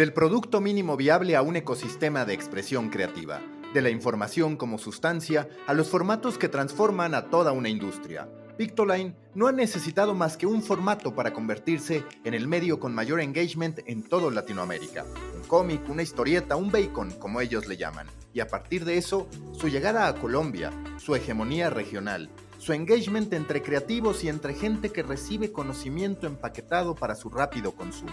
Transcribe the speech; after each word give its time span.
Del 0.00 0.14
producto 0.14 0.62
mínimo 0.62 0.96
viable 0.96 1.36
a 1.36 1.42
un 1.42 1.56
ecosistema 1.56 2.24
de 2.24 2.32
expresión 2.32 2.88
creativa, 2.88 3.42
de 3.74 3.82
la 3.82 3.90
información 3.90 4.56
como 4.56 4.78
sustancia 4.78 5.46
a 5.66 5.74
los 5.74 5.90
formatos 5.90 6.38
que 6.38 6.48
transforman 6.48 7.14
a 7.14 7.26
toda 7.26 7.52
una 7.52 7.68
industria. 7.68 8.26
Pictoline 8.56 9.14
no 9.34 9.46
ha 9.46 9.52
necesitado 9.52 10.14
más 10.14 10.38
que 10.38 10.46
un 10.46 10.62
formato 10.62 11.14
para 11.14 11.34
convertirse 11.34 12.02
en 12.24 12.32
el 12.32 12.48
medio 12.48 12.80
con 12.80 12.94
mayor 12.94 13.20
engagement 13.20 13.80
en 13.84 14.02
todo 14.02 14.30
Latinoamérica. 14.30 15.04
Un 15.36 15.42
cómic, 15.46 15.86
una 15.90 16.02
historieta, 16.02 16.56
un 16.56 16.70
bacon, 16.70 17.10
como 17.18 17.42
ellos 17.42 17.68
le 17.68 17.76
llaman. 17.76 18.06
Y 18.32 18.40
a 18.40 18.46
partir 18.46 18.86
de 18.86 18.96
eso, 18.96 19.28
su 19.52 19.68
llegada 19.68 20.08
a 20.08 20.14
Colombia, 20.14 20.72
su 20.96 21.14
hegemonía 21.14 21.68
regional, 21.68 22.30
su 22.60 22.74
engagement 22.74 23.32
entre 23.32 23.62
creativos 23.62 24.22
y 24.22 24.28
entre 24.28 24.52
gente 24.52 24.90
que 24.90 25.02
recibe 25.02 25.50
conocimiento 25.50 26.26
empaquetado 26.26 26.94
para 26.94 27.14
su 27.14 27.30
rápido 27.30 27.72
consumo. 27.72 28.12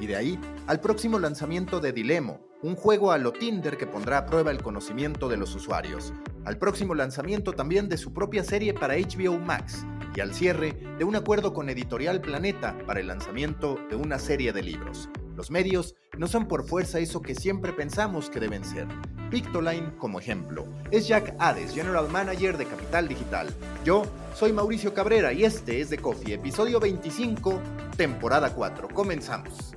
Y 0.00 0.06
de 0.06 0.14
ahí 0.14 0.38
al 0.68 0.78
próximo 0.78 1.18
lanzamiento 1.18 1.80
de 1.80 1.92
Dilemo, 1.92 2.40
un 2.62 2.76
juego 2.76 3.10
a 3.10 3.18
lo 3.18 3.32
Tinder 3.32 3.76
que 3.76 3.88
pondrá 3.88 4.18
a 4.18 4.26
prueba 4.26 4.52
el 4.52 4.62
conocimiento 4.62 5.28
de 5.28 5.36
los 5.36 5.52
usuarios. 5.56 6.12
Al 6.44 6.58
próximo 6.58 6.94
lanzamiento 6.94 7.52
también 7.52 7.88
de 7.88 7.98
su 7.98 8.12
propia 8.12 8.44
serie 8.44 8.72
para 8.72 8.94
HBO 8.94 9.40
Max. 9.40 9.84
Y 10.14 10.20
al 10.20 10.32
cierre 10.32 10.78
de 10.96 11.04
un 11.04 11.16
acuerdo 11.16 11.52
con 11.52 11.68
Editorial 11.68 12.20
Planeta 12.20 12.78
para 12.86 13.00
el 13.00 13.08
lanzamiento 13.08 13.78
de 13.90 13.96
una 13.96 14.20
serie 14.20 14.52
de 14.52 14.62
libros. 14.62 15.08
Los 15.38 15.52
medios 15.52 15.94
no 16.16 16.26
son 16.26 16.48
por 16.48 16.66
fuerza 16.66 16.98
eso 16.98 17.22
que 17.22 17.36
siempre 17.36 17.72
pensamos 17.72 18.28
que 18.28 18.40
deben 18.40 18.64
ser. 18.64 18.88
Pictoline 19.30 19.96
como 19.96 20.18
ejemplo. 20.18 20.66
Es 20.90 21.06
Jack 21.06 21.36
Hades, 21.38 21.72
General 21.72 22.08
Manager 22.08 22.58
de 22.58 22.66
Capital 22.66 23.06
Digital. 23.06 23.46
Yo 23.84 24.02
soy 24.34 24.52
Mauricio 24.52 24.92
Cabrera 24.94 25.32
y 25.32 25.44
este 25.44 25.80
es 25.80 25.90
The 25.90 25.98
Coffee, 25.98 26.34
episodio 26.34 26.80
25, 26.80 27.62
temporada 27.96 28.52
4. 28.52 28.88
Comenzamos. 28.88 29.76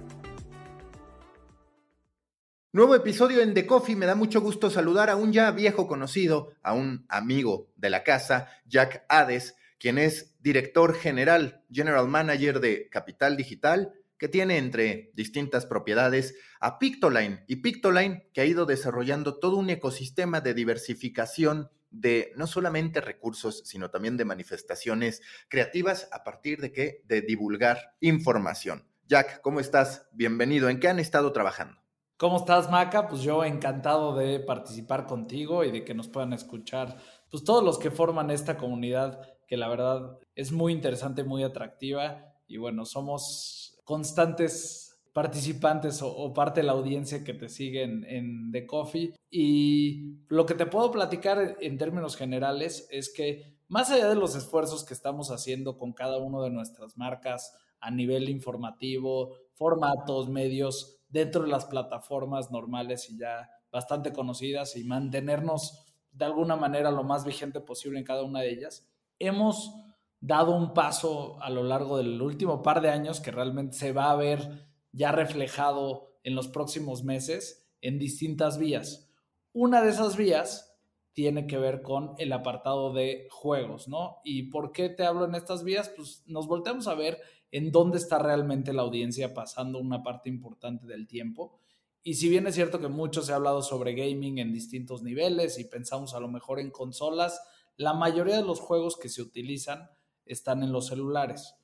Nuevo 2.72 2.96
episodio 2.96 3.42
en 3.42 3.54
The 3.54 3.68
Coffee. 3.68 3.96
Me 3.96 4.08
da 4.08 4.16
mucho 4.16 4.42
gusto 4.42 4.72
saludar 4.72 5.12
a 5.12 5.16
un 5.16 5.32
ya 5.32 5.52
viejo 5.52 5.86
conocido, 5.86 6.54
a 6.64 6.74
un 6.74 7.06
amigo 7.08 7.68
de 7.76 7.92
la 7.92 8.04
casa, 8.04 8.48
Jack 8.66 9.06
Hades, 9.10 9.56
quien 9.78 10.00
es 10.00 10.34
director 10.40 10.96
general, 10.96 11.64
general 11.72 12.08
manager 12.08 12.62
de 12.62 12.90
Capital 12.90 13.38
Digital 13.38 13.94
que 14.22 14.30
tiene 14.30 14.60
entre 14.60 15.10
distintas 15.16 15.66
propiedades 15.66 16.36
a 16.60 16.78
Pictoline 16.78 17.44
y 17.48 17.56
Pictoline 17.56 18.30
que 18.36 18.42
ha 18.42 18.46
ido 18.46 18.68
desarrollando 18.68 19.40
todo 19.40 19.58
un 19.58 19.72
ecosistema 19.72 20.42
de 20.42 20.54
diversificación 20.54 21.72
de 21.90 22.32
no 22.36 22.46
solamente 22.46 23.02
recursos, 23.02 23.64
sino 23.66 23.90
también 23.90 24.18
de 24.18 24.26
manifestaciones 24.26 25.24
creativas 25.50 26.08
a 26.12 26.24
partir 26.24 26.62
de 26.62 26.72
que 26.72 27.02
de 27.06 27.22
divulgar 27.22 27.96
información. 28.00 28.88
Jack, 29.08 29.42
¿cómo 29.42 29.60
estás? 29.60 30.08
Bienvenido. 30.12 30.70
¿En 30.70 30.80
qué 30.80 30.88
han 30.88 31.00
estado 31.00 31.34
trabajando? 31.34 31.82
¿Cómo 32.18 32.38
estás, 32.38 32.70
Maca? 32.70 33.08
Pues 33.08 33.24
yo 33.24 33.44
encantado 33.44 34.16
de 34.16 34.40
participar 34.40 35.08
contigo 35.08 35.64
y 35.64 35.72
de 35.72 35.84
que 35.84 35.96
nos 35.96 36.08
puedan 36.08 36.34
escuchar, 36.34 36.96
pues 37.32 37.44
todos 37.44 37.64
los 37.64 37.80
que 37.80 37.90
forman 37.90 38.30
esta 38.30 38.56
comunidad, 38.56 39.20
que 39.48 39.58
la 39.58 39.68
verdad 39.68 40.20
es 40.36 40.52
muy 40.52 40.74
interesante, 40.74 41.24
muy 41.24 41.44
atractiva. 41.44 42.36
Y 42.48 42.58
bueno, 42.58 42.86
somos 42.86 43.71
constantes 43.84 44.92
participantes 45.14 46.02
o, 46.02 46.34
parte 46.34 46.62
de 46.62 46.68
la 46.68 46.74
audiencia 46.74 47.24
que 47.24 47.34
te 47.34 47.50
sigue 47.50 47.84
en, 47.84 48.52
The 48.52 48.66
Coffee. 48.66 49.14
Y 49.30 50.16
lo 50.28 50.46
que 50.46 50.54
te 50.54 50.66
puedo 50.66 50.92
platicar 50.92 51.58
en 51.60 51.78
términos 51.78 52.16
generales 52.16 52.88
es 52.92 53.14
que 53.14 53.58
más 53.68 53.90
allá 53.92 54.08
de 54.10 54.16
los 54.16 54.36
esfuerzos 54.36 54.84
que 54.86 54.94
estamos 54.94 55.32
haciendo 55.32 55.78
con 55.78 55.94
cada 55.94 56.18
una 56.18 56.42
de 56.42 56.50
nuestras 56.50 56.98
marcas 56.98 57.54
a 57.80 57.92
nivel 57.92 58.30
informativo, 58.30 59.36
formatos, 59.54 60.30
medios, 60.30 61.00
dentro 61.10 61.44
de 61.44 61.50
las 61.50 61.66
plataformas 61.66 62.52
normales 62.52 63.10
y 63.10 63.18
ya 63.18 63.50
bastante 63.72 64.14
conocidas 64.14 64.76
y 64.76 64.84
mantenernos 64.84 65.86
de 66.12 66.26
alguna 66.26 66.56
manera 66.56 66.92
lo 66.92 67.04
más 67.04 67.26
vigente 67.26 67.62
posible 67.62 68.00
en 68.00 68.06
cada 68.06 68.24
una 68.24 68.42
de 68.42 68.52
ellas, 68.52 68.88
hemos 69.20 69.74
dado 70.22 70.56
un 70.56 70.74
paso 70.74 71.42
a 71.42 71.50
lo 71.50 71.64
largo 71.64 71.98
del 71.98 72.22
último 72.22 72.62
par 72.62 72.82
de 72.82 72.90
años 72.90 73.20
que 73.20 73.32
realmente 73.32 73.76
se 73.76 73.92
va 73.92 74.12
a 74.12 74.16
ver 74.16 74.68
ya 74.92 75.12
reflejado 75.12 76.14
en 76.24 76.36
los 76.36 76.48
próximos 76.48 77.04
meses 77.04 77.68
en 77.82 77.98
distintas 77.98 78.60
vías. 78.60 79.10
Una 79.52 79.82
de 79.82 79.90
esas 79.90 80.16
vías 80.16 80.78
tiene 81.14 81.48
que 81.48 81.58
ver 81.58 81.82
con 81.82 82.14
el 82.20 82.32
apartado 82.32 82.94
de 82.94 83.28
juegos, 83.32 83.88
¿no? 83.88 84.22
¿Y 84.24 84.44
por 84.44 84.72
qué 84.72 84.90
te 84.90 85.04
hablo 85.04 85.26
en 85.26 85.36
estas 85.36 85.64
vías? 85.64 85.90
Pues 85.90 86.24
nos 86.28 86.48
volteamos 86.48 86.88
a 86.88 86.94
ver 86.94 87.20
en 87.52 87.72
dónde 87.72 87.98
está 87.98 88.20
realmente 88.20 88.72
la 88.74 88.84
audiencia 88.84 89.34
pasando 89.34 89.80
una 89.80 90.04
parte 90.04 90.30
importante 90.30 90.86
del 90.86 91.08
tiempo. 91.08 91.60
Y 92.04 92.14
si 92.14 92.30
bien 92.30 92.48
es 92.48 92.56
cierto 92.56 92.80
que 92.80 92.88
mucho 92.88 93.24
se 93.24 93.34
ha 93.34 93.36
hablado 93.36 93.62
sobre 93.62 93.94
gaming 93.94 94.38
en 94.38 94.54
distintos 94.54 95.04
niveles 95.04 95.60
y 95.60 95.66
pensamos 95.66 96.14
a 96.14 96.20
lo 96.20 96.30
mejor 96.30 96.60
en 96.60 96.72
consolas, 96.72 97.42
la 97.76 97.94
mayoría 97.94 98.38
de 98.38 98.44
los 98.44 98.60
juegos 98.60 98.98
que 98.98 99.10
se 99.10 99.22
utilizan 99.22 99.90
están 100.34 100.64
en 100.64 100.72
los 100.72 100.88
celulares. 100.88 101.56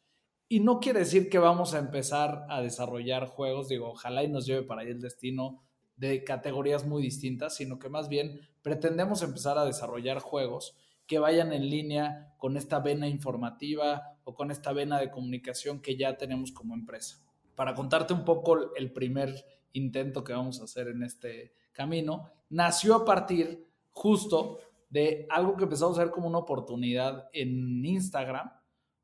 Y 0.50 0.62
no 0.62 0.80
quiere 0.80 1.00
decir 1.00 1.30
que 1.30 1.40
vamos 1.40 1.74
a 1.74 1.80
empezar 1.80 2.46
a 2.50 2.62
desarrollar 2.62 3.28
juegos, 3.28 3.68
digo, 3.68 3.90
ojalá 3.90 4.24
y 4.24 4.30
nos 4.30 4.46
lleve 4.46 4.64
para 4.64 4.82
ahí 4.82 4.90
el 4.90 5.02
destino 5.02 5.64
de 5.98 6.24
categorías 6.24 6.86
muy 6.86 7.02
distintas, 7.02 7.56
sino 7.56 7.80
que 7.80 7.90
más 7.90 8.08
bien 8.08 8.40
pretendemos 8.62 9.24
empezar 9.24 9.58
a 9.58 9.66
desarrollar 9.66 10.20
juegos 10.20 10.76
que 11.08 11.20
vayan 11.20 11.54
en 11.54 11.70
línea 11.70 12.34
con 12.38 12.56
esta 12.58 12.80
vena 12.80 13.08
informativa 13.08 14.18
o 14.24 14.36
con 14.36 14.52
esta 14.52 14.74
vena 14.74 15.00
de 15.00 15.10
comunicación 15.10 15.82
que 15.82 15.98
ya 15.98 16.18
tenemos 16.18 16.52
como 16.52 16.76
empresa. 16.76 17.24
Para 17.56 17.74
contarte 17.74 18.14
un 18.14 18.24
poco 18.24 18.76
el 18.76 18.92
primer 18.92 19.34
intento 19.74 20.24
que 20.24 20.34
vamos 20.34 20.62
a 20.62 20.66
hacer 20.66 20.90
en 20.90 21.04
este 21.04 21.54
camino, 21.72 22.30
nació 22.50 22.96
a 22.96 23.06
partir 23.06 23.66
justo 23.92 24.60
de 24.90 25.26
algo 25.30 25.56
que 25.56 25.64
empezamos 25.64 25.98
a 25.98 26.04
ver 26.04 26.12
como 26.12 26.28
una 26.28 26.38
oportunidad 26.40 27.30
en 27.34 27.84
Instagram, 27.86 28.52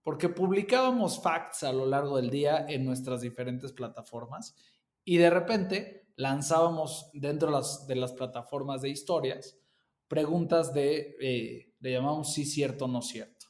porque 0.04 0.30
publicábamos 0.30 1.22
facts 1.22 1.64
a 1.64 1.74
lo 1.74 1.86
largo 1.86 2.18
del 2.18 2.30
día 2.30 2.66
en 2.68 2.86
nuestras 2.86 3.22
diferentes 3.22 3.72
plataformas 3.72 4.56
y 5.04 5.18
de 5.18 5.30
repente 5.30 6.08
lanzábamos 6.16 7.10
dentro 7.14 7.48
de 7.48 7.54
las, 7.54 7.88
de 7.88 7.96
las 7.96 8.14
plataformas 8.14 8.82
de 8.82 8.90
historias 8.90 9.58
preguntas 10.08 10.74
de, 10.74 11.16
eh, 11.20 11.74
le 11.80 11.92
llamamos 11.92 12.34
sí 12.34 12.46
cierto, 12.46 12.88
no 12.88 13.02
cierto, 13.02 13.48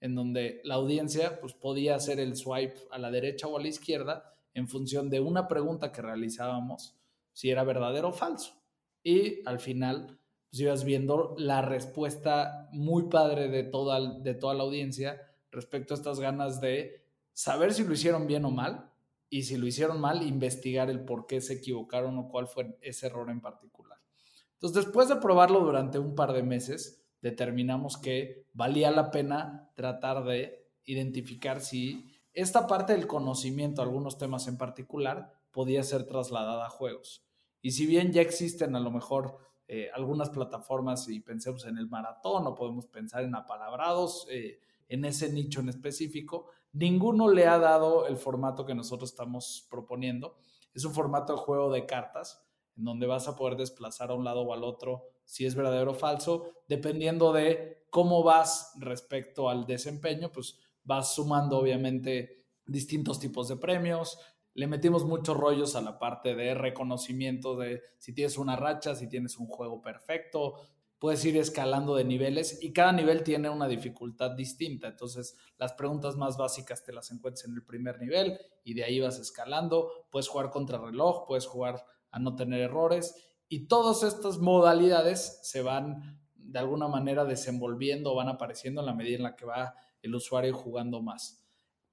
en 0.00 0.14
donde 0.14 0.60
la 0.62 0.74
audiencia 0.74 1.40
pues, 1.40 1.54
podía 1.54 1.96
hacer 1.96 2.20
el 2.20 2.36
swipe 2.36 2.76
a 2.90 2.98
la 2.98 3.10
derecha 3.10 3.48
o 3.48 3.58
a 3.58 3.60
la 3.60 3.66
izquierda 3.66 4.32
en 4.52 4.68
función 4.68 5.10
de 5.10 5.18
una 5.18 5.48
pregunta 5.48 5.90
que 5.90 6.02
realizábamos, 6.02 6.96
si 7.32 7.50
era 7.50 7.64
verdadero 7.64 8.10
o 8.10 8.12
falso. 8.12 8.62
Y 9.02 9.42
al 9.44 9.58
final 9.58 10.20
pues 10.50 10.60
ibas 10.60 10.84
viendo 10.84 11.34
la 11.36 11.62
respuesta 11.62 12.68
muy 12.70 13.08
padre 13.08 13.48
de 13.48 13.64
toda, 13.64 14.20
de 14.20 14.34
toda 14.34 14.54
la 14.54 14.62
audiencia 14.62 15.20
respecto 15.54 15.94
a 15.94 15.96
estas 15.96 16.20
ganas 16.20 16.60
de 16.60 17.04
saber 17.32 17.72
si 17.72 17.84
lo 17.84 17.94
hicieron 17.94 18.26
bien 18.26 18.44
o 18.44 18.50
mal 18.50 18.90
y 19.30 19.44
si 19.44 19.56
lo 19.56 19.66
hicieron 19.66 20.00
mal, 20.00 20.22
investigar 20.22 20.90
el 20.90 21.04
por 21.04 21.26
qué 21.26 21.40
se 21.40 21.54
equivocaron 21.54 22.18
o 22.18 22.28
cuál 22.28 22.46
fue 22.46 22.76
ese 22.82 23.06
error 23.06 23.30
en 23.30 23.40
particular. 23.40 23.98
Entonces, 24.54 24.84
después 24.84 25.08
de 25.08 25.16
probarlo 25.16 25.60
durante 25.60 25.98
un 25.98 26.14
par 26.14 26.32
de 26.32 26.42
meses, 26.42 27.04
determinamos 27.20 27.96
que 27.96 28.46
valía 28.52 28.90
la 28.90 29.10
pena 29.10 29.70
tratar 29.74 30.24
de 30.24 30.68
identificar 30.84 31.60
si 31.60 32.12
esta 32.32 32.66
parte 32.66 32.92
del 32.92 33.06
conocimiento, 33.06 33.82
algunos 33.82 34.18
temas 34.18 34.46
en 34.46 34.58
particular, 34.58 35.32
podía 35.50 35.82
ser 35.82 36.04
trasladada 36.04 36.66
a 36.66 36.70
juegos. 36.70 37.24
Y 37.62 37.70
si 37.70 37.86
bien 37.86 38.12
ya 38.12 38.20
existen 38.20 38.76
a 38.76 38.80
lo 38.80 38.90
mejor 38.90 39.38
eh, 39.66 39.88
algunas 39.94 40.30
plataformas 40.30 41.08
y 41.08 41.20
pensemos 41.20 41.64
en 41.64 41.78
el 41.78 41.88
maratón 41.88 42.46
o 42.46 42.54
podemos 42.54 42.86
pensar 42.86 43.24
en 43.24 43.34
apalabrados, 43.34 44.26
eh, 44.30 44.60
en 44.88 45.04
ese 45.04 45.32
nicho 45.32 45.60
en 45.60 45.68
específico, 45.68 46.48
ninguno 46.72 47.28
le 47.28 47.46
ha 47.46 47.58
dado 47.58 48.06
el 48.06 48.16
formato 48.16 48.64
que 48.64 48.74
nosotros 48.74 49.10
estamos 49.10 49.66
proponiendo. 49.70 50.36
Es 50.72 50.84
un 50.84 50.92
formato 50.92 51.34
de 51.34 51.38
juego 51.40 51.72
de 51.72 51.86
cartas 51.86 52.44
en 52.76 52.84
donde 52.84 53.06
vas 53.06 53.28
a 53.28 53.36
poder 53.36 53.56
desplazar 53.56 54.10
a 54.10 54.14
un 54.14 54.24
lado 54.24 54.42
o 54.42 54.52
al 54.52 54.64
otro 54.64 55.04
si 55.24 55.46
es 55.46 55.54
verdadero 55.54 55.92
o 55.92 55.94
falso, 55.94 56.52
dependiendo 56.68 57.32
de 57.32 57.84
cómo 57.90 58.22
vas 58.22 58.72
respecto 58.78 59.48
al 59.48 59.66
desempeño, 59.66 60.30
pues 60.30 60.58
vas 60.82 61.14
sumando 61.14 61.58
obviamente 61.58 62.44
distintos 62.66 63.18
tipos 63.20 63.48
de 63.48 63.56
premios, 63.56 64.18
le 64.54 64.66
metimos 64.66 65.04
muchos 65.04 65.36
rollos 65.36 65.74
a 65.74 65.80
la 65.80 65.98
parte 65.98 66.34
de 66.34 66.54
reconocimiento 66.54 67.56
de 67.56 67.82
si 67.98 68.14
tienes 68.14 68.38
una 68.38 68.56
racha, 68.56 68.94
si 68.94 69.08
tienes 69.08 69.36
un 69.38 69.46
juego 69.46 69.80
perfecto, 69.80 70.54
puedes 70.98 71.24
ir 71.24 71.36
escalando 71.36 71.94
de 71.96 72.04
niveles 72.04 72.62
y 72.62 72.72
cada 72.72 72.92
nivel 72.92 73.22
tiene 73.22 73.50
una 73.50 73.68
dificultad 73.68 74.32
distinta. 74.32 74.88
Entonces, 74.88 75.36
las 75.58 75.72
preguntas 75.74 76.16
más 76.16 76.36
básicas 76.36 76.82
te 76.84 76.92
las 76.92 77.10
encuentras 77.10 77.46
en 77.46 77.54
el 77.54 77.64
primer 77.64 78.00
nivel 78.00 78.38
y 78.64 78.74
de 78.74 78.84
ahí 78.84 79.00
vas 79.00 79.18
escalando. 79.18 80.06
Puedes 80.10 80.28
jugar 80.28 80.50
contra 80.50 80.78
reloj, 80.78 81.26
puedes 81.26 81.46
jugar 81.46 81.84
a 82.10 82.18
no 82.18 82.36
tener 82.36 82.60
errores 82.60 83.14
y 83.48 83.66
todas 83.66 84.02
estas 84.02 84.38
modalidades 84.38 85.40
se 85.42 85.62
van 85.62 86.20
de 86.34 86.58
alguna 86.58 86.88
manera 86.88 87.24
desenvolviendo, 87.24 88.14
van 88.14 88.28
apareciendo 88.28 88.80
en 88.80 88.86
la 88.86 88.94
medida 88.94 89.16
en 89.16 89.22
la 89.22 89.36
que 89.36 89.44
va 89.44 89.74
el 90.02 90.14
usuario 90.14 90.54
jugando 90.54 91.02
más. 91.02 91.44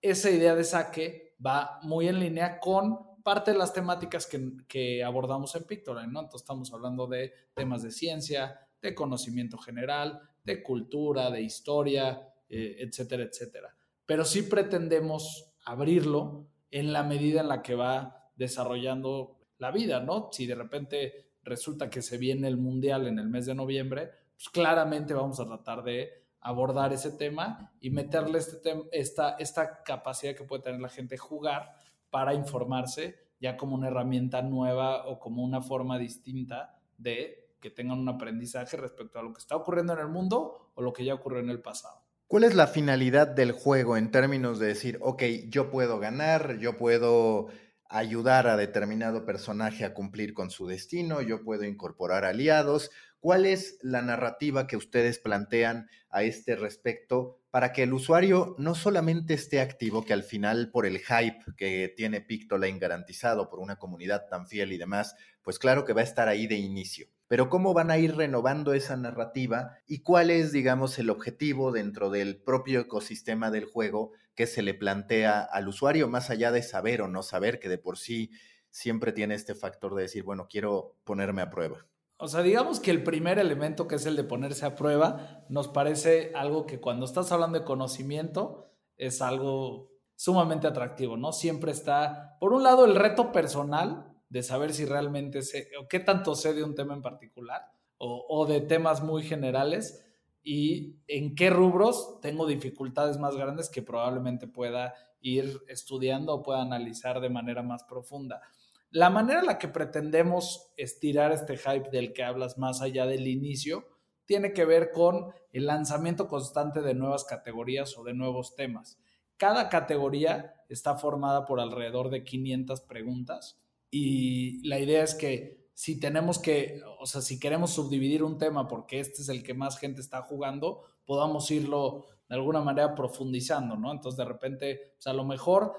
Esa 0.01 0.29
idea 0.29 0.55
de 0.55 0.63
saque 0.63 1.35
va 1.43 1.79
muy 1.83 2.07
en 2.07 2.19
línea 2.19 2.59
con 2.59 3.11
parte 3.23 3.51
de 3.51 3.57
las 3.57 3.73
temáticas 3.73 4.27
que, 4.67 5.03
abordamos 5.03 5.55
en 5.55 5.63
Pictoline, 5.63 6.11
¿no? 6.11 6.21
Entonces 6.21 6.41
estamos 6.41 6.73
hablando 6.73 7.07
de 7.07 7.33
temas 7.53 7.83
de 7.83 7.91
ciencia, 7.91 8.59
de 8.81 8.95
conocimiento 8.95 9.57
general, 9.57 10.21
de 10.43 10.63
cultura, 10.63 11.29
de 11.29 11.41
historia, 11.41 12.33
eh, 12.49 12.77
etcétera, 12.79 13.23
etcétera. 13.23 13.75
Pero 14.05 14.25
sí 14.25 14.43
pretendemos 14.43 15.53
abrirlo 15.65 16.47
en 16.69 16.91
la 16.93 17.03
medida 17.03 17.41
en 17.41 17.47
la 17.47 17.61
que 17.61 17.75
va 17.75 18.29
desarrollando 18.35 19.37
la 19.57 19.71
vida, 19.71 19.99
¿no? 19.99 20.29
Si 20.31 20.45
de 20.45 20.55
repente 20.55 21.31
resulta 21.43 21.89
que 21.89 22.01
se 22.01 22.17
viene 22.17 22.47
el 22.47 22.57
mundial 22.57 23.07
en 23.07 23.19
el 23.19 23.29
mes 23.29 23.45
de 23.45 23.55
noviembre, 23.55 24.11
pues 24.33 24.49
claramente 24.49 25.13
vamos 25.13 25.39
a 25.39 25.45
tratar 25.45 25.83
de 25.83 26.09
abordar 26.39 26.91
ese 26.91 27.11
tema 27.11 27.71
y 27.79 27.91
meterle 27.91 28.39
este 28.39 28.83
esta, 28.91 29.35
esta 29.37 29.83
capacidad 29.83 30.35
que 30.35 30.43
puede 30.43 30.63
tener 30.63 30.81
la 30.81 30.89
gente 30.89 31.17
jugar 31.17 31.75
para 32.09 32.33
informarse 32.33 33.19
ya 33.39 33.57
como 33.57 33.75
una 33.75 33.87
herramienta 33.87 34.41
nueva 34.41 35.07
o 35.07 35.19
como 35.19 35.43
una 35.43 35.61
forma 35.61 35.97
distinta 35.97 36.79
de 36.97 37.40
que 37.61 37.69
tengan 37.69 37.99
un 37.99 38.09
aprendizaje 38.09 38.75
respecto 38.75 39.19
a 39.19 39.23
lo 39.23 39.33
que 39.33 39.39
está 39.39 39.55
ocurriendo 39.55 39.93
en 39.93 39.99
el 39.99 40.07
mundo 40.07 40.71
o 40.73 40.81
lo 40.81 40.91
que 40.91 41.05
ya 41.05 41.13
ocurrió 41.13 41.39
en 41.39 41.49
el 41.49 41.61
pasado. 41.61 42.01
¿Cuál 42.27 42.45
es 42.45 42.55
la 42.55 42.67
finalidad 42.67 43.27
del 43.27 43.51
juego 43.51 43.97
en 43.97 44.09
términos 44.09 44.57
de 44.57 44.67
decir, 44.67 44.97
ok, 45.01 45.23
yo 45.49 45.69
puedo 45.69 45.99
ganar, 45.99 46.57
yo 46.59 46.77
puedo 46.77 47.49
ayudar 47.89 48.47
a 48.47 48.55
determinado 48.55 49.25
personaje 49.25 49.83
a 49.83 49.93
cumplir 49.93 50.33
con 50.33 50.49
su 50.49 50.65
destino, 50.65 51.21
yo 51.21 51.43
puedo 51.43 51.65
incorporar 51.65 52.23
aliados. 52.23 52.89
¿Cuál 53.19 53.45
es 53.45 53.77
la 53.81 54.01
narrativa 54.01 54.65
que 54.65 54.77
ustedes 54.77 55.19
plantean 55.19 55.89
a 56.09 56.23
este 56.23 56.55
respecto 56.55 57.41
para 57.51 57.73
que 57.73 57.83
el 57.83 57.93
usuario 57.93 58.55
no 58.57 58.75
solamente 58.75 59.33
esté 59.33 59.59
activo, 59.59 60.05
que 60.05 60.13
al 60.13 60.23
final 60.23 60.71
por 60.71 60.85
el 60.85 60.99
hype 60.99 61.43
que 61.57 61.93
tiene 61.95 62.21
Pictoline 62.21 62.79
garantizado 62.79 63.49
por 63.49 63.59
una 63.59 63.75
comunidad 63.75 64.27
tan 64.29 64.47
fiel 64.47 64.71
y 64.71 64.77
demás, 64.77 65.15
pues 65.43 65.59
claro 65.59 65.83
que 65.83 65.93
va 65.93 65.99
a 65.99 66.05
estar 66.05 66.29
ahí 66.29 66.47
de 66.47 66.55
inicio. 66.55 67.07
Pero 67.31 67.47
cómo 67.47 67.73
van 67.73 67.91
a 67.91 67.97
ir 67.97 68.17
renovando 68.17 68.73
esa 68.73 68.97
narrativa 68.97 69.77
y 69.87 70.01
cuál 70.01 70.31
es, 70.31 70.51
digamos, 70.51 70.99
el 70.99 71.09
objetivo 71.09 71.71
dentro 71.71 72.09
del 72.09 72.43
propio 72.43 72.81
ecosistema 72.81 73.49
del 73.51 73.63
juego 73.63 74.11
que 74.35 74.47
se 74.47 74.61
le 74.61 74.73
plantea 74.73 75.39
al 75.39 75.69
usuario, 75.69 76.09
más 76.09 76.29
allá 76.29 76.51
de 76.51 76.61
saber 76.61 77.01
o 77.01 77.07
no 77.07 77.23
saber, 77.23 77.61
que 77.61 77.69
de 77.69 77.77
por 77.77 77.97
sí 77.97 78.31
siempre 78.69 79.13
tiene 79.13 79.35
este 79.35 79.55
factor 79.55 79.95
de 79.95 80.01
decir, 80.01 80.23
bueno, 80.25 80.47
quiero 80.49 80.97
ponerme 81.05 81.41
a 81.41 81.49
prueba. 81.49 81.87
O 82.17 82.27
sea, 82.27 82.41
digamos 82.41 82.81
que 82.81 82.91
el 82.91 83.01
primer 83.01 83.39
elemento, 83.39 83.87
que 83.87 83.95
es 83.95 84.05
el 84.05 84.17
de 84.17 84.25
ponerse 84.25 84.65
a 84.65 84.75
prueba, 84.75 85.45
nos 85.47 85.69
parece 85.69 86.33
algo 86.35 86.65
que 86.65 86.81
cuando 86.81 87.05
estás 87.05 87.31
hablando 87.31 87.59
de 87.59 87.63
conocimiento 87.63 88.73
es 88.97 89.21
algo 89.21 89.89
sumamente 90.17 90.67
atractivo, 90.67 91.15
¿no? 91.15 91.31
Siempre 91.31 91.71
está, 91.71 92.35
por 92.41 92.51
un 92.51 92.63
lado, 92.63 92.83
el 92.83 92.95
reto 92.95 93.31
personal 93.31 94.10
de 94.31 94.43
saber 94.43 94.73
si 94.73 94.85
realmente 94.85 95.41
sé, 95.41 95.67
o 95.77 95.89
qué 95.89 95.99
tanto 95.99 96.35
sé 96.35 96.53
de 96.53 96.63
un 96.63 96.73
tema 96.73 96.93
en 96.93 97.01
particular, 97.01 97.63
o, 97.97 98.25
o 98.29 98.45
de 98.45 98.61
temas 98.61 99.03
muy 99.03 99.23
generales, 99.23 100.05
y 100.41 100.95
en 101.07 101.35
qué 101.35 101.49
rubros 101.49 102.19
tengo 102.21 102.47
dificultades 102.47 103.17
más 103.19 103.35
grandes 103.35 103.69
que 103.69 103.81
probablemente 103.81 104.47
pueda 104.47 104.95
ir 105.19 105.59
estudiando 105.67 106.33
o 106.33 106.43
pueda 106.43 106.61
analizar 106.61 107.19
de 107.19 107.29
manera 107.29 107.61
más 107.61 107.83
profunda. 107.83 108.41
La 108.89 109.09
manera 109.09 109.41
en 109.41 109.47
la 109.47 109.59
que 109.59 109.67
pretendemos 109.67 110.71
estirar 110.77 111.33
este 111.33 111.57
hype 111.57 111.89
del 111.91 112.13
que 112.13 112.23
hablas 112.23 112.57
más 112.57 112.81
allá 112.81 113.05
del 113.05 113.27
inicio 113.27 113.85
tiene 114.25 114.53
que 114.53 114.63
ver 114.63 114.91
con 114.91 115.33
el 115.51 115.65
lanzamiento 115.65 116.29
constante 116.29 116.81
de 116.81 116.93
nuevas 116.93 117.25
categorías 117.25 117.97
o 117.97 118.03
de 118.03 118.13
nuevos 118.13 118.55
temas. 118.55 118.97
Cada 119.35 119.67
categoría 119.67 120.55
está 120.69 120.95
formada 120.95 121.45
por 121.45 121.59
alrededor 121.59 122.09
de 122.09 122.23
500 122.23 122.81
preguntas 122.81 123.61
y 123.91 124.67
la 124.67 124.79
idea 124.79 125.03
es 125.03 125.13
que 125.13 125.69
si 125.73 125.99
tenemos 125.99 126.39
que, 126.39 126.81
o 126.99 127.05
sea, 127.05 127.21
si 127.21 127.39
queremos 127.39 127.71
subdividir 127.71 128.23
un 128.23 128.37
tema 128.37 128.67
porque 128.67 128.99
este 128.99 129.21
es 129.21 129.29
el 129.29 129.43
que 129.43 129.53
más 129.53 129.77
gente 129.77 130.01
está 130.01 130.23
jugando, 130.23 130.81
podamos 131.05 131.51
irlo 131.51 132.05
de 132.29 132.35
alguna 132.35 132.61
manera 132.61 132.95
profundizando, 132.95 133.75
¿no? 133.75 133.91
Entonces 133.91 134.17
de 134.17 134.25
repente, 134.25 134.93
pues 134.95 135.07
a 135.07 135.13
lo 135.13 135.25
mejor 135.25 135.73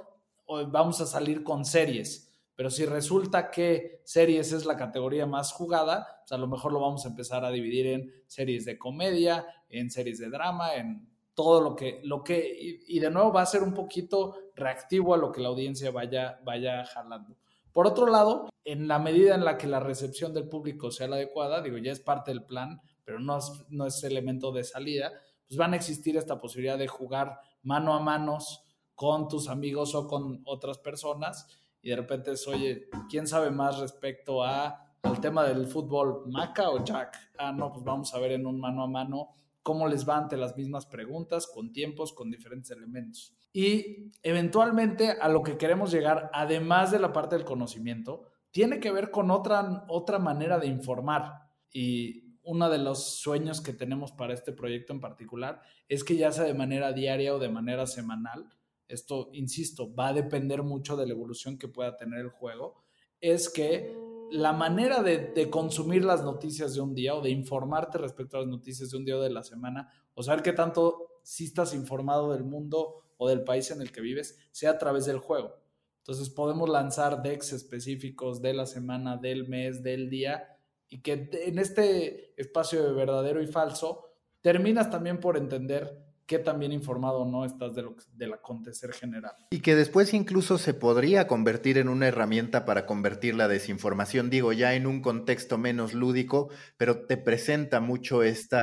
vamos 0.71 1.01
a 1.01 1.07
salir 1.07 1.43
con 1.43 1.65
series 1.65 2.33
pero 2.55 2.71
si 2.71 2.85
resulta 2.85 3.51
que 3.51 4.03
series 4.05 4.53
es 4.53 4.67
la 4.67 4.77
categoría 4.77 5.27
más 5.27 5.53
jugada, 5.53 6.07
pues 6.21 6.33
a 6.33 6.39
lo 6.39 6.47
mejor 6.47 6.73
lo 6.73 6.81
vamos 6.81 7.05
a 7.05 7.09
empezar 7.09 7.45
a 7.45 7.51
dividir 7.51 7.87
en 7.87 8.13
series 8.27 8.65
de 8.65 8.79
comedia, 8.79 9.47
en 9.69 9.91
series 9.91 10.19
de 10.19 10.29
drama, 10.29 10.75
en 10.75 11.09
todo 11.35 11.63
lo 11.63 11.75
que, 11.75 12.01
lo 12.05 12.23
que, 12.23 12.85
y, 12.87 12.99
de 12.99 13.11
nuevo 13.11 13.33
va 13.33 13.43
a 13.43 13.47
ser 13.47 13.63
un 13.63 13.73
poquito 13.73 14.37
reactivo 14.55 15.15
a 15.15 15.17
lo 15.17 15.33
que 15.33 15.41
la 15.41 15.49
audiencia 15.49 15.91
vaya, 15.91 16.41
vaya 16.45 16.85
jalando. 16.85 17.37
Por 17.73 17.87
otro 17.87 18.07
lado, 18.07 18.49
en 18.65 18.87
la 18.87 18.99
medida 18.99 19.35
en 19.35 19.45
la 19.45 19.57
que 19.59 19.67
la 19.67 19.81
recepción 19.81 20.33
del 20.35 20.49
público 20.49 20.91
sea 20.91 21.09
la 21.09 21.17
adecuada, 21.17 21.63
digo, 21.63 21.79
ya 21.79 21.93
es 21.93 22.01
parte 22.01 22.31
del 22.31 22.45
plan, 22.45 22.81
pero 23.05 23.19
no 23.19 23.39
es, 23.39 23.65
no 23.69 23.87
es 23.87 24.03
elemento 24.05 24.53
de 24.53 24.65
salida, 24.65 25.13
pues 25.47 25.57
van 25.57 25.73
a 25.73 25.77
existir 25.77 26.17
esta 26.17 26.41
posibilidad 26.41 26.79
de 26.79 26.89
jugar 26.89 27.39
mano 27.63 27.95
a 27.95 28.01
manos 28.01 28.65
con 28.95 29.29
tus 29.29 29.49
amigos 29.49 29.95
o 29.95 30.07
con 30.07 30.43
otras 30.45 30.79
personas 30.79 31.47
y 31.83 31.91
de 31.91 31.97
repente 31.97 32.33
es, 32.33 32.47
oye, 32.47 32.89
¿quién 33.11 33.27
sabe 33.27 33.51
más 33.51 33.79
respecto 33.79 34.45
a, 34.45 34.95
al 35.03 35.21
tema 35.21 35.45
del 35.45 35.67
fútbol, 35.67 36.23
Maca 36.29 36.71
o 36.71 36.85
Jack? 36.85 37.33
Ah, 37.39 37.53
no, 37.53 37.73
pues 37.73 37.85
vamos 37.85 38.15
a 38.15 38.21
ver 38.21 38.33
en 38.33 38.47
un 38.47 38.61
mano 38.61 38.85
a 38.85 38.87
mano 38.87 39.35
cómo 39.63 39.89
les 39.89 40.09
va 40.09 40.17
ante 40.17 40.37
las 40.37 40.57
mismas 40.57 40.87
preguntas, 40.87 41.49
con 41.53 41.73
tiempos, 41.73 42.13
con 42.13 42.31
diferentes 42.31 42.71
elementos. 42.71 43.35
Y 43.53 44.13
eventualmente 44.23 45.11
a 45.11 45.29
lo 45.29 45.43
que 45.43 45.59
queremos 45.59 45.91
llegar, 45.93 46.31
además 46.33 46.91
de 46.91 46.99
la 46.99 47.13
parte 47.13 47.37
del 47.37 47.45
conocimiento, 47.45 48.25
tiene 48.51 48.81
que 48.81 48.93
ver 48.93 49.11
con 49.11 49.31
otra, 49.31 49.85
otra 49.89 50.19
manera 50.19 50.59
de 50.59 50.67
informar. 50.67 51.51
Y 51.71 52.39
uno 52.45 52.69
de 52.71 52.79
los 52.79 53.19
sueños 53.19 53.61
que 53.61 53.73
tenemos 53.73 54.13
para 54.13 54.35
este 54.35 54.53
proyecto 54.53 54.93
en 54.93 55.01
particular 55.01 55.61
es 55.89 56.05
que 56.05 56.17
ya 56.17 56.33
sea 56.33 56.45
de 56.45 56.55
manera 56.55 56.93
diaria 56.93 57.35
o 57.35 57.39
de 57.39 57.49
manera 57.49 57.87
semanal, 57.87 58.49
esto, 58.89 59.31
insisto, 59.33 59.95
va 59.95 60.09
a 60.09 60.13
depender 60.13 60.63
mucho 60.63 60.97
de 60.97 61.07
la 61.07 61.13
evolución 61.13 61.57
que 61.57 61.69
pueda 61.69 61.97
tener 61.97 62.21
el 62.21 62.29
juego, 62.29 62.83
es 63.21 63.49
que 63.49 63.97
la 64.31 64.53
manera 64.53 65.03
de, 65.03 65.49
consumir 65.51 66.05
las 66.05 66.25
noticias 66.25 66.75
de 66.75 66.81
un 66.81 66.95
día 66.95 67.15
o 67.15 67.21
de 67.21 67.31
informarte 67.31 67.99
respecto 67.99 68.37
a 68.37 68.41
las 68.41 68.49
noticias 68.49 68.91
de 68.91 68.97
un 68.97 69.05
día 69.05 69.17
o 69.17 69.21
de 69.21 69.31
la 69.31 69.43
semana, 69.43 69.91
o 70.15 70.23
saber 70.23 70.43
qué 70.43 70.53
tanto 70.53 71.21
si 71.23 71.45
estás 71.45 71.75
informado 71.75 72.33
del 72.33 72.45
mundo 72.45 73.03
o 73.23 73.29
del 73.29 73.45
país 73.45 73.71
en 73.71 73.81
el 73.81 73.93
que 73.93 74.01
vives, 74.01 74.37
sea 74.51 74.71
a 74.71 74.79
través 74.79 75.07
del 75.07 75.19
juego. 75.19 75.57
Entonces 75.99 76.31
podemos 76.31 76.69
lanzar 76.69 77.23
decks 77.23 77.53
específicos 77.53 78.43
de 78.43 78.55
la 78.55 78.67
semana, 78.67 79.17
del 79.17 79.49
mes, 79.49 79.85
del 79.85 80.11
día, 80.11 80.59
y 80.89 81.01
que 81.01 81.31
en 81.33 81.59
este 81.61 82.35
espacio 82.41 82.83
de 82.83 82.93
verdadero 82.93 83.41
y 83.41 83.47
falso 83.47 84.11
terminas 84.41 84.91
también 84.91 85.21
por 85.21 85.37
entender 85.37 86.03
qué 86.27 86.39
tan 86.39 86.59
bien 86.59 86.73
informado 86.73 87.25
no 87.25 87.45
estás 87.45 87.75
de 87.75 87.83
lo, 87.83 87.95
del 88.15 88.33
acontecer 88.33 88.93
general. 88.93 89.35
Y 89.51 89.61
que 89.61 89.75
después 89.75 90.15
incluso 90.15 90.59
se 90.59 90.75
podría 90.75 91.27
convertir 91.27 91.79
en 91.79 91.89
una 91.89 92.09
herramienta 92.09 92.65
para 92.65 92.87
convertir 92.87 93.35
la 93.35 93.49
desinformación, 93.49 94.31
digo, 94.31 94.53
ya 94.53 94.75
en 94.75 94.87
un 94.87 95.03
contexto 95.03 95.59
menos 95.59 95.95
lúdico, 95.95 96.49
pero 96.77 97.07
te 97.07 97.17
presenta 97.17 97.81
mucho 97.81 98.23
esta 98.23 98.63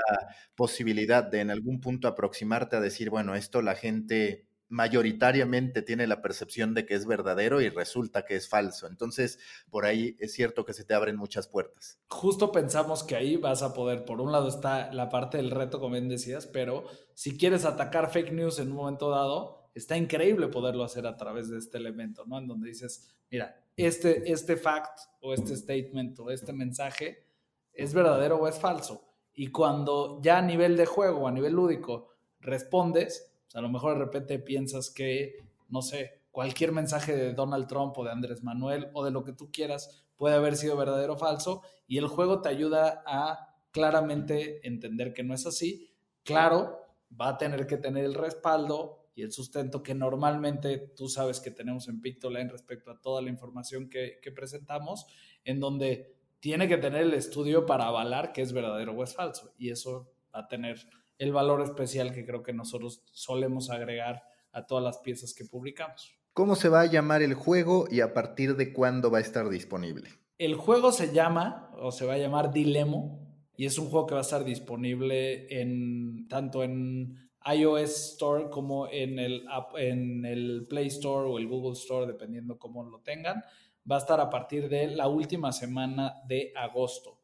posibilidad 0.55 1.23
de 1.23 1.41
en 1.41 1.51
algún 1.51 1.79
punto 1.79 2.07
aproximarte 2.07 2.75
a 2.75 2.81
decir, 2.81 3.09
bueno, 3.09 3.35
esto 3.35 3.61
la 3.61 3.75
gente 3.75 4.48
mayoritariamente 4.69 5.81
tiene 5.81 6.07
la 6.07 6.21
percepción 6.21 6.73
de 6.73 6.85
que 6.85 6.93
es 6.93 7.05
verdadero 7.05 7.59
y 7.59 7.69
resulta 7.69 8.23
que 8.23 8.35
es 8.35 8.47
falso. 8.47 8.87
Entonces, 8.87 9.39
por 9.69 9.85
ahí 9.85 10.15
es 10.19 10.33
cierto 10.33 10.63
que 10.63 10.73
se 10.73 10.85
te 10.85 10.93
abren 10.93 11.17
muchas 11.17 11.47
puertas. 11.47 11.99
Justo 12.07 12.51
pensamos 12.51 13.03
que 13.03 13.15
ahí 13.15 13.35
vas 13.35 13.63
a 13.63 13.73
poder, 13.73 14.05
por 14.05 14.21
un 14.21 14.31
lado 14.31 14.47
está 14.47 14.93
la 14.93 15.09
parte 15.09 15.37
del 15.37 15.51
reto, 15.51 15.79
como 15.79 15.93
bien 15.93 16.07
decías, 16.07 16.45
pero 16.47 16.85
si 17.15 17.37
quieres 17.37 17.65
atacar 17.65 18.11
fake 18.11 18.31
news 18.31 18.59
en 18.59 18.69
un 18.69 18.77
momento 18.77 19.09
dado, 19.09 19.69
está 19.73 19.97
increíble 19.97 20.47
poderlo 20.47 20.83
hacer 20.83 21.07
a 21.07 21.17
través 21.17 21.49
de 21.49 21.57
este 21.57 21.77
elemento, 21.77 22.25
¿no? 22.25 22.37
En 22.37 22.47
donde 22.47 22.69
dices, 22.69 23.09
mira, 23.29 23.63
este, 23.75 24.31
este 24.31 24.55
fact 24.55 24.99
o 25.21 25.33
este 25.33 25.55
statement 25.55 26.19
o 26.19 26.29
este 26.29 26.53
mensaje 26.53 27.25
es 27.73 27.93
verdadero 27.93 28.37
o 28.37 28.47
es 28.47 28.59
falso. 28.59 29.05
Y 29.33 29.47
cuando 29.47 30.19
ya 30.21 30.39
a 30.39 30.41
nivel 30.41 30.75
de 30.75 30.85
juego, 30.85 31.27
a 31.27 31.31
nivel 31.31 31.53
lúdico, 31.53 32.09
respondes, 32.39 33.28
a 33.53 33.61
lo 33.61 33.69
mejor 33.69 33.93
de 33.93 34.05
repente 34.05 34.39
piensas 34.39 34.89
que, 34.89 35.37
no 35.67 35.81
sé, 35.81 36.21
cualquier 36.31 36.71
mensaje 36.71 37.15
de 37.15 37.33
Donald 37.33 37.67
Trump 37.67 37.97
o 37.97 38.03
de 38.03 38.11
Andrés 38.11 38.43
Manuel 38.43 38.89
o 38.93 39.03
de 39.03 39.11
lo 39.11 39.23
que 39.23 39.33
tú 39.33 39.51
quieras 39.51 40.05
puede 40.15 40.35
haber 40.35 40.55
sido 40.55 40.77
verdadero 40.77 41.13
o 41.13 41.17
falso 41.17 41.63
y 41.87 41.97
el 41.97 42.07
juego 42.07 42.41
te 42.41 42.49
ayuda 42.49 43.03
a 43.05 43.55
claramente 43.71 44.65
entender 44.67 45.13
que 45.13 45.23
no 45.23 45.33
es 45.33 45.45
así. 45.45 45.91
Claro, 46.23 46.79
va 47.19 47.29
a 47.29 47.37
tener 47.37 47.65
que 47.65 47.77
tener 47.77 48.05
el 48.05 48.13
respaldo 48.13 49.09
y 49.15 49.23
el 49.23 49.31
sustento 49.31 49.83
que 49.83 49.95
normalmente 49.95 50.77
tú 50.95 51.09
sabes 51.09 51.39
que 51.39 51.51
tenemos 51.51 51.87
en 51.87 52.01
Pictoline 52.01 52.49
respecto 52.49 52.91
a 52.91 53.01
toda 53.01 53.21
la 53.21 53.29
información 53.29 53.89
que, 53.89 54.19
que 54.21 54.31
presentamos, 54.31 55.07
en 55.43 55.59
donde 55.59 56.15
tiene 56.39 56.67
que 56.67 56.77
tener 56.77 57.01
el 57.01 57.13
estudio 57.13 57.65
para 57.65 57.87
avalar 57.87 58.31
que 58.31 58.41
es 58.41 58.53
verdadero 58.53 58.93
o 58.93 59.03
es 59.03 59.13
falso. 59.13 59.53
Y 59.57 59.71
eso 59.71 60.11
va 60.33 60.41
a 60.41 60.47
tener 60.47 60.87
el 61.19 61.31
valor 61.31 61.61
especial 61.61 62.11
que 62.11 62.25
creo 62.25 62.41
que 62.41 62.53
nosotros 62.53 63.03
solemos 63.11 63.69
agregar 63.69 64.23
a 64.51 64.65
todas 64.65 64.83
las 64.83 64.97
piezas 64.97 65.35
que 65.35 65.45
publicamos. 65.45 66.17
¿Cómo 66.33 66.55
se 66.55 66.69
va 66.69 66.81
a 66.81 66.85
llamar 66.85 67.21
el 67.21 67.33
juego 67.33 67.85
y 67.91 68.01
a 68.01 68.13
partir 68.13 68.55
de 68.55 68.73
cuándo 68.73 69.11
va 69.11 69.19
a 69.19 69.21
estar 69.21 69.49
disponible? 69.49 70.09
El 70.37 70.55
juego 70.55 70.91
se 70.91 71.13
llama, 71.13 71.69
o 71.77 71.91
se 71.91 72.05
va 72.05 72.13
a 72.13 72.17
llamar 72.17 72.51
Dilemo, 72.53 73.19
y 73.57 73.65
es 73.65 73.77
un 73.77 73.89
juego 73.89 74.07
que 74.07 74.13
va 74.13 74.21
a 74.21 74.23
estar 74.23 74.45
disponible 74.45 75.61
en 75.61 76.27
tanto 76.29 76.63
en 76.63 77.29
iOS 77.45 78.13
Store 78.13 78.49
como 78.49 78.87
en 78.87 79.19
el, 79.19 79.45
en 79.77 80.25
el 80.25 80.65
Play 80.69 80.87
Store 80.87 81.29
o 81.29 81.37
el 81.37 81.47
Google 81.47 81.73
Store, 81.73 82.07
dependiendo 82.07 82.57
cómo 82.57 82.83
lo 82.83 83.01
tengan. 83.01 83.43
Va 83.89 83.97
a 83.97 83.99
estar 83.99 84.21
a 84.21 84.29
partir 84.29 84.69
de 84.69 84.87
la 84.87 85.09
última 85.09 85.51
semana 85.51 86.15
de 86.25 86.53
agosto. 86.55 87.18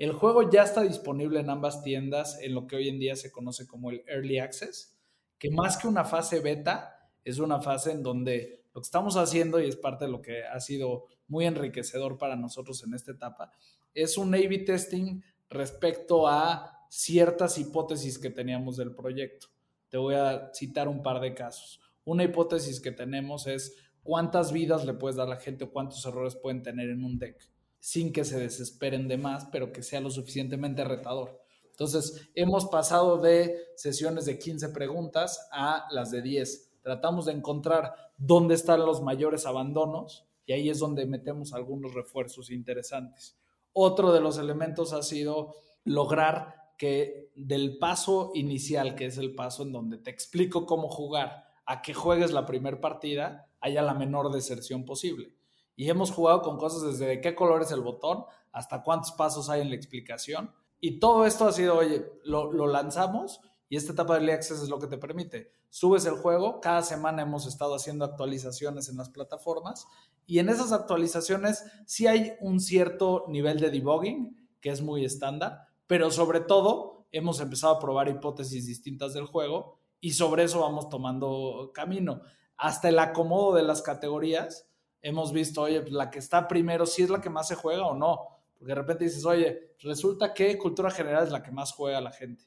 El 0.00 0.14
juego 0.14 0.48
ya 0.48 0.62
está 0.62 0.80
disponible 0.80 1.40
en 1.40 1.50
ambas 1.50 1.82
tiendas 1.82 2.38
en 2.40 2.54
lo 2.54 2.66
que 2.66 2.76
hoy 2.76 2.88
en 2.88 2.98
día 2.98 3.16
se 3.16 3.30
conoce 3.30 3.66
como 3.66 3.90
el 3.90 4.02
Early 4.06 4.38
Access, 4.38 4.98
que 5.38 5.50
más 5.50 5.76
que 5.76 5.88
una 5.88 6.06
fase 6.06 6.40
beta, 6.40 7.10
es 7.22 7.38
una 7.38 7.60
fase 7.60 7.92
en 7.92 8.02
donde 8.02 8.64
lo 8.72 8.80
que 8.80 8.86
estamos 8.86 9.18
haciendo, 9.18 9.60
y 9.60 9.68
es 9.68 9.76
parte 9.76 10.06
de 10.06 10.10
lo 10.10 10.22
que 10.22 10.42
ha 10.42 10.58
sido 10.58 11.04
muy 11.28 11.44
enriquecedor 11.44 12.16
para 12.16 12.34
nosotros 12.34 12.82
en 12.82 12.94
esta 12.94 13.12
etapa, 13.12 13.52
es 13.92 14.16
un 14.16 14.34
A-B 14.34 14.60
testing 14.60 15.20
respecto 15.50 16.26
a 16.26 16.86
ciertas 16.88 17.58
hipótesis 17.58 18.18
que 18.18 18.30
teníamos 18.30 18.78
del 18.78 18.94
proyecto. 18.94 19.48
Te 19.90 19.98
voy 19.98 20.14
a 20.14 20.50
citar 20.54 20.88
un 20.88 21.02
par 21.02 21.20
de 21.20 21.34
casos. 21.34 21.78
Una 22.04 22.24
hipótesis 22.24 22.80
que 22.80 22.92
tenemos 22.92 23.46
es 23.46 23.76
cuántas 24.02 24.50
vidas 24.50 24.86
le 24.86 24.94
puedes 24.94 25.16
dar 25.16 25.26
a 25.26 25.34
la 25.34 25.40
gente 25.40 25.64
o 25.64 25.70
cuántos 25.70 26.06
errores 26.06 26.36
pueden 26.36 26.62
tener 26.62 26.88
en 26.88 27.04
un 27.04 27.18
deck 27.18 27.50
sin 27.80 28.12
que 28.12 28.24
se 28.24 28.38
desesperen 28.38 29.08
de 29.08 29.16
más, 29.16 29.46
pero 29.50 29.72
que 29.72 29.82
sea 29.82 30.00
lo 30.00 30.10
suficientemente 30.10 30.84
retador. 30.84 31.40
Entonces, 31.70 32.28
hemos 32.34 32.66
pasado 32.66 33.18
de 33.18 33.56
sesiones 33.74 34.26
de 34.26 34.38
15 34.38 34.68
preguntas 34.68 35.48
a 35.50 35.86
las 35.90 36.10
de 36.10 36.20
10. 36.20 36.72
Tratamos 36.82 37.26
de 37.26 37.32
encontrar 37.32 37.94
dónde 38.18 38.54
están 38.54 38.80
los 38.80 39.02
mayores 39.02 39.46
abandonos 39.46 40.26
y 40.44 40.52
ahí 40.52 40.68
es 40.68 40.78
donde 40.78 41.06
metemos 41.06 41.54
algunos 41.54 41.94
refuerzos 41.94 42.50
interesantes. 42.50 43.38
Otro 43.72 44.12
de 44.12 44.20
los 44.20 44.36
elementos 44.36 44.92
ha 44.92 45.02
sido 45.02 45.54
lograr 45.84 46.72
que 46.76 47.30
del 47.34 47.78
paso 47.78 48.32
inicial, 48.34 48.94
que 48.94 49.06
es 49.06 49.16
el 49.16 49.34
paso 49.34 49.62
en 49.62 49.72
donde 49.72 49.98
te 49.98 50.10
explico 50.10 50.66
cómo 50.66 50.88
jugar, 50.88 51.44
a 51.64 51.82
que 51.82 51.94
juegues 51.94 52.32
la 52.32 52.46
primera 52.46 52.80
partida, 52.80 53.48
haya 53.60 53.80
la 53.80 53.94
menor 53.94 54.32
deserción 54.32 54.84
posible. 54.84 55.34
Y 55.80 55.88
hemos 55.88 56.10
jugado 56.10 56.42
con 56.42 56.58
cosas 56.58 56.82
desde 56.82 57.06
de 57.06 57.20
qué 57.22 57.34
color 57.34 57.62
es 57.62 57.70
el 57.70 57.80
botón 57.80 58.26
hasta 58.52 58.82
cuántos 58.82 59.12
pasos 59.12 59.48
hay 59.48 59.62
en 59.62 59.70
la 59.70 59.76
explicación. 59.76 60.52
Y 60.78 60.98
todo 60.98 61.24
esto 61.24 61.46
ha 61.46 61.52
sido, 61.52 61.78
oye, 61.78 62.04
lo, 62.22 62.66
lanzamos 62.66 63.40
y 63.70 63.78
esta 63.78 63.92
etapa 63.92 64.12
de 64.12 64.18
Early 64.18 64.32
Access 64.32 64.60
es 64.60 64.68
lo 64.68 64.78
que 64.78 64.88
te 64.88 64.98
permite. 64.98 65.54
Subes 65.70 66.04
el 66.04 66.16
juego, 66.16 66.60
cada 66.60 66.82
semana 66.82 67.22
hemos 67.22 67.46
estado 67.46 67.74
haciendo 67.74 68.04
actualizaciones 68.04 68.90
en 68.90 68.98
las 68.98 69.08
plataformas 69.08 69.86
y 70.26 70.38
en 70.38 70.50
esas 70.50 70.72
actualizaciones 70.72 71.64
sí 71.86 72.06
hay 72.06 72.34
un 72.42 72.60
cierto 72.60 73.24
nivel 73.28 73.58
de 73.58 73.70
debugging 73.70 74.50
que 74.60 74.68
es 74.68 74.82
muy 74.82 75.06
estándar, 75.06 75.68
pero 75.86 76.10
sobre 76.10 76.40
todo 76.40 77.06
hemos 77.10 77.40
empezado 77.40 77.76
a 77.76 77.80
probar 77.80 78.06
hipótesis 78.10 78.66
distintas 78.66 79.14
del 79.14 79.24
juego 79.24 79.78
y 79.98 80.12
sobre 80.12 80.44
eso 80.44 80.60
vamos 80.60 80.90
tomando 80.90 81.70
camino. 81.72 82.20
Hasta 82.58 82.90
el 82.90 82.98
acomodo 82.98 83.54
de 83.54 83.62
las 83.62 83.80
categorías, 83.80 84.69
hemos 85.02 85.32
visto, 85.32 85.62
oye, 85.62 85.80
pues, 85.80 85.92
la 85.92 86.10
que 86.10 86.18
está 86.18 86.46
primero, 86.46 86.86
si 86.86 87.02
es 87.02 87.10
la 87.10 87.20
que 87.20 87.30
más 87.30 87.48
se 87.48 87.54
juega 87.54 87.86
o 87.86 87.94
no. 87.94 88.26
Porque 88.58 88.72
de 88.72 88.80
repente 88.80 89.04
dices, 89.04 89.24
oye, 89.24 89.74
resulta 89.80 90.34
que 90.34 90.58
cultura 90.58 90.90
general 90.90 91.24
es 91.24 91.32
la 91.32 91.42
que 91.42 91.50
más 91.50 91.72
juega 91.72 92.00
la 92.00 92.12
gente. 92.12 92.44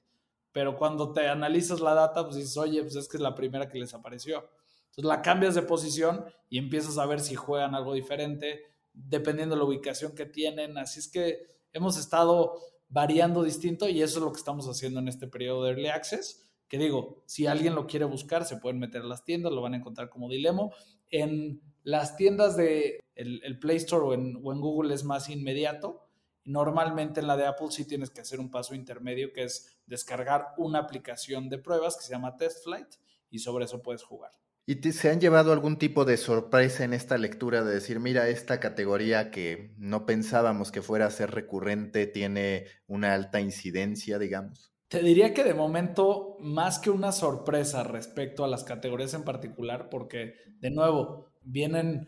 Pero 0.51 0.77
cuando 0.77 1.11
te 1.11 1.27
analizas 1.27 1.79
la 1.79 1.95
data, 1.95 2.23
pues 2.23 2.35
dices, 2.35 2.55
oye, 2.57 2.81
pues 2.81 2.95
es 2.95 3.07
que 3.07 3.17
es 3.17 3.21
la 3.21 3.33
primera 3.33 3.67
que 3.67 3.79
les 3.79 3.93
apareció. 3.93 4.47
Entonces 4.93 5.05
la 5.05 5.23
cambias 5.23 5.55
de 5.55 5.63
posición 5.63 6.23
y 6.49 6.59
empiezas 6.59 6.99
a 6.99 7.07
ver 7.07 7.19
si 7.19 7.33
juegan 7.33 7.73
algo 7.73 7.95
diferente, 7.95 8.61
dependiendo 8.93 9.55
de 9.55 9.59
la 9.59 9.67
ubicación 9.67 10.13
que 10.13 10.27
tienen. 10.27 10.77
Así 10.77 10.99
es 10.99 11.07
que 11.07 11.47
hemos 11.73 11.97
estado 11.97 12.59
variando 12.89 13.41
distinto 13.41 13.89
y 13.89 14.03
eso 14.03 14.19
es 14.19 14.23
lo 14.23 14.31
que 14.31 14.37
estamos 14.37 14.67
haciendo 14.67 14.99
en 14.99 15.07
este 15.07 15.27
periodo 15.27 15.63
de 15.63 15.71
Early 15.71 15.87
Access. 15.87 16.47
Que 16.67 16.77
digo, 16.77 17.23
si 17.25 17.47
alguien 17.47 17.73
lo 17.73 17.87
quiere 17.87 18.05
buscar, 18.05 18.45
se 18.45 18.57
pueden 18.57 18.79
meter 18.79 19.01
a 19.01 19.05
las 19.05 19.23
tiendas, 19.23 19.51
lo 19.51 19.63
van 19.63 19.73
a 19.73 19.77
encontrar 19.77 20.09
como 20.09 20.29
Dilemo. 20.29 20.71
En 21.13 21.61
las 21.83 22.17
tiendas 22.17 22.57
de 22.57 22.99
el, 23.13 23.59
Play 23.59 23.77
Store 23.77 24.03
o 24.03 24.13
en 24.15 24.41
Google 24.41 24.93
es 24.95 25.03
más 25.03 25.29
inmediato. 25.29 26.09
Normalmente 26.43 27.19
en 27.19 27.27
la 27.27 27.37
de 27.37 27.45
Apple 27.45 27.67
sí 27.69 27.85
tienes 27.85 28.09
que 28.09 28.21
hacer 28.21 28.39
un 28.39 28.49
paso 28.49 28.73
intermedio 28.73 29.31
que 29.31 29.43
es 29.43 29.77
descargar 29.85 30.47
una 30.57 30.79
aplicación 30.79 31.49
de 31.49 31.59
pruebas 31.59 31.95
que 31.95 32.03
se 32.03 32.11
llama 32.11 32.35
Test 32.35 32.63
Flight 32.63 32.87
y 33.29 33.39
sobre 33.39 33.65
eso 33.65 33.83
puedes 33.83 34.01
jugar. 34.01 34.31
¿Y 34.65 34.75
se 34.91 35.11
han 35.11 35.21
llevado 35.21 35.51
algún 35.51 35.77
tipo 35.77 36.03
de 36.03 36.17
sorpresa 36.17 36.83
en 36.83 36.93
esta 36.93 37.19
lectura 37.19 37.63
de 37.63 37.75
decir, 37.75 37.99
mira, 37.99 38.29
esta 38.29 38.59
categoría 38.59 39.29
que 39.29 39.75
no 39.77 40.07
pensábamos 40.07 40.71
que 40.71 40.81
fuera 40.81 41.05
a 41.05 41.11
ser 41.11 41.31
recurrente 41.31 42.07
tiene 42.07 42.65
una 42.87 43.13
alta 43.13 43.39
incidencia, 43.39 44.17
digamos? 44.17 44.72
Te 44.93 45.01
diría 45.01 45.33
que 45.33 45.43
de 45.43 45.55
momento, 45.55 46.37
más 46.39 46.77
que 46.77 46.91
una 46.91 47.11
sorpresa 47.11 47.81
respecto 47.83 48.43
a 48.43 48.47
las 48.47 48.63
categorías 48.63 49.15
en 49.15 49.23
particular, 49.23 49.89
porque 49.89 50.35
de 50.59 50.69
nuevo, 50.69 51.31
vienen 51.41 52.07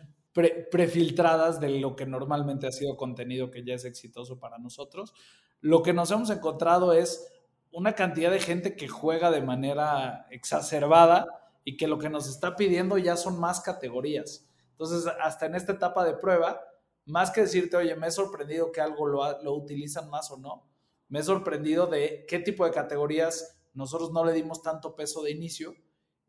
prefiltradas 0.69 1.59
de 1.59 1.79
lo 1.79 1.95
que 1.95 2.05
normalmente 2.05 2.67
ha 2.67 2.71
sido 2.71 2.95
contenido 2.95 3.49
que 3.49 3.65
ya 3.65 3.73
es 3.73 3.85
exitoso 3.85 4.39
para 4.39 4.59
nosotros, 4.59 5.15
lo 5.61 5.81
que 5.81 5.93
nos 5.93 6.11
hemos 6.11 6.29
encontrado 6.29 6.93
es 6.93 7.27
una 7.71 7.93
cantidad 7.95 8.29
de 8.29 8.39
gente 8.39 8.75
que 8.75 8.87
juega 8.87 9.31
de 9.31 9.41
manera 9.41 10.27
exacerbada 10.29 11.25
y 11.63 11.77
que 11.77 11.87
lo 11.87 11.97
que 11.97 12.11
nos 12.11 12.29
está 12.29 12.55
pidiendo 12.55 12.99
ya 12.99 13.17
son 13.17 13.39
más 13.39 13.61
categorías. 13.61 14.47
Entonces, 14.73 15.11
hasta 15.23 15.47
en 15.47 15.55
esta 15.55 15.71
etapa 15.71 16.05
de 16.05 16.13
prueba, 16.13 16.61
más 17.07 17.31
que 17.31 17.41
decirte, 17.41 17.77
oye, 17.77 17.95
me 17.95 18.05
he 18.05 18.11
sorprendido 18.11 18.71
que 18.71 18.81
algo 18.81 19.07
lo, 19.07 19.41
lo 19.41 19.55
utilizan 19.55 20.07
más 20.07 20.29
o 20.29 20.37
no, 20.37 20.67
me 21.15 21.21
he 21.21 21.23
sorprendido 21.23 21.87
de 21.87 22.25
qué 22.27 22.39
tipo 22.39 22.65
de 22.65 22.71
categorías 22.71 23.57
nosotros 23.73 24.11
no 24.11 24.25
le 24.25 24.33
dimos 24.33 24.61
tanto 24.61 24.97
peso 24.97 25.23
de 25.23 25.31
inicio 25.31 25.73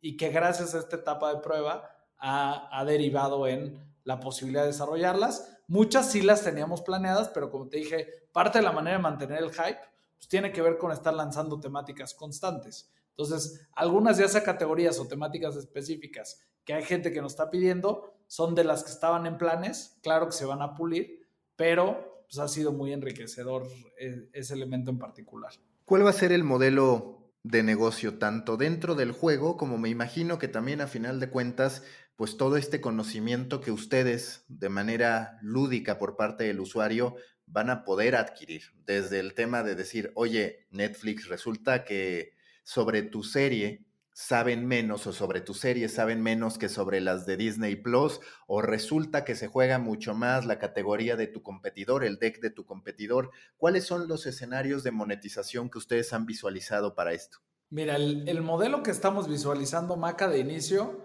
y 0.01 0.17
que 0.17 0.29
gracias 0.29 0.77
a 0.77 0.79
esta 0.79 0.95
etapa 0.95 1.35
de 1.35 1.41
prueba 1.41 1.91
ha, 2.19 2.69
ha, 2.71 2.85
derivado 2.85 3.49
en 3.49 3.85
la 4.05 4.21
posibilidad 4.21 4.61
de 4.61 4.69
desarrollarlas. 4.69 5.59
Muchas 5.67 6.13
sí 6.13 6.23
las 6.23 6.45
teníamos 6.45 6.83
planeadas, 6.83 7.31
pero 7.31 7.51
como 7.51 7.69
te 7.69 7.79
dije, 7.79 8.29
parte 8.31 8.59
de 8.59 8.65
la 8.65 8.71
manera 8.71 8.99
de 8.99 9.03
mantener 9.03 9.43
el 9.43 9.51
hype 9.51 9.81
pues 10.17 10.29
tiene 10.29 10.53
que 10.53 10.63
ver 10.63 10.79
con 10.79 10.93
estar 10.93 11.13
lanzando 11.13 11.59
temáticas 11.59 12.15
constantes. 12.15 12.89
Entonces, 13.09 13.67
algunas 13.73 14.19
de 14.19 14.25
esas 14.27 14.45
categorías 14.45 15.01
o 15.01 15.09
temáticas 15.09 15.57
específicas 15.57 16.47
que 16.65 16.75
hay 16.75 16.85
gente 16.85 17.13
que 17.13 17.21
nos 17.21 17.33
está 17.33 17.51
pidiendo 17.51 18.15
son 18.29 18.55
de 18.55 18.63
las 18.63 18.85
que 18.85 18.93
estaban 18.93 19.27
en 19.27 19.37
planes, 19.37 19.99
claro 20.01 20.27
que 20.27 20.33
se 20.33 20.45
van 20.45 20.63
a 20.63 20.75
pulir, 20.77 21.27
pero 21.57 22.16
pues, 22.29 22.39
ha 22.39 22.49
sido 22.49 22.73
muy 22.73 22.93
enriquecedor 22.93 23.67
eh, 23.99 24.29
ese 24.33 24.55
elemento 24.55 24.91
en 24.91 24.99
particular. 24.99 25.53
¿Cuál 25.85 26.05
va 26.05 26.11
a 26.11 26.15
ser 26.15 26.33
el 26.33 26.45
modelo 26.45 27.17
de 27.43 27.63
negocio 27.63 28.19
tanto 28.19 28.57
dentro 28.57 28.97
del 28.97 29.13
juego 29.13 29.57
como 29.57 29.79
me 29.79 29.89
imagino 29.89 30.39
que 30.39 30.49
también 30.49 30.81
a 30.81 30.89
final 30.89 31.21
de 31.21 31.31
cuentas, 31.31 31.85
pues 32.17 32.37
todo 32.37 32.57
este 32.57 32.81
conocimiento 32.81 33.61
que 33.61 33.71
ustedes 33.71 34.45
de 34.49 34.69
manera 34.69 35.39
lúdica 35.43 35.99
por 35.99 36.17
parte 36.17 36.45
del 36.45 36.59
usuario 36.59 37.15
van 37.47 37.71
a 37.71 37.85
poder 37.85 38.17
adquirir, 38.17 38.63
desde 38.85 39.21
el 39.21 39.35
tema 39.35 39.63
de 39.63 39.77
decir, 39.77 40.11
oye, 40.17 40.67
Netflix, 40.71 41.29
resulta 41.29 41.85
que 41.85 42.33
sobre 42.65 43.03
tu 43.03 43.23
serie 43.23 43.86
saben 44.17 44.67
menos 44.67 45.07
o 45.07 45.13
sobre 45.13 45.43
tu 45.43 45.53
serie 45.53 45.91
saben 45.91 46.23
menos 46.23 46.57
que 46.57 46.71
sobre 46.71 47.03
las 47.03 47.27
de 47.27 47.37
Disney 47.37 47.77
Plus 47.77 48.19
o 48.47 48.63
resulta 48.63 49.27
que 49.27 49.35
se 49.35 49.47
juega 49.47 49.79
mucho 49.79 50.15
más 50.15 50.47
la 50.47 50.59
categoría 50.59 51.17
de 51.17 51.27
tu 51.27 51.43
competidor, 51.43 52.03
el 52.03 52.17
deck 52.17 52.41
de 52.41 52.49
tu 52.49 52.65
competidor. 52.65 53.31
¿Cuáles 53.59 53.85
son 53.85 54.09
los 54.09 54.25
escenarios 54.25 54.83
de 54.83 54.91
monetización 54.91 55.69
que 55.69 55.77
ustedes 55.77 56.15
han 56.15 56.25
visualizado 56.25 56.95
para 56.95 57.13
esto? 57.13 57.41
Mira, 57.69 57.97
el, 57.97 58.41
modelo 58.41 58.83
que 58.83 58.91
estamos 58.91 59.29
visualizando, 59.29 59.99
Maca, 59.99 60.29
de 60.31 60.39
inicio 60.39 60.99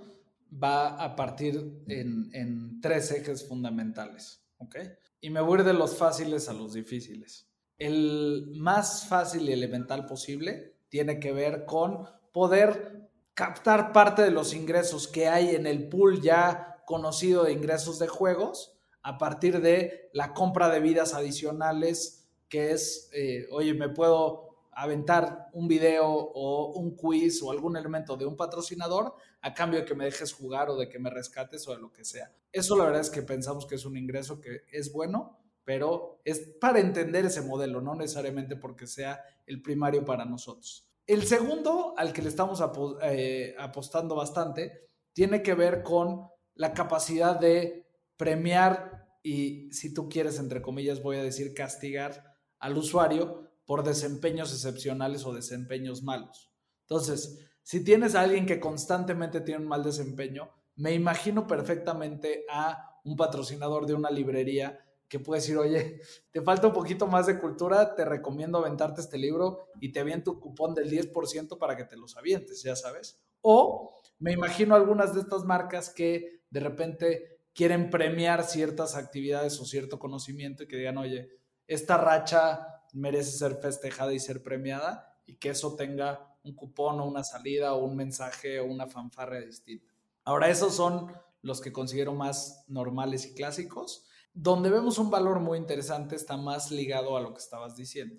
va 0.51 0.95
a 1.03 1.17
partir 1.17 1.83
en, 1.87 2.29
en 2.31 2.79
tres 2.79 3.11
ejes 3.11 3.45
fundamentales, 3.45 4.41
¿ok? 4.57 4.77
Y 5.19 5.31
me 5.31 5.41
voy 5.41 5.63
de 5.63 5.73
los 5.73 5.97
fáciles 5.97 6.47
a 6.47 6.53
los 6.53 6.71
difíciles. 6.71 7.45
El 7.77 8.53
más 8.55 9.05
fácil 9.05 9.49
y 9.49 9.51
elemental 9.51 10.05
posible 10.05 10.77
tiene 10.87 11.19
que 11.19 11.33
ver 11.33 11.65
con 11.65 12.07
poder 12.31 13.00
captar 13.33 13.91
parte 13.91 14.21
de 14.21 14.31
los 14.31 14.53
ingresos 14.53 15.07
que 15.07 15.27
hay 15.27 15.55
en 15.55 15.67
el 15.67 15.87
pool 15.87 16.21
ya 16.21 16.83
conocido 16.85 17.43
de 17.43 17.53
ingresos 17.53 17.99
de 17.99 18.07
juegos 18.07 18.77
a 19.03 19.17
partir 19.17 19.61
de 19.61 20.09
la 20.13 20.33
compra 20.33 20.69
de 20.69 20.79
vidas 20.79 21.13
adicionales, 21.13 22.27
que 22.49 22.71
es, 22.71 23.09
eh, 23.13 23.47
oye, 23.51 23.73
me 23.73 23.89
puedo 23.89 24.51
aventar 24.73 25.49
un 25.53 25.67
video 25.67 26.07
o 26.07 26.73
un 26.73 26.95
quiz 26.95 27.41
o 27.43 27.51
algún 27.51 27.77
elemento 27.77 28.15
de 28.15 28.25
un 28.25 28.37
patrocinador 28.37 29.15
a 29.41 29.53
cambio 29.53 29.79
de 29.79 29.85
que 29.85 29.95
me 29.95 30.05
dejes 30.05 30.33
jugar 30.33 30.69
o 30.69 30.75
de 30.75 30.87
que 30.87 30.99
me 30.99 31.09
rescates 31.09 31.67
o 31.67 31.75
de 31.75 31.81
lo 31.81 31.91
que 31.91 32.05
sea. 32.05 32.31
Eso 32.51 32.75
la 32.77 32.85
verdad 32.85 33.01
es 33.01 33.09
que 33.09 33.21
pensamos 33.21 33.65
que 33.65 33.75
es 33.75 33.85
un 33.85 33.97
ingreso 33.97 34.39
que 34.39 34.63
es 34.71 34.91
bueno, 34.91 35.39
pero 35.63 36.21
es 36.25 36.39
para 36.59 36.79
entender 36.79 37.25
ese 37.25 37.41
modelo, 37.41 37.81
no 37.81 37.95
necesariamente 37.95 38.55
porque 38.55 38.87
sea 38.87 39.23
el 39.45 39.61
primario 39.61 40.05
para 40.05 40.25
nosotros. 40.25 40.90
El 41.07 41.25
segundo, 41.25 41.93
al 41.97 42.13
que 42.13 42.21
le 42.21 42.29
estamos 42.29 42.63
eh, 43.01 43.55
apostando 43.59 44.15
bastante, 44.15 44.89
tiene 45.13 45.41
que 45.41 45.53
ver 45.53 45.83
con 45.83 46.27
la 46.55 46.73
capacidad 46.73 47.39
de 47.39 47.87
premiar 48.17 49.07
y, 49.23 49.71
si 49.71 49.93
tú 49.93 50.09
quieres, 50.09 50.39
entre 50.39 50.61
comillas, 50.61 51.01
voy 51.01 51.17
a 51.17 51.23
decir 51.23 51.53
castigar 51.53 52.23
al 52.59 52.77
usuario 52.77 53.49
por 53.65 53.83
desempeños 53.83 54.53
excepcionales 54.53 55.25
o 55.25 55.33
desempeños 55.33 56.03
malos. 56.03 56.51
Entonces, 56.83 57.39
si 57.63 57.83
tienes 57.83 58.15
a 58.15 58.21
alguien 58.21 58.45
que 58.45 58.59
constantemente 58.59 59.41
tiene 59.41 59.61
un 59.61 59.67
mal 59.67 59.83
desempeño, 59.83 60.51
me 60.75 60.93
imagino 60.93 61.47
perfectamente 61.47 62.45
a 62.51 62.99
un 63.03 63.15
patrocinador 63.15 63.85
de 63.85 63.93
una 63.93 64.09
librería 64.09 64.79
que 65.11 65.19
puede 65.19 65.41
decir, 65.41 65.57
oye, 65.57 65.99
te 66.31 66.41
falta 66.41 66.67
un 66.67 66.73
poquito 66.73 67.05
más 67.05 67.27
de 67.27 67.37
cultura, 67.37 67.95
te 67.95 68.05
recomiendo 68.05 68.59
aventarte 68.59 69.01
este 69.01 69.17
libro 69.17 69.67
y 69.81 69.91
te 69.91 69.99
aviento 69.99 70.31
un 70.31 70.39
cupón 70.39 70.73
del 70.73 70.89
10% 70.89 71.57
para 71.57 71.75
que 71.75 71.83
te 71.83 71.97
los 71.97 72.15
avientes, 72.15 72.63
ya 72.63 72.77
sabes. 72.77 73.21
O 73.41 74.01
me 74.19 74.31
imagino 74.31 74.73
algunas 74.73 75.13
de 75.13 75.19
estas 75.19 75.43
marcas 75.43 75.89
que 75.89 76.43
de 76.49 76.59
repente 76.61 77.41
quieren 77.53 77.89
premiar 77.89 78.45
ciertas 78.45 78.95
actividades 78.95 79.59
o 79.59 79.65
cierto 79.65 79.99
conocimiento 79.99 80.63
y 80.63 80.67
que 80.67 80.77
digan, 80.77 80.97
oye, 80.97 81.29
esta 81.67 81.97
racha 81.97 82.65
merece 82.93 83.31
ser 83.31 83.57
festejada 83.57 84.13
y 84.13 84.19
ser 84.19 84.41
premiada 84.41 85.13
y 85.25 85.35
que 85.35 85.49
eso 85.49 85.75
tenga 85.75 86.37
un 86.43 86.55
cupón 86.55 87.01
o 87.01 87.05
una 87.05 87.25
salida 87.25 87.73
o 87.73 87.83
un 87.83 87.97
mensaje 87.97 88.61
o 88.61 88.65
una 88.65 88.87
fanfarria 88.87 89.41
distinta. 89.41 89.91
Ahora, 90.23 90.49
esos 90.49 90.73
son 90.73 91.11
los 91.41 91.59
que 91.59 91.73
considero 91.73 92.13
más 92.13 92.63
normales 92.69 93.25
y 93.25 93.33
clásicos. 93.33 94.07
Donde 94.33 94.69
vemos 94.69 94.97
un 94.97 95.09
valor 95.09 95.39
muy 95.39 95.57
interesante 95.57 96.15
está 96.15 96.37
más 96.37 96.71
ligado 96.71 97.17
a 97.17 97.21
lo 97.21 97.33
que 97.33 97.39
estabas 97.39 97.75
diciendo 97.75 98.15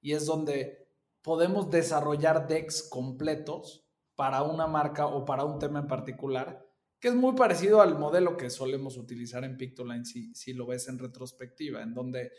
y 0.00 0.12
es 0.12 0.26
donde 0.26 0.88
podemos 1.22 1.70
desarrollar 1.70 2.48
decks 2.48 2.82
completos 2.82 3.86
para 4.16 4.42
una 4.42 4.66
marca 4.66 5.06
o 5.06 5.24
para 5.24 5.44
un 5.44 5.58
tema 5.58 5.78
en 5.78 5.86
particular, 5.86 6.66
que 6.98 7.08
es 7.08 7.14
muy 7.14 7.34
parecido 7.34 7.80
al 7.80 7.98
modelo 7.98 8.36
que 8.36 8.50
solemos 8.50 8.96
utilizar 8.96 9.44
en 9.44 9.56
Pictoline 9.56 10.04
si, 10.04 10.34
si 10.34 10.52
lo 10.52 10.66
ves 10.66 10.88
en 10.88 10.98
retrospectiva, 10.98 11.82
en 11.82 11.94
donde 11.94 12.32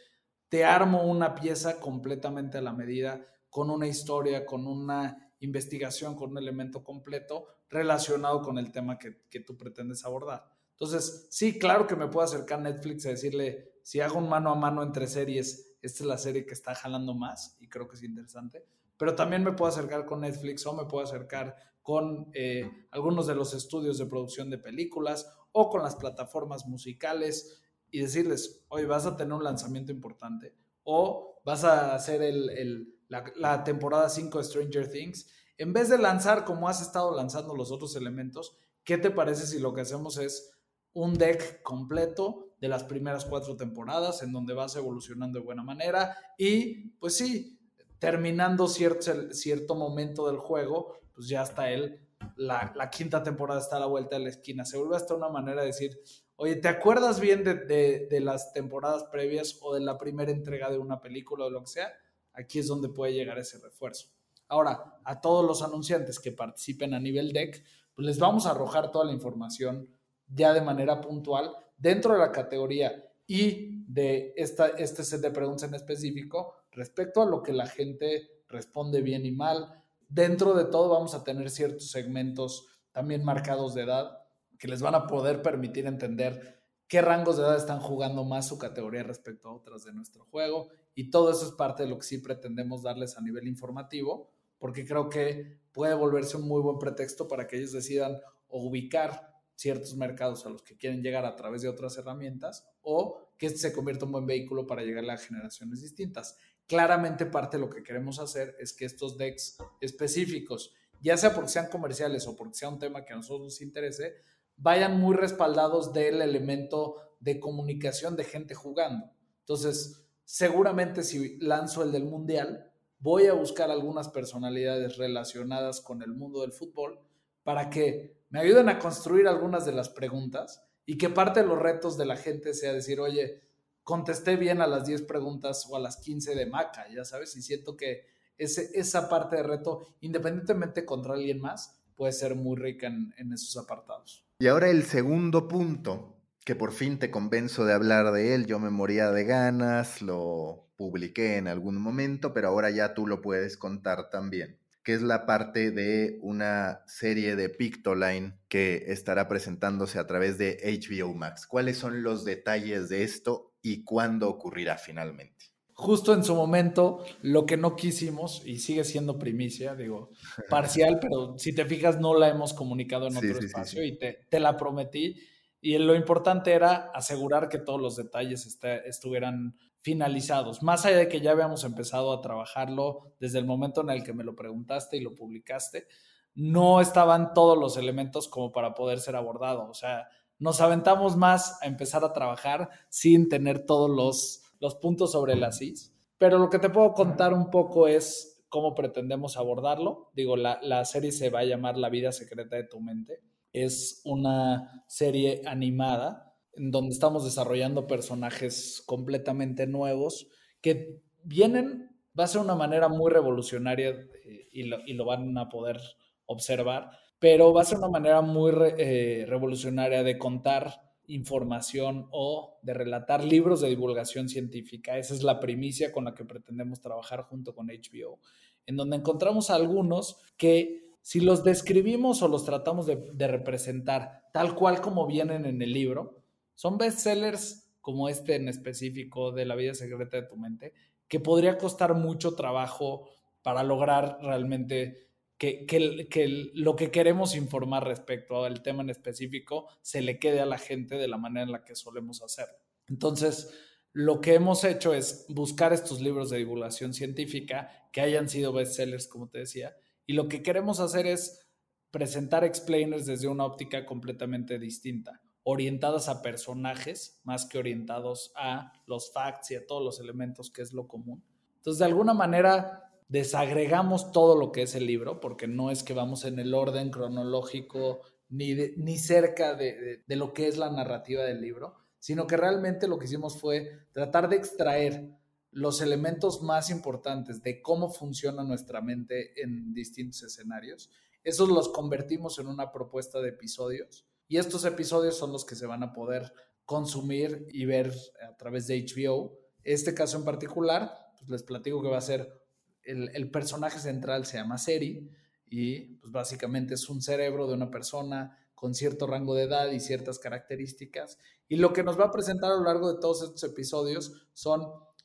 te 0.49 0.65
armo 0.65 1.03
una 1.03 1.33
pieza 1.33 1.79
completamente 1.79 2.57
a 2.57 2.61
la 2.61 2.73
medida, 2.73 3.25
con 3.49 3.69
una 3.69 3.87
historia, 3.87 4.45
con 4.45 4.67
una 4.67 5.33
investigación, 5.39 6.15
con 6.15 6.31
un 6.31 6.37
elemento 6.37 6.83
completo 6.83 7.47
relacionado 7.69 8.41
con 8.41 8.57
el 8.57 8.71
tema 8.71 8.97
que, 8.97 9.23
que 9.29 9.39
tú 9.39 9.57
pretendes 9.57 10.05
abordar. 10.05 10.49
Entonces, 10.73 11.27
sí, 11.29 11.57
claro 11.57 11.87
que 11.87 11.95
me 11.95 12.07
puedo 12.07 12.25
acercar 12.25 12.59
a 12.59 12.63
Netflix 12.63 13.05
y 13.05 13.09
decirle, 13.09 13.73
si 13.83 14.01
hago 14.01 14.17
un 14.17 14.29
mano 14.29 14.51
a 14.51 14.55
mano 14.55 14.83
entre 14.83 15.07
series, 15.07 15.77
esta 15.81 16.03
es 16.03 16.07
la 16.07 16.17
serie 16.17 16.45
que 16.45 16.53
está 16.53 16.73
jalando 16.75 17.13
más 17.13 17.57
y 17.59 17.67
creo 17.67 17.87
que 17.87 17.95
es 17.95 18.03
interesante. 18.03 18.65
Pero 18.97 19.15
también 19.15 19.43
me 19.43 19.51
puedo 19.51 19.69
acercar 19.69 20.05
con 20.05 20.21
Netflix 20.21 20.65
o 20.65 20.73
me 20.73 20.85
puedo 20.85 21.03
acercar 21.03 21.55
con 21.81 22.29
eh, 22.33 22.87
algunos 22.91 23.27
de 23.27 23.35
los 23.35 23.53
estudios 23.53 23.97
de 23.97 24.05
producción 24.05 24.49
de 24.49 24.57
películas 24.57 25.29
o 25.51 25.69
con 25.69 25.83
las 25.83 25.95
plataformas 25.95 26.65
musicales 26.65 27.61
y 27.91 27.99
decirles, 27.99 28.65
oye, 28.69 28.85
vas 28.85 29.05
a 29.05 29.17
tener 29.17 29.33
un 29.33 29.43
lanzamiento 29.43 29.91
importante 29.91 30.55
o 30.83 31.41
vas 31.45 31.63
a 31.63 31.93
hacer 31.93 32.21
el, 32.21 32.97
la, 33.07 33.63
temporada 33.63 34.09
5 34.09 34.37
de 34.37 34.43
Stranger 34.43 34.89
Things. 34.89 35.29
En 35.57 35.73
vez 35.73 35.89
de 35.89 35.97
lanzar 35.97 36.45
como 36.45 36.67
has 36.67 36.81
estado 36.81 37.15
lanzando 37.15 37.55
los 37.55 37.71
otros 37.71 37.95
elementos, 37.95 38.57
¿qué 38.83 38.97
te 38.97 39.11
parece 39.11 39.45
si 39.45 39.59
lo 39.59 39.73
que 39.73 39.81
hacemos 39.81 40.17
es 40.17 40.52
un 40.93 41.13
deck 41.13 41.61
completo 41.61 42.53
de 42.59 42.67
las 42.67 42.83
primeras 42.83 43.25
cuatro 43.25 43.55
temporadas 43.55 44.23
en 44.23 44.31
donde 44.31 44.53
vas 44.53 44.75
evolucionando 44.75 45.39
de 45.39 45.45
buena 45.45 45.63
manera 45.63 46.15
y 46.37 46.89
pues 46.99 47.17
sí, 47.17 47.59
terminando 47.99 48.67
cierto, 48.67 49.33
cierto 49.33 49.75
momento 49.75 50.27
del 50.27 50.37
juego, 50.37 50.99
pues 51.13 51.27
ya 51.27 51.43
está 51.43 51.71
él, 51.71 51.99
la, 52.37 52.71
la, 52.75 52.89
quinta 52.89 53.21
temporada 53.21 53.59
está 53.59 53.77
a 53.77 53.81
la 53.81 53.85
vuelta 53.85 54.17
de 54.17 54.23
la 54.23 54.29
esquina. 54.29 54.63
Se 54.63 54.77
vuelve 54.77 54.95
hasta 54.95 55.13
una 55.13 55.27
manera 55.27 55.61
de 55.61 55.67
decir, 55.67 55.99
Oye, 56.35 56.55
¿te 56.55 56.67
acuerdas 56.67 57.19
bien 57.19 57.43
de, 57.43 58.19
las 58.21 58.53
temporadas 58.53 59.03
previas 59.05 59.57
o 59.61 59.73
de 59.75 59.81
la 59.81 59.97
primera 59.97 60.31
entrega 60.31 60.69
de 60.71 60.79
una 60.79 60.99
película 60.99 61.45
o 61.45 61.49
lo 61.49 61.61
que 61.61 61.67
sea? 61.67 61.93
Aquí 62.33 62.59
es 62.59 62.67
donde 62.67 62.89
puede 62.89 63.13
llegar 63.13 63.37
ese 63.37 63.59
refuerzo. 63.59 64.07
Ahora, 64.47 64.99
a 65.03 65.21
todos 65.21 65.45
los 65.45 65.61
anunciantes 65.61 66.19
que 66.19 66.31
participen 66.31 66.95
a 66.95 66.99
nivel 66.99 67.31
deck, 67.31 67.63
pues 67.93 68.07
les 68.07 68.19
vamos 68.19 68.45
a 68.45 68.51
arrojar 68.51 68.91
toda 68.91 69.05
la 69.05 69.13
información 69.13 69.87
ya 70.33 70.53
de 70.53 70.61
manera 70.61 70.99
puntual 71.01 71.55
dentro 71.77 72.13
de 72.13 72.19
la 72.19 72.31
categoría 72.31 73.03
y 73.27 73.83
de 73.87 74.33
esta, 74.35 74.67
este 74.67 75.03
set 75.03 75.21
de 75.21 75.31
preguntas 75.31 75.67
en 75.67 75.75
específico 75.75 76.55
respecto 76.71 77.21
a 77.21 77.25
lo 77.25 77.43
que 77.43 77.53
la 77.53 77.67
gente 77.67 78.43
responde 78.47 79.01
bien 79.01 79.25
y 79.25 79.31
mal. 79.31 79.83
Dentro 80.09 80.53
de 80.53 80.65
todo 80.65 80.89
vamos 80.89 81.13
a 81.15 81.23
tener 81.23 81.49
ciertos 81.49 81.91
segmentos 81.91 82.67
también 82.91 83.23
marcados 83.23 83.73
de 83.73 83.83
edad 83.83 84.19
que 84.57 84.67
les 84.67 84.81
van 84.81 84.95
a 84.95 85.07
poder 85.07 85.41
permitir 85.41 85.85
entender 85.87 86.61
qué 86.87 87.01
rangos 87.01 87.37
de 87.37 87.43
edad 87.43 87.57
están 87.57 87.79
jugando 87.79 88.23
más 88.23 88.47
su 88.47 88.57
categoría 88.57 89.03
respecto 89.03 89.49
a 89.49 89.53
otras 89.53 89.83
de 89.83 89.93
nuestro 89.93 90.25
juego. 90.25 90.69
Y 90.95 91.09
todo 91.09 91.31
eso 91.31 91.45
es 91.45 91.51
parte 91.51 91.83
de 91.83 91.89
lo 91.89 91.97
que 91.97 92.05
sí 92.05 92.19
pretendemos 92.19 92.83
darles 92.83 93.17
a 93.17 93.21
nivel 93.21 93.47
informativo, 93.47 94.29
porque 94.59 94.85
creo 94.85 95.09
que 95.09 95.59
puede 95.71 95.95
volverse 95.95 96.37
un 96.37 96.47
muy 96.47 96.61
buen 96.61 96.77
pretexto 96.77 97.27
para 97.27 97.47
que 97.47 97.57
ellos 97.57 97.71
decidan 97.71 98.19
ubicar 98.47 99.32
ciertos 99.55 99.95
mercados 99.95 100.45
a 100.45 100.49
los 100.49 100.63
que 100.63 100.77
quieren 100.77 101.01
llegar 101.01 101.25
a 101.25 101.35
través 101.35 101.61
de 101.61 101.69
otras 101.69 101.97
herramientas 101.97 102.65
o 102.81 103.19
que 103.37 103.47
este 103.47 103.59
se 103.59 103.73
convierta 103.73 104.05
en 104.05 104.09
un 104.09 104.13
buen 104.13 104.25
vehículo 104.25 104.65
para 104.65 104.83
llegar 104.83 105.09
a 105.09 105.17
generaciones 105.17 105.81
distintas. 105.81 106.37
Claramente 106.67 107.25
parte 107.25 107.57
de 107.57 107.61
lo 107.61 107.69
que 107.69 107.83
queremos 107.83 108.19
hacer 108.19 108.55
es 108.59 108.73
que 108.73 108.85
estos 108.85 109.17
decks 109.17 109.57
específicos, 109.81 110.73
ya 111.01 111.17
sea 111.17 111.33
porque 111.33 111.49
sean 111.49 111.67
comerciales 111.69 112.27
o 112.27 112.35
porque 112.35 112.55
sea 112.55 112.69
un 112.69 112.79
tema 112.79 113.05
que 113.05 113.13
a 113.13 113.17
nosotros 113.17 113.45
nos 113.45 113.61
interese, 113.61 114.15
vayan 114.55 114.99
muy 114.99 115.15
respaldados 115.15 115.93
del 115.93 116.21
elemento 116.21 116.95
de 117.19 117.39
comunicación 117.39 118.15
de 118.15 118.23
gente 118.23 118.55
jugando. 118.55 119.11
Entonces, 119.39 120.05
seguramente 120.23 121.03
si 121.03 121.37
lanzo 121.39 121.83
el 121.83 121.91
del 121.91 122.05
Mundial, 122.05 122.71
voy 122.99 123.27
a 123.27 123.33
buscar 123.33 123.69
algunas 123.69 124.07
personalidades 124.09 124.97
relacionadas 124.97 125.81
con 125.81 126.01
el 126.01 126.13
mundo 126.13 126.41
del 126.41 126.53
fútbol 126.53 126.99
para 127.43 127.69
que 127.69 128.22
me 128.33 128.39
ayuden 128.39 128.67
a 128.67 128.79
construir 128.79 129.27
algunas 129.27 129.63
de 129.63 129.73
las 129.73 129.89
preguntas 129.89 130.65
y 130.87 130.97
que 130.97 131.11
parte 131.11 131.41
de 131.41 131.45
los 131.45 131.61
retos 131.61 131.99
de 131.99 132.07
la 132.07 132.17
gente 132.17 132.55
sea 132.55 132.73
decir, 132.73 132.99
oye, 132.99 133.43
contesté 133.83 134.37
bien 134.37 134.59
a 134.59 134.65
las 134.65 134.87
10 134.87 135.03
preguntas 135.03 135.67
o 135.69 135.75
a 135.75 135.79
las 135.79 135.97
15 135.97 136.33
de 136.33 136.47
Maca, 136.47 136.87
ya 136.89 137.05
sabes, 137.05 137.35
y 137.35 137.43
siento 137.43 137.77
que 137.77 138.07
ese, 138.39 138.71
esa 138.73 139.07
parte 139.07 139.35
de 139.35 139.43
reto, 139.43 139.95
independientemente 140.01 140.83
contra 140.83 141.13
alguien 141.13 141.41
más, 141.41 141.79
puede 141.95 142.11
ser 142.11 142.33
muy 142.33 142.55
rica 142.55 142.87
en 142.87 143.33
esos 143.33 143.55
apartados. 143.55 144.25
Y 144.39 144.47
ahora 144.47 144.71
el 144.71 144.81
segundo 144.81 145.47
punto, 145.47 146.17
que 146.43 146.55
por 146.55 146.71
fin 146.71 146.97
te 146.97 147.11
convenzo 147.11 147.65
de 147.65 147.73
hablar 147.73 148.11
de 148.13 148.33
él, 148.33 148.47
yo 148.47 148.57
me 148.57 148.71
moría 148.71 149.11
de 149.11 149.25
ganas, 149.25 150.01
lo 150.01 150.71
publiqué 150.75 151.37
en 151.37 151.47
algún 151.47 151.79
momento, 151.79 152.33
pero 152.33 152.47
ahora 152.47 152.71
ya 152.71 152.95
tú 152.95 153.05
lo 153.05 153.21
puedes 153.21 153.57
contar 153.57 154.09
también, 154.09 154.57
que 154.83 154.93
es 154.93 155.01
la 155.01 155.25
parte 155.25 155.71
de 155.71 156.19
una 156.21 156.83
serie 156.87 157.35
de 157.35 157.49
Pictoline 157.49 158.37
que 158.47 158.85
estará 158.87 159.27
presentándose 159.27 159.99
a 159.99 160.07
través 160.07 160.37
de 160.37 160.57
HBO 160.63 161.13
Max. 161.13 161.47
¿Cuáles 161.47 161.77
son 161.77 162.03
los 162.03 162.25
detalles 162.25 162.89
de 162.89 163.03
esto 163.03 163.53
y 163.61 163.83
cuándo 163.83 164.29
ocurrirá 164.29 164.77
finalmente? 164.77 165.53
justo 165.75 166.13
en 166.13 166.23
su 166.23 166.35
momento, 166.35 167.03
lo 167.21 167.45
que 167.45 167.57
no 167.57 167.75
quisimos, 167.75 168.45
y 168.45 168.59
sigue 168.59 168.83
siendo 168.83 169.17
primicia, 169.17 169.75
digo, 169.75 170.11
parcial, 170.49 170.99
pero 171.01 171.37
si 171.37 171.53
te 171.53 171.65
fijas, 171.65 171.99
no 171.99 172.17
la 172.17 172.29
hemos 172.29 172.53
comunicado 172.53 173.07
en 173.07 173.17
otro 173.17 173.39
espacio 173.39 173.83
y 173.83 173.97
te, 173.97 174.25
te, 174.29 174.39
la 174.39 174.55
prometí. 174.55 175.15
Y 175.59 175.77
lo 175.77 175.95
importante 175.95 176.51
era 176.51 176.91
asegurar 176.93 177.49
que 177.49 177.57
todos 177.57 177.81
los 177.81 177.95
detalles 177.95 178.59
estuvieran 178.85 179.57
finalizados, 179.83 180.63
más 180.63 180.85
allá 180.85 180.97
de 180.97 181.07
que 181.07 181.21
ya 181.21 181.31
habíamos 181.31 181.63
empezado 181.63 182.11
a 182.11 182.21
trabajarlo 182.21 183.13
desde 183.19 183.37
el 183.37 183.45
momento 183.45 183.81
en 183.81 183.91
el 183.91 184.03
que 184.03 184.13
me 184.13 184.23
lo 184.23 184.35
preguntaste 184.35 184.97
y 184.97 185.01
lo 185.01 185.13
publicaste, 185.13 185.85
no 186.33 186.81
estaban 186.81 187.35
todos 187.35 187.57
los 187.57 187.77
elementos 187.77 188.27
como 188.27 188.51
para 188.51 188.73
poder 188.73 188.99
ser 188.99 189.15
abordado. 189.15 189.69
O 189.69 189.75
sea, 189.75 190.07
nos 190.39 190.59
aventamos 190.61 191.15
más 191.15 191.61
a 191.61 191.67
empezar 191.67 192.03
a 192.03 192.13
trabajar 192.13 192.69
sin 192.89 193.29
tener 193.29 193.65
todos 193.67 193.89
los 193.91 194.43
los 194.63 194.75
puntos 194.75 195.11
sobre 195.11 195.35
las 195.35 195.61
is, 195.61 195.93
pero 196.17 196.39
lo 196.39 196.49
que 196.49 196.57
te 196.57 196.69
puedo 196.69 196.93
contar 196.93 197.33
un 197.33 197.49
poco 197.49 197.85
es 197.89 198.45
cómo 198.47 198.73
pretendemos 198.73 199.35
abordarlo. 199.35 200.09
Digo, 200.15 200.37
la, 200.37 200.85
serie 200.85 201.11
se 201.11 201.29
va 201.29 201.39
a 201.39 201.43
llamar 201.43 201.77
La 201.77 201.89
vida 201.89 202.13
secreta 202.13 202.55
de 202.55 202.63
tu 202.63 202.79
mente. 202.79 203.19
es 203.51 204.01
una 204.05 204.85
serie 204.87 205.41
animada 205.45 206.32
en 206.55 206.71
donde 206.71 206.93
estamos 206.93 207.23
desarrollando 207.25 207.87
personajes 207.87 208.83
completamente 208.85 209.67
nuevos 209.67 210.27
que 210.61 211.01
vienen, 211.23 211.89
va 212.17 212.25
a 212.25 212.27
ser 212.27 212.41
una 212.41 212.55
manera 212.55 212.87
muy 212.89 213.11
revolucionaria 213.11 213.89
eh, 213.89 214.49
y, 214.51 214.93
lo, 214.93 215.05
van 215.05 215.37
a 215.37 215.49
poder 215.49 215.79
observar, 216.25 216.91
pero 217.19 217.53
va 217.53 217.61
a 217.61 217.65
ser 217.65 217.79
una 217.79 217.89
manera 217.89 218.21
muy 218.21 218.51
eh, 218.77 219.25
revolucionaria 219.27 220.03
de 220.03 220.17
contar 220.17 220.81
información 221.07 222.07
o 222.11 222.59
de 222.61 222.73
relatar 222.73 223.23
libros 223.23 223.61
de 223.61 223.69
divulgación 223.69 224.29
científica. 224.29 224.97
Esa 224.97 225.13
es 225.13 225.23
la 225.23 225.39
primicia 225.39 225.91
con 225.91 226.05
la 226.05 226.13
que 226.13 226.23
pretendemos 226.23 226.79
trabajar 226.79 227.23
junto 227.23 227.53
con 227.53 227.67
HBO, 227.67 228.19
en 228.65 228.77
donde 228.77 228.97
encontramos 228.97 229.49
algunos 229.49 230.17
que 230.37 230.83
si 231.01 231.19
los 231.19 231.43
describimos 231.43 232.21
o 232.21 232.29
los 232.29 232.45
tratamos 232.45 232.85
de 232.85 233.27
representar 233.27 234.21
tal 234.31 234.55
cual 234.55 234.79
como 234.79 235.05
vienen 235.05 235.45
en 235.45 235.61
el 235.61 235.73
libro, 235.73 236.22
son 236.55 236.77
bestsellers 236.77 237.69
como 237.81 238.09
este 238.09 238.35
en 238.35 238.47
específico 238.47 239.31
de 239.31 239.45
La 239.45 239.55
vida 239.55 239.73
secreta 239.73 240.17
de 240.17 240.27
tu 240.27 240.37
mente, 240.37 240.73
que 241.07 241.19
podría 241.19 241.57
costar 241.57 241.93
mucho 241.93 242.35
trabajo 242.35 243.09
para 243.41 243.63
lograr 243.63 244.17
realmente 244.21 245.09
que, 245.37 245.65
que, 245.65 246.51
lo 246.53 246.75
que 246.75 246.91
queremos 246.91 247.35
informar 247.35 247.85
respecto 247.85 248.45
al 248.45 248.61
tema 248.61 248.83
en 248.83 248.89
específico 248.89 249.67
se 249.81 250.01
le 250.01 250.17
quede 250.17 250.39
a 250.39 250.45
la 250.45 250.57
gente 250.57 250.95
de 250.95 251.09
la 251.09 251.17
manera 251.17 251.43
en 251.43 251.51
la 251.51 251.65
que 251.65 251.75
solemos 251.75 252.21
hacerlo. 252.21 252.55
Entonces, 252.87 253.53
lo 253.91 254.21
que 254.21 254.35
hemos 254.35 254.63
hecho 254.63 254.93
es 254.93 255.25
buscar 255.29 255.73
estos 255.73 256.01
libros 256.01 256.29
de 256.29 256.37
divulgación 256.37 256.93
científica 256.93 257.69
que 257.91 258.01
hayan 258.01 258.29
sido 258.29 258.53
bestsellers, 258.53 259.07
como 259.07 259.29
te 259.29 259.39
decía, 259.39 259.75
y 260.05 260.13
lo 260.13 260.27
que 260.27 260.41
queremos 260.41 260.79
hacer 260.79 261.05
es 261.05 261.47
presentar 261.91 262.43
explainers 262.43 263.05
desde 263.05 263.27
una 263.27 263.45
óptica 263.45 263.85
completamente 263.85 264.57
distinta, 264.57 265.21
orientadas 265.43 266.09
a 266.09 266.21
personajes 266.21 267.19
más 267.23 267.45
que 267.45 267.57
orientados 267.57 268.31
a 268.35 268.71
los 268.87 269.11
facts 269.11 269.51
y 269.51 269.55
a 269.55 269.65
todos 269.65 269.83
los 269.83 269.99
elementos 269.99 270.49
que 270.49 270.61
es 270.61 270.73
lo 270.73 270.87
común. 270.87 271.23
Entonces, 271.57 271.79
de 271.79 271.85
alguna 271.85 272.13
manera, 272.13 272.91
desagregamos 273.09 274.11
todo 274.11 274.37
lo 274.37 274.51
que 274.51 274.63
es 274.63 274.75
el 274.75 274.85
libro, 274.85 275.19
porque 275.19 275.47
no 275.47 275.69
es 275.69 275.83
que 275.83 275.93
vamos 275.93 276.25
en 276.25 276.39
el 276.39 276.53
orden 276.53 276.89
cronológico 276.89 278.01
ni, 278.29 278.55
ni 278.77 278.97
cerca 278.97 279.53
de, 279.53 280.03
de, 280.05 280.15
lo 280.15 280.33
que 280.33 280.47
es 280.47 280.57
la 280.57 280.71
narrativa 280.71 281.23
del 281.23 281.41
libro, 281.41 281.75
sino 281.99 282.25
que 282.25 282.37
realmente 282.37 282.87
lo 282.87 282.97
que 282.97 283.05
hicimos 283.05 283.39
fue 283.39 283.87
tratar 283.91 284.29
de 284.29 284.37
extraer 284.37 285.09
los 285.51 285.81
elementos 285.81 286.41
más 286.41 286.69
importantes 286.69 287.43
de 287.43 287.61
cómo 287.61 287.89
funciona 287.89 288.43
nuestra 288.43 288.81
mente 288.81 289.39
en 289.41 289.73
distintos 289.73 290.23
escenarios. 290.23 290.89
Esos 291.23 291.49
los 291.49 291.69
convertimos 291.69 292.39
en 292.39 292.47
una 292.47 292.71
propuesta 292.71 293.21
de 293.21 293.29
episodios 293.29 294.07
y 294.33 294.39
estos 294.39 294.65
episodios 294.65 295.15
son 295.15 295.31
los 295.31 295.45
que 295.45 295.53
se 295.53 295.67
van 295.67 295.83
a 295.83 295.93
poder 295.93 296.33
consumir 296.65 297.45
y 297.51 297.65
ver 297.65 297.93
a 298.27 298.35
través 298.35 298.65
de 298.65 298.83
HBO. 298.83 299.37
Este 299.63 299.93
caso 299.93 300.17
en 300.17 300.25
particular, 300.25 300.91
pues 301.19 301.29
les 301.29 301.43
platico 301.43 301.83
que 301.83 301.89
va 301.89 301.99
a 301.99 302.01
ser 302.01 302.41
el, 302.81 303.29
personaje 303.29 303.77
central 303.77 304.25
se 304.25 304.37
llama 304.37 304.57
Seri 304.57 305.07
y 305.51 305.97
pues 305.97 306.11
básicamente 306.11 306.73
es 306.73 306.89
un 306.89 307.03
cerebro 307.03 307.45
de 307.45 307.53
una 307.53 307.69
persona 307.69 308.35
con 308.55 308.73
cierto 308.73 309.05
rango 309.05 309.35
de 309.35 309.43
edad 309.43 309.69
y 309.69 309.79
ciertas 309.79 310.17
características. 310.17 311.19
Y 311.47 311.57
lo 311.57 311.71
que 311.71 311.83
nos 311.83 311.99
va 311.99 312.05
a 312.05 312.11
presentar 312.11 312.53
a 312.53 312.55
lo 312.55 312.63
largo 312.63 312.91
de 312.91 312.99
todos 312.99 313.21
estos 313.21 313.43
episodios 313.43 314.29
son 314.33 314.63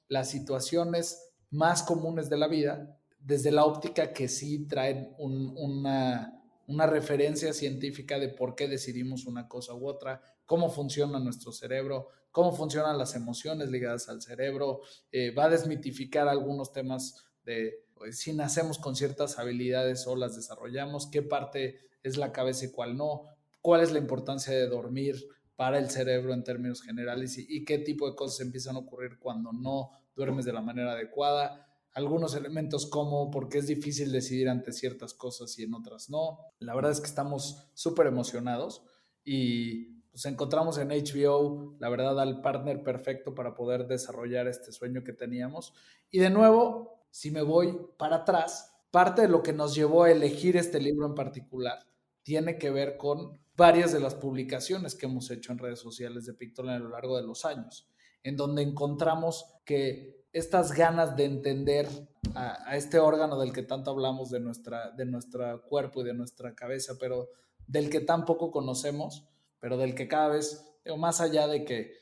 las 0.09 0.31
situaciones 0.31 1.35
más 1.51 1.83
comunes 1.83 2.31
de 2.31 2.39
la 2.39 2.49
vida 2.49 2.99
desde 3.19 3.53
la 3.53 3.67
óptica 3.67 4.15
que 4.15 4.27
sí 4.27 4.67
traen 4.67 5.15
una, 5.19 6.38
una 6.69 6.87
referencia 6.87 7.53
científica 7.53 8.19
de 8.19 8.29
por 8.29 8.55
qué 8.55 8.69
decidimos 8.69 9.27
una 9.27 9.49
cosa 9.49 9.75
u 9.75 9.89
otra, 9.89 10.23
cómo 10.47 10.71
funciona 10.71 11.19
nuestro 11.19 11.51
cerebro, 11.51 12.09
cómo 12.31 12.53
funcionan 12.53 12.99
las 12.99 13.15
emociones 13.15 13.71
ligadas 13.71 14.09
al 14.09 14.23
cerebro, 14.23 14.83
eh, 15.11 15.33
va 15.33 15.47
a 15.47 15.51
desmitificar 15.51 16.29
algunos 16.29 16.73
temas 16.73 17.27
de 17.45 17.85
pues, 17.95 18.19
si 18.19 18.33
nacemos 18.33 18.79
con 18.79 18.95
ciertas 18.95 19.39
habilidades 19.39 20.07
o 20.07 20.15
las 20.15 20.37
desarrollamos, 20.37 21.09
qué 21.09 21.23
parte 21.23 21.81
es 22.03 22.17
la 22.17 22.33
cabeza 22.33 22.67
y 22.67 22.71
cuál 22.71 22.97
no, 22.97 23.25
cuál 23.61 23.83
es 23.83 23.91
la 23.91 23.99
importancia 23.99 24.55
de 24.55 24.69
dormir 24.69 25.17
para 25.57 25.79
el 25.79 25.91
cerebro 25.91 26.33
en 26.33 26.45
términos 26.45 26.83
generales 26.83 27.37
y, 27.37 27.65
qué 27.65 27.79
tipo 27.79 28.09
de 28.09 28.15
cosas 28.15 28.41
empiezan 28.41 28.77
a 28.77 28.79
ocurrir 28.79 29.19
cuando 29.19 29.53
no 29.53 29.91
duermes 30.15 30.45
de 30.45 30.53
la 30.53 30.61
manera 30.61 30.93
adecuada. 30.93 31.68
Algunos 31.99 32.37
elementos 32.37 32.87
como 32.87 33.29
por 33.29 33.49
qué 33.49 33.59
es 33.59 33.67
difícil 33.67 34.13
decidir 34.13 34.49
ante 34.49 34.73
ciertas 34.73 35.15
cosas 35.15 35.59
y 35.59 35.65
en 35.65 35.75
otras 35.75 36.11
no. 36.11 36.39
La 36.61 36.77
verdad 36.77 36.93
es 36.93 37.01
que 37.01 37.09
estamos 37.09 37.73
súper 37.75 38.07
emocionados 38.07 38.85
y 39.25 39.99
pues 40.13 40.25
encontramos 40.27 40.79
en 40.79 40.91
HBO, 40.91 41.75
la 41.81 41.89
verdad, 41.89 42.21
al 42.21 42.41
partner 42.41 42.85
perfecto 42.85 43.35
para 43.35 43.57
poder 43.57 43.89
desarrollar 43.89 44.47
este 44.47 44.71
sueño 44.71 45.03
que 45.03 45.13
teníamos. 45.13 45.75
Y 46.09 46.21
de 46.21 46.31
nuevo, 46.31 47.05
si 47.11 47.33
me 47.33 47.43
voy 47.43 47.77
para 47.99 48.19
atrás, 48.19 48.77
parte 48.93 49.23
de 49.23 49.29
lo 49.29 49.43
que 49.43 49.53
nos 49.53 49.75
llevó 49.75 50.05
a 50.05 50.13
elegir 50.13 50.57
este 50.57 50.79
libro 50.79 51.05
en 51.05 51.17
particular 51.17 51.81
tiene 52.23 52.59
que 52.59 52.71
ver 52.71 52.97
con 52.97 53.41
varias 53.57 53.93
de 53.93 53.99
las 53.99 54.15
publicaciones 54.15 54.95
que 54.95 55.07
hemos 55.07 55.33
hecho 55.33 55.51
en 55.51 55.59
redes 55.59 55.81
sociales 55.81 56.27
de 56.27 56.35
Pictoline 56.35 56.77
a 56.77 56.79
lo 56.79 56.91
largo 56.91 57.17
de 57.17 57.27
los 57.27 57.45
años, 57.45 57.89
en 58.23 58.37
donde 58.37 58.63
encontramos 58.63 59.47
que 59.65 60.25
estas 60.33 60.73
ganas 60.73 61.17
de 61.17 61.25
entender 61.25 61.89
a, 62.35 62.77
este 62.77 62.99
órgano 62.99 63.39
del 63.39 63.53
que 63.53 63.63
tanto 63.63 63.91
hablamos 63.91 64.31
de, 64.31 64.41
nuestra, 64.41 64.91
de 64.91 65.07
nuestro 65.07 65.63
cuerpo 65.63 66.03
y 66.03 66.05
de 66.05 66.15
nuestra 66.15 66.55
cabeza, 66.55 66.95
pero 67.01 67.29
del 67.67 67.91
que 67.91 68.01
tan 68.01 68.25
poco 68.25 68.51
conocemos, 68.51 69.27
pero 69.61 69.77
del 69.77 69.95
que 69.95 70.09
cada 70.09 70.29
vez, 70.29 70.65
más 70.97 71.21
allá 71.21 71.47
de 71.47 71.65
que 71.65 71.93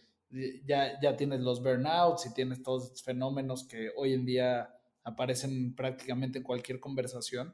ya, 0.64 1.00
ya 1.00 1.16
tienes 1.16 1.40
los 1.40 1.62
burnouts 1.62 2.26
y 2.26 2.35
tienes 2.35 2.62
todos 2.62 2.85
estos 2.85 3.02
fenómenos 3.02 3.64
que 3.64 3.90
hoy 3.96 4.12
en 4.12 4.26
día 4.26 4.74
aparecen 5.05 5.74
prácticamente 5.74 6.38
en 6.38 6.44
cualquier 6.44 6.81
conversación, 6.81 7.52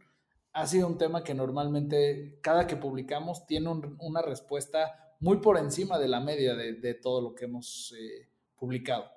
ha 0.55 0.67
sido 0.67 0.87
un 0.87 0.99
tema 0.99 1.23
que 1.23 1.35
normalmente 1.35 2.39
cada 2.43 2.67
que 2.67 2.77
publicamos 2.77 3.47
tiene 3.47 3.71
una 3.99 4.23
respuesta 4.23 5.15
muy 5.21 5.39
por 5.39 5.59
encima 5.59 5.99
de 5.99 6.09
la 6.09 6.21
media 6.21 6.55
de, 6.55 6.95
todo 6.95 7.23
lo 7.23 7.35
que 7.35 7.45
hemos 7.45 7.95
eh, 7.99 8.29
publicado. 8.63 9.11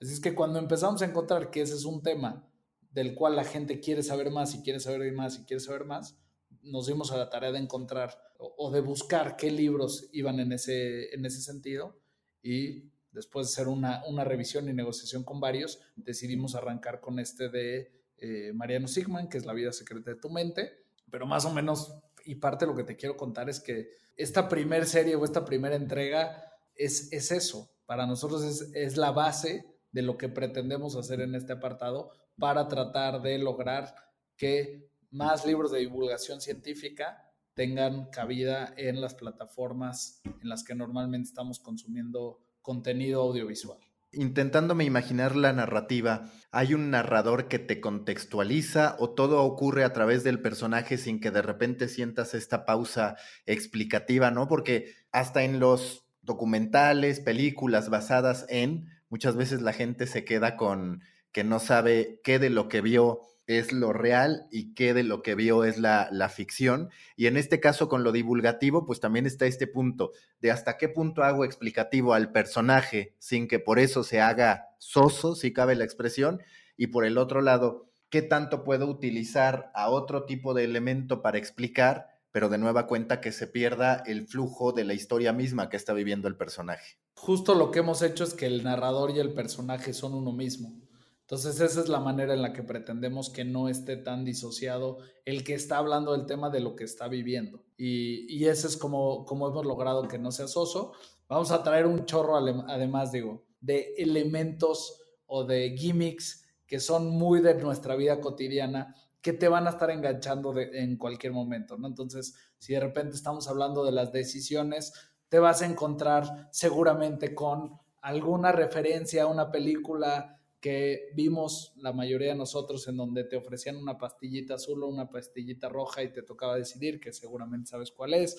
Así 0.00 0.12
es 0.12 0.20
que 0.20 0.36
cuando 0.36 0.60
empezamos 0.60 1.02
a 1.02 1.04
encontrar 1.04 1.50
que 1.50 1.62
ese 1.62 1.74
es 1.74 1.84
un 1.84 2.00
tema 2.00 2.48
del 2.92 3.16
cual 3.16 3.34
la 3.34 3.42
gente 3.42 3.80
quiere 3.80 4.04
saber 4.04 4.30
más 4.30 4.54
y 4.54 4.62
quiere 4.62 4.78
saber 4.78 5.12
más 5.12 5.36
y 5.36 5.44
quiere 5.46 5.58
saber 5.58 5.84
más, 5.84 6.16
nos 6.62 6.86
dimos 6.86 7.10
a 7.10 7.16
la 7.16 7.28
tarea 7.28 7.50
de 7.50 7.58
encontrar 7.58 8.16
o, 8.38 8.70
de 8.70 8.80
buscar 8.80 9.34
qué 9.34 9.50
libros 9.50 10.08
iban 10.12 10.38
en 10.38 10.52
ese, 10.52 11.12
en 11.12 11.26
ese 11.26 11.40
sentido 11.40 11.98
y 12.40 12.92
después 13.10 13.48
de 13.48 13.52
hacer 13.54 13.66
una, 13.66 14.00
revisión 14.22 14.68
y 14.68 14.72
negociación 14.72 15.24
con 15.24 15.40
varios, 15.40 15.80
decidimos 15.96 16.54
arrancar 16.54 17.00
con 17.00 17.18
este 17.18 17.48
de 17.48 17.90
eh, 18.18 18.52
Mariano 18.54 18.86
Sigman, 18.86 19.28
que 19.28 19.38
es 19.38 19.44
La 19.44 19.54
vida 19.54 19.72
secreta 19.72 20.12
de 20.12 20.20
tu 20.20 20.30
mente, 20.30 20.84
pero 21.10 21.26
más 21.26 21.44
o 21.46 21.52
menos, 21.52 21.98
y 22.24 22.36
parte 22.36 22.64
de 22.64 22.70
lo 22.70 22.76
que 22.76 22.84
te 22.84 22.96
quiero 22.96 23.16
contar 23.16 23.50
es 23.50 23.58
que 23.58 23.90
esta 24.16 24.48
primer 24.48 24.86
serie 24.86 25.16
o 25.16 25.24
esta 25.24 25.44
primera 25.44 25.74
entrega 25.74 26.44
es, 26.76 27.12
es 27.12 27.32
eso, 27.32 27.73
para 27.86 28.06
nosotros 28.06 28.42
es, 28.42 28.70
es 28.74 28.96
la 28.96 29.10
base 29.10 29.64
de 29.92 30.02
lo 30.02 30.16
que 30.18 30.28
pretendemos 30.28 30.96
hacer 30.96 31.20
en 31.20 31.34
este 31.34 31.52
apartado 31.52 32.10
para 32.38 32.68
tratar 32.68 33.22
de 33.22 33.38
lograr 33.38 33.94
que 34.36 34.88
más 35.10 35.46
libros 35.46 35.70
de 35.70 35.78
divulgación 35.78 36.40
científica 36.40 37.30
tengan 37.54 38.10
cabida 38.10 38.74
en 38.76 39.00
las 39.00 39.14
plataformas 39.14 40.20
en 40.24 40.48
las 40.48 40.64
que 40.64 40.74
normalmente 40.74 41.28
estamos 41.28 41.60
consumiendo 41.60 42.40
contenido 42.60 43.22
audiovisual. 43.22 43.78
Intentándome 44.10 44.84
imaginar 44.84 45.34
la 45.34 45.52
narrativa, 45.52 46.30
¿hay 46.52 46.74
un 46.74 46.90
narrador 46.90 47.48
que 47.48 47.58
te 47.58 47.80
contextualiza 47.80 48.96
o 48.98 49.10
todo 49.10 49.42
ocurre 49.42 49.84
a 49.84 49.92
través 49.92 50.22
del 50.22 50.40
personaje 50.40 50.98
sin 50.98 51.20
que 51.20 51.32
de 51.32 51.42
repente 51.42 51.88
sientas 51.88 52.34
esta 52.34 52.64
pausa 52.64 53.16
explicativa, 53.44 54.30
¿no? 54.30 54.46
Porque 54.46 54.94
hasta 55.10 55.42
en 55.42 55.58
los 55.58 56.03
documentales, 56.24 57.20
películas 57.20 57.90
basadas 57.90 58.46
en, 58.48 58.88
muchas 59.08 59.36
veces 59.36 59.62
la 59.62 59.72
gente 59.72 60.06
se 60.06 60.24
queda 60.24 60.56
con 60.56 61.02
que 61.32 61.44
no 61.44 61.58
sabe 61.58 62.20
qué 62.24 62.38
de 62.38 62.50
lo 62.50 62.68
que 62.68 62.80
vio 62.80 63.20
es 63.46 63.72
lo 63.72 63.92
real 63.92 64.46
y 64.50 64.74
qué 64.74 64.94
de 64.94 65.02
lo 65.02 65.22
que 65.22 65.34
vio 65.34 65.64
es 65.64 65.78
la, 65.78 66.28
ficción. 66.34 66.90
Y 67.16 67.26
en 67.26 67.36
este 67.36 67.60
caso, 67.60 67.88
con 67.88 68.02
lo 68.02 68.12
divulgativo, 68.12 68.86
pues 68.86 69.00
también 69.00 69.26
está 69.26 69.46
este 69.46 69.66
punto 69.66 70.12
de 70.40 70.50
hasta 70.50 70.78
qué 70.78 70.88
punto 70.88 71.22
hago 71.22 71.44
explicativo 71.44 72.14
al 72.14 72.32
personaje 72.32 73.14
sin 73.18 73.48
que 73.48 73.58
por 73.58 73.78
eso 73.78 74.02
se 74.02 74.20
haga 74.20 74.68
soso, 74.78 75.34
si 75.34 75.52
cabe 75.52 75.74
la 75.74 75.84
expresión, 75.84 76.42
y 76.76 76.88
por 76.88 77.04
el 77.04 77.18
otro 77.18 77.42
lado, 77.42 77.90
qué 78.08 78.22
tanto 78.22 78.64
puedo 78.64 78.86
utilizar 78.86 79.70
a 79.74 79.90
otro 79.90 80.24
tipo 80.24 80.54
de 80.54 80.64
elemento 80.64 81.20
para 81.20 81.38
explicar, 81.38 82.13
pero 82.34 82.48
de 82.48 82.58
nueva 82.58 82.88
cuenta 82.88 83.20
que 83.20 83.30
se 83.30 83.46
pierda 83.46 84.02
el 84.06 84.26
flujo 84.26 84.72
de 84.72 84.82
la 84.82 84.92
historia 84.92 85.32
misma 85.32 85.68
que 85.68 85.76
está 85.76 85.92
viviendo 85.92 86.26
el 86.26 86.36
personaje. 86.36 86.98
Justo 87.14 87.54
lo 87.54 87.70
que 87.70 87.78
hemos 87.78 88.02
hecho 88.02 88.24
es 88.24 88.34
que 88.34 88.46
el 88.46 88.64
narrador 88.64 89.12
y 89.12 89.20
el 89.20 89.34
personaje 89.34 89.92
son 89.92 90.14
uno 90.14 90.32
mismo. 90.32 90.74
Entonces 91.20 91.60
esa 91.60 91.80
es 91.80 91.88
la 91.88 92.00
manera 92.00 92.34
en 92.34 92.42
la 92.42 92.52
que 92.52 92.64
pretendemos 92.64 93.30
que 93.30 93.44
no 93.44 93.68
esté 93.68 93.96
tan 93.96 94.24
disociado 94.24 94.98
el 95.24 95.44
que 95.44 95.54
está 95.54 95.78
hablando 95.78 96.10
del 96.10 96.26
tema 96.26 96.50
de 96.50 96.58
lo 96.58 96.74
que 96.74 96.82
está 96.82 97.06
viviendo. 97.06 97.62
Y, 97.76 98.26
y 98.28 98.46
ese 98.46 98.66
es 98.66 98.76
como, 98.76 99.24
como 99.26 99.46
hemos 99.46 99.64
logrado 99.64 100.08
que 100.08 100.18
no 100.18 100.32
sea 100.32 100.48
soso. 100.48 100.90
Vamos 101.28 101.52
a 101.52 101.62
traer 101.62 101.86
un 101.86 102.04
chorro, 102.04 102.36
además, 102.36 103.12
digo, 103.12 103.44
de 103.60 103.94
elementos 103.96 105.00
o 105.26 105.44
de 105.44 105.76
gimmicks 105.78 106.44
que 106.66 106.80
son 106.80 107.10
muy 107.10 107.40
de 107.40 107.54
nuestra 107.54 107.94
vida 107.94 108.20
cotidiana 108.20 108.92
que 109.24 109.32
te 109.32 109.48
van 109.48 109.66
a 109.66 109.70
estar 109.70 109.90
enganchando 109.90 110.54
en 110.58 110.98
cualquier 110.98 111.32
momento, 111.32 111.78
¿no? 111.78 111.88
Entonces, 111.88 112.34
si 112.58 112.74
de 112.74 112.80
repente 112.80 113.16
estamos 113.16 113.48
hablando 113.48 113.82
de 113.82 113.90
las 113.90 114.12
decisiones, 114.12 114.92
te 115.30 115.38
vas 115.38 115.62
a 115.62 115.66
encontrar 115.66 116.50
seguramente 116.52 117.34
con 117.34 117.80
alguna 118.02 118.52
referencia 118.52 119.22
a 119.22 119.26
una 119.26 119.50
película 119.50 120.38
que 120.60 121.08
vimos 121.14 121.72
la 121.76 121.94
mayoría 121.94 122.32
de 122.32 122.38
nosotros 122.38 122.86
en 122.86 122.98
donde 122.98 123.24
te 123.24 123.36
ofrecían 123.36 123.78
una 123.78 123.96
pastillita 123.96 124.56
azul 124.56 124.82
o 124.82 124.88
una 124.88 125.08
pastillita 125.08 125.70
roja 125.70 126.02
y 126.02 126.12
te 126.12 126.22
tocaba 126.22 126.56
decidir, 126.56 127.00
que 127.00 127.14
seguramente 127.14 127.70
sabes 127.70 127.92
cuál 127.92 128.12
es. 128.12 128.36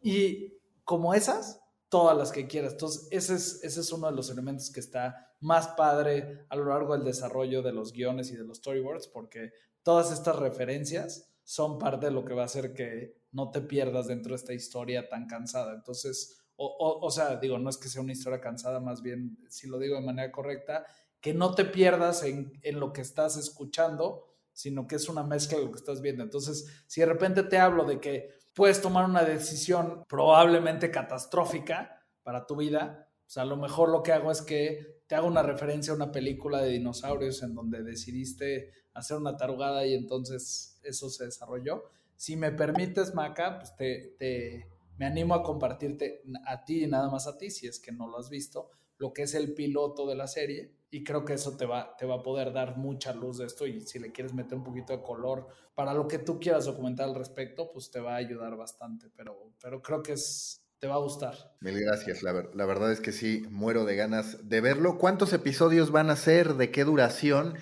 Y 0.00 0.54
como 0.84 1.14
esas, 1.14 1.60
todas 1.88 2.16
las 2.16 2.30
que 2.30 2.46
quieras. 2.46 2.74
Entonces, 2.74 3.08
ese 3.10 3.34
es, 3.34 3.64
ese 3.64 3.80
es 3.80 3.92
uno 3.92 4.08
de 4.08 4.14
los 4.14 4.30
elementos 4.30 4.70
que 4.70 4.78
está 4.78 5.34
más 5.40 5.66
padre 5.76 6.46
a 6.48 6.54
lo 6.54 6.66
largo 6.66 6.92
del 6.92 7.04
desarrollo 7.04 7.60
de 7.60 7.72
los 7.72 7.92
guiones 7.92 8.30
y 8.30 8.36
de 8.36 8.44
los 8.44 8.58
storyboards, 8.58 9.08
porque 9.08 9.50
todas 9.88 10.12
estas 10.12 10.36
referencias 10.36 11.32
son 11.44 11.78
parte 11.78 12.04
de 12.04 12.12
lo 12.12 12.22
que 12.22 12.34
va 12.34 12.42
a 12.42 12.44
hacer 12.44 12.74
que 12.74 13.22
no 13.32 13.50
te 13.50 13.62
pierdas 13.62 14.06
dentro 14.06 14.32
de 14.32 14.36
esta 14.36 14.52
historia 14.52 15.08
tan 15.08 15.26
cansada. 15.26 15.72
Entonces, 15.72 16.42
o, 16.56 16.98
o, 17.00 17.10
sea, 17.10 17.36
digo, 17.36 17.58
no 17.58 17.70
es 17.70 17.78
que 17.78 17.88
sea 17.88 18.02
una 18.02 18.12
historia 18.12 18.38
cansada, 18.38 18.80
más 18.80 19.00
bien, 19.00 19.38
si 19.48 19.66
lo 19.66 19.78
digo 19.78 19.94
de 19.94 20.04
manera 20.04 20.30
correcta, 20.30 20.84
que 21.22 21.32
no 21.32 21.54
te 21.54 21.64
pierdas 21.64 22.22
en, 22.22 22.52
en 22.64 22.78
lo 22.78 22.92
que 22.92 23.00
estás 23.00 23.38
escuchando, 23.38 24.26
sino 24.52 24.86
que 24.86 24.96
es 24.96 25.08
una 25.08 25.22
mezcla 25.22 25.56
de 25.56 25.64
lo 25.64 25.70
que 25.70 25.78
estás 25.78 26.02
viendo. 26.02 26.22
Entonces, 26.22 26.66
si 26.86 27.00
de 27.00 27.06
repente 27.06 27.42
te 27.44 27.56
hablo 27.56 27.86
de 27.86 27.98
que 27.98 28.28
puedes 28.52 28.82
tomar 28.82 29.06
una 29.06 29.24
decisión 29.24 30.04
probablemente 30.06 30.90
catastrófica 30.90 31.98
para 32.22 32.44
tu 32.44 32.56
vida, 32.56 33.07
o 33.28 33.30
sea, 33.30 33.42
a 33.42 33.46
lo 33.46 33.58
mejor 33.58 33.90
lo 33.90 34.02
que 34.02 34.12
hago 34.12 34.30
es 34.30 34.40
que 34.40 35.02
te 35.06 35.14
hago 35.14 35.26
una 35.26 35.42
referencia 35.42 35.92
a 35.92 35.96
una 35.96 36.10
película 36.10 36.62
de 36.62 36.70
dinosaurios 36.70 37.42
en 37.42 37.54
donde 37.54 37.82
decidiste 37.82 38.70
hacer 38.94 39.18
una 39.18 39.36
tarugada 39.36 39.86
y 39.86 39.92
entonces 39.92 40.80
eso 40.82 41.10
se 41.10 41.26
desarrolló. 41.26 41.84
Si 42.16 42.36
me 42.36 42.52
permites, 42.52 43.14
Maca, 43.14 43.58
pues 43.58 43.76
te, 43.76 44.66
me 44.96 45.04
animo 45.04 45.34
a 45.34 45.42
compartirte 45.42 46.22
a 46.46 46.64
ti 46.64 46.84
y 46.84 46.86
nada 46.86 47.10
más 47.10 47.26
a 47.26 47.36
ti, 47.36 47.50
si 47.50 47.66
es 47.66 47.78
que 47.78 47.92
no 47.92 48.08
lo 48.08 48.16
has 48.16 48.30
visto, 48.30 48.70
lo 48.96 49.12
que 49.12 49.24
es 49.24 49.34
el 49.34 49.52
piloto 49.52 50.06
de 50.06 50.16
la 50.16 50.26
serie 50.26 50.72
y 50.90 51.04
creo 51.04 51.26
que 51.26 51.34
eso 51.34 51.54
te 51.54 51.66
va, 51.66 51.96
te 51.98 52.06
va 52.06 52.14
a 52.14 52.22
poder 52.22 52.54
dar 52.54 52.78
mucha 52.78 53.12
luz 53.12 53.36
de 53.36 53.44
esto 53.44 53.66
y 53.66 53.82
si 53.82 53.98
le 53.98 54.10
quieres 54.10 54.32
meter 54.32 54.56
un 54.56 54.64
poquito 54.64 54.94
de 54.96 55.02
color 55.02 55.48
para 55.74 55.92
lo 55.92 56.08
que 56.08 56.18
tú 56.18 56.40
quieras 56.40 56.64
documentar 56.64 57.10
al 57.10 57.14
respecto, 57.14 57.70
pues 57.72 57.90
te 57.90 58.00
va 58.00 58.14
a 58.14 58.16
ayudar 58.16 58.56
bastante, 58.56 59.10
pero, 59.14 59.52
pero 59.60 59.82
creo 59.82 60.02
que 60.02 60.12
es, 60.12 60.64
te 60.80 60.86
va 60.86 60.94
a 60.94 60.98
gustar. 60.98 61.34
Mil 61.60 61.78
gracias, 61.80 62.22
la, 62.22 62.32
la 62.54 62.66
verdad 62.66 62.92
es 62.92 63.00
que 63.00 63.12
sí, 63.12 63.44
muero 63.50 63.84
de 63.84 63.96
ganas 63.96 64.48
de 64.48 64.60
verlo. 64.60 64.98
¿Cuántos 64.98 65.32
episodios 65.32 65.90
van 65.90 66.10
a 66.10 66.16
ser? 66.16 66.54
¿De 66.54 66.70
qué 66.70 66.84
duración? 66.84 67.54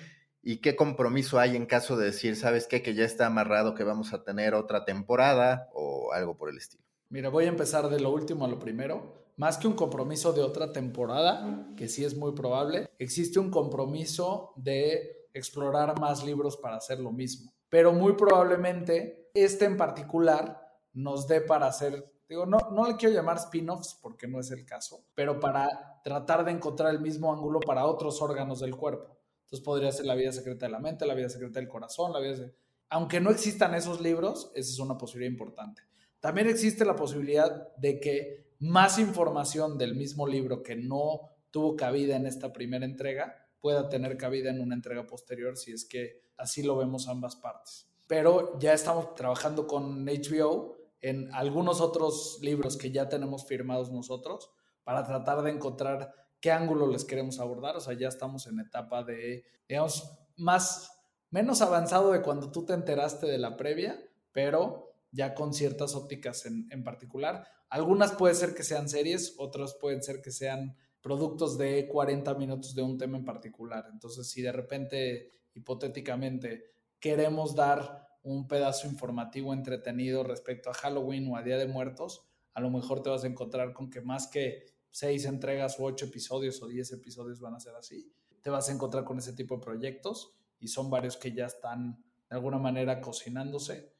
¿Y 0.43 0.57
qué 0.57 0.75
compromiso 0.75 1.39
hay 1.39 1.55
en 1.55 1.65
caso 1.65 1.97
de 1.97 2.05
decir, 2.05 2.35
sabes 2.35 2.67
qué, 2.67 2.81
que 2.81 2.93
ya 2.93 3.03
está 3.03 3.25
amarrado 3.25 3.75
que 3.75 3.83
vamos 3.83 4.13
a 4.13 4.23
tener 4.23 4.53
otra 4.53 4.85
temporada 4.85 5.69
o 5.73 6.13
algo 6.13 6.37
por 6.37 6.49
el 6.49 6.57
estilo? 6.57 6.83
Mira, 7.09 7.29
voy 7.29 7.45
a 7.45 7.49
empezar 7.49 7.89
de 7.89 7.99
lo 7.99 8.11
último 8.11 8.45
a 8.45 8.47
lo 8.47 8.59
primero. 8.59 9.27
Más 9.37 9.57
que 9.57 9.67
un 9.67 9.73
compromiso 9.73 10.33
de 10.33 10.41
otra 10.41 10.71
temporada, 10.71 11.67
que 11.75 11.87
sí 11.87 12.03
es 12.03 12.15
muy 12.15 12.33
probable, 12.33 12.89
existe 12.97 13.39
un 13.39 13.51
compromiso 13.51 14.53
de 14.55 15.27
explorar 15.33 15.99
más 15.99 16.25
libros 16.25 16.57
para 16.57 16.77
hacer 16.77 16.99
lo 16.99 17.11
mismo. 17.11 17.53
Pero 17.69 17.93
muy 17.93 18.13
probablemente 18.13 19.29
este 19.33 19.65
en 19.65 19.77
particular 19.77 20.61
nos 20.93 21.27
dé 21.27 21.41
para 21.41 21.67
hacer, 21.67 22.11
digo, 22.27 22.45
no, 22.45 22.57
no 22.71 22.87
le 22.87 22.95
quiero 22.95 23.15
llamar 23.15 23.37
spin-offs 23.37 23.97
porque 24.01 24.27
no 24.27 24.39
es 24.39 24.51
el 24.51 24.65
caso, 24.65 25.05
pero 25.15 25.39
para 25.39 26.01
tratar 26.03 26.43
de 26.43 26.51
encontrar 26.51 26.93
el 26.93 26.99
mismo 26.99 27.31
ángulo 27.33 27.59
para 27.59 27.85
otros 27.85 28.21
órganos 28.21 28.59
del 28.59 28.75
cuerpo. 28.75 29.17
Entonces 29.43 29.63
podría 29.63 29.91
ser 29.91 30.05
la 30.05 30.15
vida 30.15 30.31
secreta 30.31 30.65
de 30.65 30.73
la 30.73 30.79
mente, 30.79 31.05
la 31.05 31.13
vida 31.13 31.29
secreta 31.29 31.59
del 31.59 31.69
corazón, 31.69 32.11
la 32.11 32.19
vida 32.19 32.51
Aunque 32.89 33.21
no 33.21 33.29
existan 33.29 33.75
esos 33.75 34.01
libros, 34.01 34.51
esa 34.55 34.71
es 34.71 34.79
una 34.79 34.97
posibilidad 34.97 35.31
importante. 35.31 35.83
También 36.19 36.47
existe 36.47 36.83
la 36.83 36.95
posibilidad 36.95 37.73
de 37.77 37.99
que 37.99 38.47
más 38.59 38.99
información 38.99 39.77
del 39.77 39.95
mismo 39.95 40.27
libro 40.27 40.63
que 40.63 40.75
no 40.75 41.21
tuvo 41.51 41.75
cabida 41.75 42.15
en 42.15 42.25
esta 42.25 42.51
primera 42.51 42.85
entrega 42.85 43.47
pueda 43.61 43.87
tener 43.87 44.17
cabida 44.17 44.49
en 44.49 44.59
una 44.59 44.75
entrega 44.75 45.07
posterior 45.07 45.57
si 45.57 45.71
es 45.71 45.85
que 45.85 46.21
así 46.37 46.63
lo 46.63 46.75
vemos 46.75 47.07
ambas 47.07 47.35
partes. 47.35 47.87
Pero 48.07 48.57
ya 48.59 48.73
estamos 48.73 49.13
trabajando 49.15 49.67
con 49.67 50.05
HBO 50.05 50.76
en 51.01 51.33
algunos 51.33 51.81
otros 51.81 52.39
libros 52.41 52.77
que 52.77 52.91
ya 52.91 53.09
tenemos 53.09 53.45
firmados 53.45 53.91
nosotros 53.91 54.51
para 54.83 55.05
tratar 55.05 55.41
de 55.43 55.51
encontrar 55.51 56.13
qué 56.39 56.51
ángulo 56.51 56.87
les 56.87 57.05
queremos 57.05 57.39
abordar. 57.39 57.75
O 57.75 57.79
sea, 57.79 57.93
ya 57.93 58.07
estamos 58.07 58.47
en 58.47 58.59
etapa 58.59 59.03
de, 59.03 59.43
digamos, 59.67 60.11
más, 60.35 60.91
menos 61.29 61.61
avanzado 61.61 62.11
de 62.11 62.21
cuando 62.21 62.51
tú 62.51 62.65
te 62.65 62.73
enteraste 62.73 63.27
de 63.27 63.37
la 63.37 63.57
previa, 63.57 63.99
pero 64.31 64.93
ya 65.11 65.33
con 65.33 65.53
ciertas 65.53 65.95
ópticas 65.95 66.45
en, 66.45 66.67
en 66.71 66.83
particular. 66.83 67.47
Algunas 67.69 68.13
puede 68.13 68.35
ser 68.35 68.55
que 68.55 68.63
sean 68.63 68.87
series, 68.87 69.35
otras 69.37 69.75
pueden 69.75 70.01
ser 70.01 70.21
que 70.21 70.31
sean 70.31 70.77
productos 71.01 71.57
de 71.57 71.87
40 71.87 72.33
minutos 72.35 72.73
de 72.75 72.81
un 72.81 72.97
tema 72.97 73.17
en 73.17 73.25
particular. 73.25 73.85
Entonces, 73.91 74.29
si 74.29 74.41
de 74.41 74.51
repente, 74.51 75.31
hipotéticamente, 75.53 76.65
queremos 76.99 77.55
dar 77.55 78.06
un 78.27 78.47
pedazo 78.47 78.87
informativo 78.87 79.53
entretenido 79.53 80.23
respecto 80.23 80.69
a 80.69 80.73
Halloween 80.73 81.31
o 81.31 81.37
a 81.37 81.43
Día 81.43 81.57
de 81.57 81.67
Muertos, 81.67 82.27
a 82.53 82.59
lo 82.59 82.69
mejor 82.69 83.01
te 83.01 83.09
vas 83.09 83.23
a 83.23 83.27
encontrar 83.27 83.73
con 83.73 83.89
que 83.89 84.01
más 84.01 84.27
que 84.27 84.65
seis 84.91 85.25
entregas 85.25 85.79
o 85.79 85.85
ocho 85.85 86.05
episodios 86.05 86.61
o 86.61 86.67
diez 86.67 86.91
episodios 86.91 87.39
van 87.39 87.55
a 87.55 87.59
ser 87.59 87.75
así. 87.75 88.11
Te 88.41 88.49
vas 88.49 88.67
a 88.67 88.73
encontrar 88.73 89.05
con 89.05 89.17
ese 89.17 89.33
tipo 89.33 89.55
de 89.55 89.63
proyectos 89.63 90.33
y 90.59 90.67
son 90.67 90.89
varios 90.89 91.15
que 91.15 91.31
ya 91.31 91.45
están 91.45 92.03
de 92.29 92.35
alguna 92.35 92.57
manera 92.57 92.99
cocinándose, 92.99 93.93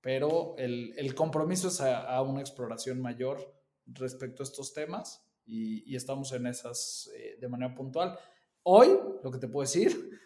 pero 0.00 0.54
el, 0.56 1.14
compromiso 1.14 1.68
es 1.68 1.80
a, 1.82 2.20
una 2.22 2.40
exploración 2.40 3.02
mayor 3.02 3.54
respecto 3.86 4.42
a 4.42 4.44
estos 4.44 4.72
temas 4.72 5.26
y, 5.44 5.94
estamos 5.94 6.32
en 6.32 6.46
esas 6.46 7.10
eh, 7.14 7.36
de 7.38 7.48
manera 7.48 7.74
puntual. 7.74 8.18
Hoy, 8.62 8.88
lo 9.22 9.30
que 9.30 9.38
te 9.38 9.48
puedo 9.48 9.66
decir 9.66 10.18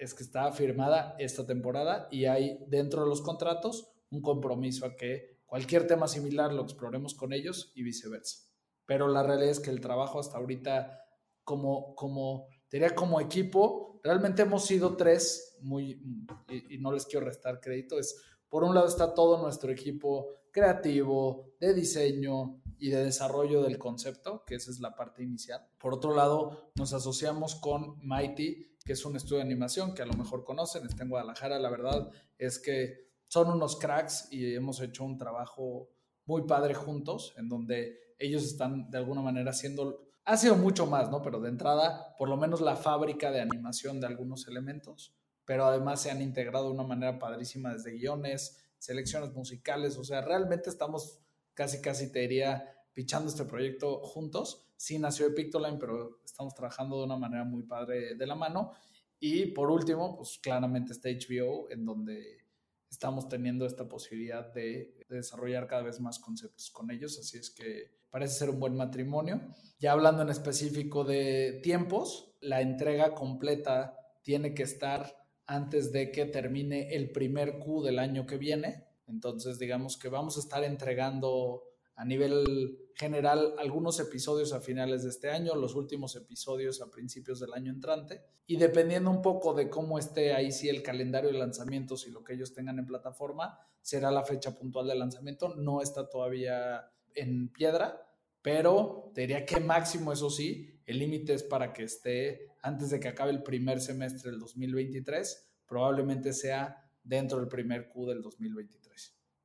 es 0.00 0.14
que 0.14 0.22
está 0.22 0.50
firmada 0.50 1.14
esta 1.18 1.46
temporada 1.46 2.08
y 2.10 2.24
hay 2.24 2.64
dentro 2.68 3.02
de 3.02 3.08
los 3.08 3.20
contratos 3.20 3.92
un 4.10 4.22
compromiso 4.22 4.86
a 4.86 4.96
que 4.96 5.38
cualquier 5.44 5.86
tema 5.86 6.08
similar 6.08 6.54
lo 6.54 6.62
exploremos 6.62 7.14
con 7.14 7.34
ellos 7.34 7.70
y 7.74 7.82
viceversa. 7.82 8.48
Pero 8.86 9.08
la 9.08 9.22
realidad 9.22 9.50
es 9.50 9.60
que 9.60 9.70
el 9.70 9.80
trabajo 9.80 10.18
hasta 10.18 10.38
ahorita, 10.38 10.98
como, 11.44 11.94
como, 11.94 12.48
diría 12.70 12.94
como 12.94 13.20
equipo, 13.20 14.00
realmente 14.02 14.42
hemos 14.42 14.64
sido 14.64 14.96
tres, 14.96 15.58
muy, 15.60 16.02
y, 16.48 16.78
no 16.78 16.92
les 16.92 17.04
quiero 17.04 17.26
restar 17.26 17.60
crédito, 17.60 17.98
es, 17.98 18.16
por 18.48 18.64
un 18.64 18.74
lado 18.74 18.88
está 18.88 19.12
todo 19.12 19.40
nuestro 19.40 19.70
equipo 19.70 20.28
creativo, 20.50 21.52
de 21.60 21.74
diseño 21.74 22.62
y 22.80 22.90
de 22.90 23.04
desarrollo 23.04 23.62
del 23.62 23.78
concepto, 23.78 24.44
que 24.46 24.54
esa 24.54 24.70
es 24.70 24.80
la 24.80 24.94
parte 24.94 25.22
inicial. 25.22 25.68
Por 25.78 25.94
otro 25.94 26.14
lado, 26.14 26.72
nos 26.74 26.92
asociamos 26.92 27.54
con 27.54 27.98
Mighty, 28.02 28.76
que 28.84 28.94
es 28.94 29.04
un 29.04 29.16
estudio 29.16 29.36
de 29.36 29.44
animación 29.44 29.94
que 29.94 30.02
a 30.02 30.06
lo 30.06 30.14
mejor 30.14 30.44
conocen, 30.44 30.86
está 30.86 31.02
en 31.02 31.10
Guadalajara, 31.10 31.58
la 31.58 31.70
verdad 31.70 32.10
es 32.38 32.58
que 32.58 33.10
son 33.28 33.50
unos 33.50 33.76
cracks 33.76 34.28
y 34.32 34.54
hemos 34.54 34.80
hecho 34.80 35.04
un 35.04 35.18
trabajo 35.18 35.90
muy 36.24 36.42
padre 36.42 36.74
juntos, 36.74 37.34
en 37.36 37.48
donde 37.48 38.14
ellos 38.18 38.44
están 38.44 38.90
de 38.90 38.98
alguna 38.98 39.20
manera 39.20 39.50
haciendo, 39.50 40.08
ha 40.24 40.36
sido 40.36 40.56
mucho 40.56 40.86
más, 40.86 41.10
¿no? 41.10 41.22
Pero 41.22 41.40
de 41.40 41.48
entrada, 41.48 42.14
por 42.18 42.28
lo 42.28 42.36
menos 42.36 42.60
la 42.60 42.76
fábrica 42.76 43.30
de 43.30 43.40
animación 43.40 44.00
de 44.00 44.06
algunos 44.06 44.48
elementos, 44.48 45.14
pero 45.44 45.66
además 45.66 46.00
se 46.00 46.10
han 46.10 46.22
integrado 46.22 46.66
de 46.66 46.74
una 46.74 46.84
manera 46.84 47.18
padrísima 47.18 47.72
desde 47.72 47.92
guiones, 47.92 48.64
selecciones 48.78 49.32
musicales, 49.34 49.96
o 49.98 50.04
sea, 50.04 50.22
realmente 50.22 50.70
estamos 50.70 51.20
casi, 51.60 51.82
casi 51.82 52.10
te 52.10 52.20
diría, 52.20 52.74
pichando 52.94 53.28
este 53.28 53.44
proyecto 53.44 54.00
juntos. 54.00 54.72
Sí 54.76 54.98
nació 54.98 55.28
de 55.28 55.34
Pictoline, 55.34 55.76
pero 55.78 56.22
estamos 56.24 56.54
trabajando 56.54 56.96
de 56.96 57.04
una 57.04 57.18
manera 57.18 57.44
muy 57.44 57.64
padre 57.64 58.14
de 58.14 58.26
la 58.26 58.34
mano. 58.34 58.72
Y 59.18 59.48
por 59.48 59.70
último, 59.70 60.16
pues 60.16 60.38
claramente 60.42 60.94
está 60.94 61.10
HBO, 61.10 61.70
en 61.70 61.84
donde 61.84 62.46
estamos 62.90 63.28
teniendo 63.28 63.66
esta 63.66 63.86
posibilidad 63.86 64.50
de, 64.54 64.96
desarrollar 65.10 65.66
cada 65.66 65.82
vez 65.82 66.00
más 66.00 66.18
conceptos 66.18 66.70
con 66.70 66.90
ellos, 66.90 67.18
así 67.18 67.36
es 67.36 67.50
que 67.50 67.90
parece 68.08 68.38
ser 68.38 68.50
un 68.50 68.58
buen 68.58 68.74
matrimonio. 68.74 69.42
Ya 69.78 69.92
hablando 69.92 70.22
en 70.22 70.30
específico 70.30 71.04
de 71.04 71.60
tiempos, 71.62 72.32
la 72.40 72.62
entrega 72.62 73.14
completa 73.14 73.98
tiene 74.22 74.54
que 74.54 74.62
estar 74.62 75.14
antes 75.44 75.92
de 75.92 76.10
que 76.10 76.24
termine 76.24 76.94
el 76.94 77.10
primer 77.10 77.58
Q 77.58 77.82
del 77.82 77.98
año 77.98 78.24
que 78.24 78.38
viene. 78.38 78.86
Entonces, 79.10 79.58
digamos 79.58 79.98
que 79.98 80.08
vamos 80.08 80.36
a 80.36 80.40
estar 80.40 80.64
entregando 80.64 81.64
a 81.96 82.04
nivel 82.04 82.78
general 82.94 83.54
algunos 83.58 84.00
episodios 84.00 84.54
a 84.54 84.60
finales 84.60 85.02
de 85.02 85.10
este 85.10 85.30
año, 85.30 85.54
los 85.54 85.74
últimos 85.74 86.16
episodios 86.16 86.80
a 86.80 86.90
principios 86.90 87.40
del 87.40 87.52
año 87.52 87.70
entrante. 87.70 88.22
Y 88.46 88.56
dependiendo 88.56 89.10
un 89.10 89.20
poco 89.20 89.52
de 89.52 89.68
cómo 89.68 89.98
esté 89.98 90.32
ahí 90.32 90.50
sí 90.50 90.68
el 90.68 90.82
calendario 90.82 91.30
de 91.30 91.38
lanzamientos 91.38 92.06
y 92.06 92.10
lo 92.10 92.24
que 92.24 92.32
ellos 92.32 92.54
tengan 92.54 92.78
en 92.78 92.86
plataforma, 92.86 93.58
será 93.82 94.10
la 94.10 94.24
fecha 94.24 94.56
puntual 94.56 94.88
de 94.88 94.94
lanzamiento. 94.94 95.54
No 95.56 95.82
está 95.82 96.08
todavía 96.08 96.90
en 97.14 97.48
piedra, 97.48 98.00
pero 98.40 99.10
te 99.14 99.22
diría 99.22 99.44
que 99.44 99.60
máximo, 99.60 100.12
eso 100.12 100.30
sí, 100.30 100.80
el 100.86 100.98
límite 100.98 101.34
es 101.34 101.42
para 101.42 101.72
que 101.72 101.84
esté 101.84 102.48
antes 102.62 102.90
de 102.90 103.00
que 103.00 103.08
acabe 103.08 103.30
el 103.30 103.42
primer 103.42 103.80
semestre 103.80 104.30
del 104.30 104.40
2023, 104.40 105.50
probablemente 105.66 106.32
sea 106.32 106.90
dentro 107.02 107.38
del 107.38 107.48
primer 107.48 107.88
Q 107.88 108.06
del 108.06 108.22
2023. 108.22 108.79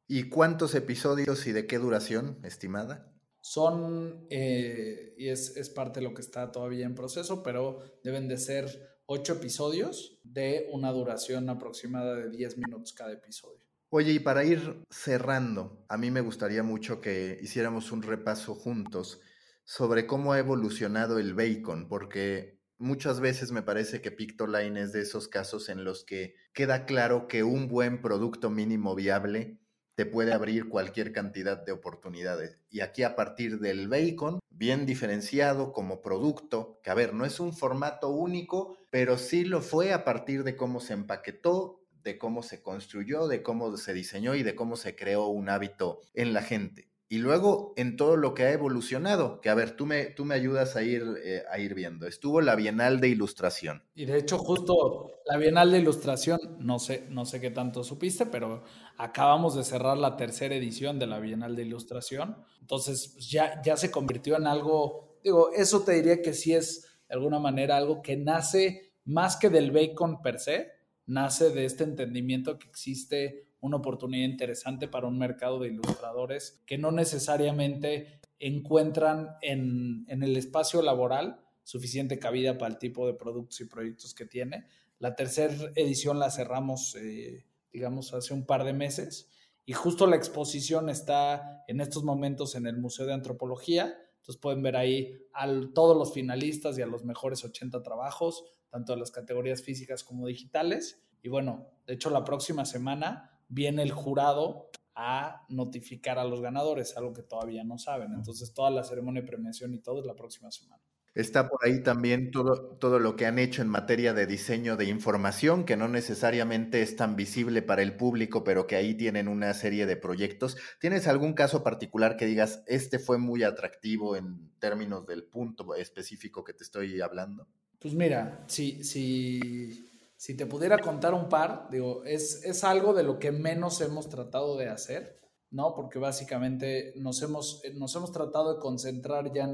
¿Y 0.07 0.29
cuántos 0.29 0.75
episodios 0.75 1.47
y 1.47 1.51
de 1.51 1.65
qué 1.65 1.79
duración 1.79 2.39
estimada? 2.43 3.11
Son, 3.41 4.27
eh, 4.29 5.13
y 5.17 5.29
es, 5.29 5.57
es, 5.57 5.69
parte 5.69 5.99
de 5.99 6.07
lo 6.07 6.13
que 6.13 6.21
está 6.21 6.51
todavía 6.51 6.85
en 6.85 6.95
proceso, 6.95 7.43
pero 7.43 7.79
deben 8.03 8.27
de 8.27 8.37
ser 8.37 8.99
ocho 9.05 9.33
episodios 9.33 10.19
de 10.23 10.67
una 10.71 10.91
duración 10.91 11.49
aproximada 11.49 12.15
de 12.15 12.29
10 12.29 12.57
minutos 12.57 12.93
cada 12.93 13.13
episodio. 13.13 13.65
Oye, 13.89 14.11
y 14.13 14.19
para 14.19 14.43
ir 14.43 14.83
cerrando, 14.89 15.85
a 15.87 15.97
mí 15.97 16.11
me 16.11 16.21
gustaría 16.21 16.63
mucho 16.63 17.01
que 17.01 17.39
hiciéramos 17.41 17.91
un 17.91 18.01
repaso 18.01 18.55
juntos 18.55 19.21
sobre 19.63 20.05
cómo 20.05 20.33
ha 20.33 20.39
evolucionado 20.39 21.17
el 21.17 21.33
bacon, 21.33 21.87
porque 21.87 22.59
muchas 22.77 23.19
veces 23.19 23.51
me 23.51 23.61
parece 23.61 24.01
que 24.01 24.11
Pictoline 24.11 24.77
es 24.77 24.91
de 24.91 25.01
esos 25.01 25.27
casos 25.27 25.69
en 25.69 25.83
los 25.83 26.03
que 26.03 26.35
queda 26.53 26.85
claro 26.85 27.27
que 27.27 27.43
un 27.43 27.67
buen 27.67 28.01
producto 28.01 28.49
mínimo 28.49 28.95
viable 28.95 29.59
te 29.95 30.05
puede 30.05 30.33
abrir 30.33 30.69
cualquier 30.69 31.11
cantidad 31.11 31.65
de 31.65 31.71
oportunidades. 31.71 32.59
Y 32.69 32.81
aquí 32.81 33.03
a 33.03 33.15
partir 33.15 33.59
del 33.59 33.87
bacon, 33.87 34.39
bien 34.49 34.85
diferenciado 34.85 35.71
como 35.71 36.01
producto, 36.01 36.79
que 36.83 36.89
a 36.89 36.93
ver, 36.93 37.13
no 37.13 37.25
es 37.25 37.39
un 37.39 37.53
formato 37.53 38.09
único, 38.09 38.77
pero 38.89 39.17
sí 39.17 39.45
lo 39.45 39.61
fue 39.61 39.93
a 39.93 40.03
partir 40.03 40.43
de 40.43 40.55
cómo 40.55 40.79
se 40.79 40.93
empaquetó, 40.93 41.81
de 42.03 42.17
cómo 42.17 42.43
se 42.43 42.61
construyó, 42.61 43.27
de 43.27 43.41
cómo 43.41 43.75
se 43.77 43.93
diseñó 43.93 44.35
y 44.35 44.43
de 44.43 44.55
cómo 44.55 44.75
se 44.75 44.95
creó 44.95 45.27
un 45.27 45.49
hábito 45.49 46.01
en 46.13 46.33
la 46.33 46.43
gente. 46.43 46.94
Y 47.07 47.19
luego 47.19 47.73
en 47.77 47.97
todo 47.97 48.17
lo 48.17 48.33
que 48.33 48.43
ha 48.43 48.51
evolucionado, 48.51 49.39
que 49.39 49.49
a 49.49 49.55
ver, 49.55 49.75
tú 49.75 49.85
me, 49.85 50.05
tú 50.05 50.25
me 50.25 50.33
ayudas 50.33 50.75
a 50.75 50.81
ir, 50.81 51.03
eh, 51.23 51.43
a 51.51 51.59
ir 51.59 51.75
viendo. 51.75 52.07
Estuvo 52.07 52.41
la 52.41 52.55
Bienal 52.55 52.99
de 52.99 53.09
Ilustración. 53.09 53.83
Y 53.93 54.05
de 54.05 54.17
hecho 54.17 54.39
justo 54.39 55.11
la 55.25 55.37
Bienal 55.37 55.71
de 55.71 55.79
Ilustración, 55.79 56.39
no 56.59 56.79
sé, 56.79 57.05
no 57.09 57.25
sé 57.25 57.39
qué 57.39 57.51
tanto 57.51 57.83
supiste, 57.83 58.25
pero 58.25 58.63
acabamos 58.97 59.55
de 59.55 59.63
cerrar 59.63 59.97
la 59.97 60.17
tercera 60.17 60.55
edición 60.55 60.97
de 60.97 61.05
la 61.05 61.19
Bienal 61.19 61.55
de 61.55 61.63
Ilustración. 61.63 62.37
Entonces 62.59 63.11
pues, 63.13 63.29
ya, 63.29 63.61
ya 63.63 63.77
se 63.77 63.91
convirtió 63.91 64.37
en 64.37 64.47
algo, 64.47 65.19
digo, 65.23 65.51
eso 65.53 65.81
te 65.81 65.93
diría 65.93 66.23
que 66.23 66.33
sí 66.33 66.53
es 66.53 66.87
de 67.07 67.13
alguna 67.13 67.37
manera 67.37 67.77
algo 67.77 68.01
que 68.01 68.17
nace 68.17 68.93
más 69.05 69.37
que 69.37 69.49
del 69.49 69.69
bacon 69.69 70.23
per 70.23 70.39
se, 70.39 70.71
nace 71.05 71.51
de 71.51 71.65
este 71.65 71.83
entendimiento 71.83 72.57
que 72.57 72.67
existe 72.67 73.45
una 73.65 73.77
oportunidad 73.77 74.27
interesante 74.27 74.87
para 74.87 75.07
un 75.07 75.17
mercado 75.17 75.59
de 75.59 75.69
ilustradores 75.69 76.61
que 76.65 76.77
no 76.77 76.91
necesariamente 76.91 78.19
encuentran 78.39 79.37
en, 79.41 80.05
el 80.07 80.37
espacio 80.37 80.81
laboral 80.81 81.41
suficiente 81.63 82.19
cabida 82.19 82.57
para 82.57 82.73
el 82.73 82.77
tipo 82.77 83.07
de 83.07 83.13
productos 83.13 83.59
y 83.61 83.65
proyectos 83.65 84.13
que 84.13 84.25
tiene. 84.25 84.65
La 84.99 85.15
tercera 85.15 85.53
edición 85.75 86.19
la 86.19 86.29
cerramos, 86.29 86.95
eh, 86.95 87.45
digamos, 87.71 88.13
hace 88.13 88.33
un 88.33 88.45
par 88.45 88.63
de 88.63 88.73
meses 88.73 89.29
y 89.65 89.73
justo 89.73 90.05
la 90.05 90.15
exposición 90.15 90.89
está 90.89 91.63
en 91.67 91.81
estos 91.81 92.03
momentos 92.03 92.55
en 92.55 92.67
el 92.67 92.77
Museo 92.77 93.07
de 93.07 93.13
Antropología. 93.13 93.97
Entonces 94.17 94.39
pueden 94.39 94.61
ver 94.61 94.75
ahí 94.75 95.17
a 95.33 95.47
todos 95.73 95.97
los 95.97 96.13
finalistas 96.13 96.77
y 96.77 96.83
a 96.83 96.87
los 96.87 97.03
mejores 97.03 97.43
80 97.43 97.81
trabajos, 97.81 98.43
tanto 98.69 98.93
de 98.93 98.99
las 98.99 99.11
categorías 99.11 99.63
físicas 99.63 100.03
como 100.03 100.27
digitales. 100.27 101.01
Y 101.23 101.29
bueno, 101.29 101.67
de 101.87 101.95
hecho 101.95 102.11
la 102.11 102.23
próxima 102.23 102.65
semana 102.65 103.34
viene 103.47 103.83
el 103.83 103.91
jurado 103.91 104.69
a 104.95 105.45
notificar 105.49 106.17
a 106.17 106.23
los 106.23 106.41
ganadores, 106.41 106.95
algo 106.95 107.13
que 107.13 107.23
todavía 107.23 107.63
no 107.63 107.77
saben. 107.77 108.13
Entonces, 108.13 108.53
toda 108.53 108.69
la 108.69 108.83
ceremonia 108.83 109.21
de 109.21 109.27
premiación 109.27 109.73
y 109.73 109.79
todo 109.79 109.99
es 109.99 110.05
la 110.05 110.15
próxima 110.15 110.51
semana. 110.51 110.81
Está 111.13 111.47
por 111.47 111.65
ahí 111.65 111.81
también 111.81 112.29
todo, 112.29 112.75
todo 112.77 112.99
lo 112.99 113.15
que 113.15 113.25
han 113.25 113.39
hecho 113.39 113.61
en 113.61 113.69
materia 113.69 114.13
de 114.13 114.25
diseño 114.25 114.75
de 114.75 114.85
información, 114.85 115.63
que 115.63 115.77
no 115.77 115.87
necesariamente 115.87 116.81
es 116.81 116.97
tan 116.97 117.15
visible 117.15 117.61
para 117.61 117.81
el 117.81 117.95
público, 117.95 118.43
pero 118.43 118.67
que 118.67 118.75
ahí 118.75 118.95
tienen 118.95 119.29
una 119.29 119.53
serie 119.53 119.85
de 119.85 119.95
proyectos. 119.95 120.57
¿Tienes 120.81 121.07
algún 121.07 121.33
caso 121.33 121.63
particular 121.63 122.17
que 122.17 122.25
digas, 122.25 122.63
este 122.67 122.99
fue 122.99 123.17
muy 123.17 123.43
atractivo 123.43 124.17
en 124.17 124.51
términos 124.59 125.05
del 125.05 125.23
punto 125.23 125.73
específico 125.75 126.43
que 126.43 126.53
te 126.53 126.65
estoy 126.65 126.99
hablando? 126.99 127.47
Pues 127.79 127.93
mira, 127.93 128.43
sí, 128.47 128.83
sí 128.83 129.94
si 130.25 130.35
te 130.35 130.47
pudiera 130.47 130.79
contar 130.79 131.13
un 131.13 131.29
par, 131.29 131.67
digo, 131.69 132.03
es, 132.03 132.43
es 132.43 132.63
algo 132.63 132.95
de 132.95 133.03
lo 133.03 133.19
que 133.19 133.31
menos 133.31 133.79
hemos 133.81 134.09
tratado 134.09 134.57
de 134.57 134.69
hacer, 134.69 135.21
¿no? 135.51 135.75
Porque 135.75 135.99
básicamente 135.99 136.93
nos 136.95 137.21
hemos, 137.21 137.61
nos 137.75 137.95
hemos 137.95 138.11
tratado 138.11 138.55
de 138.55 138.59
concentrar 138.59 139.31
ya 139.31 139.47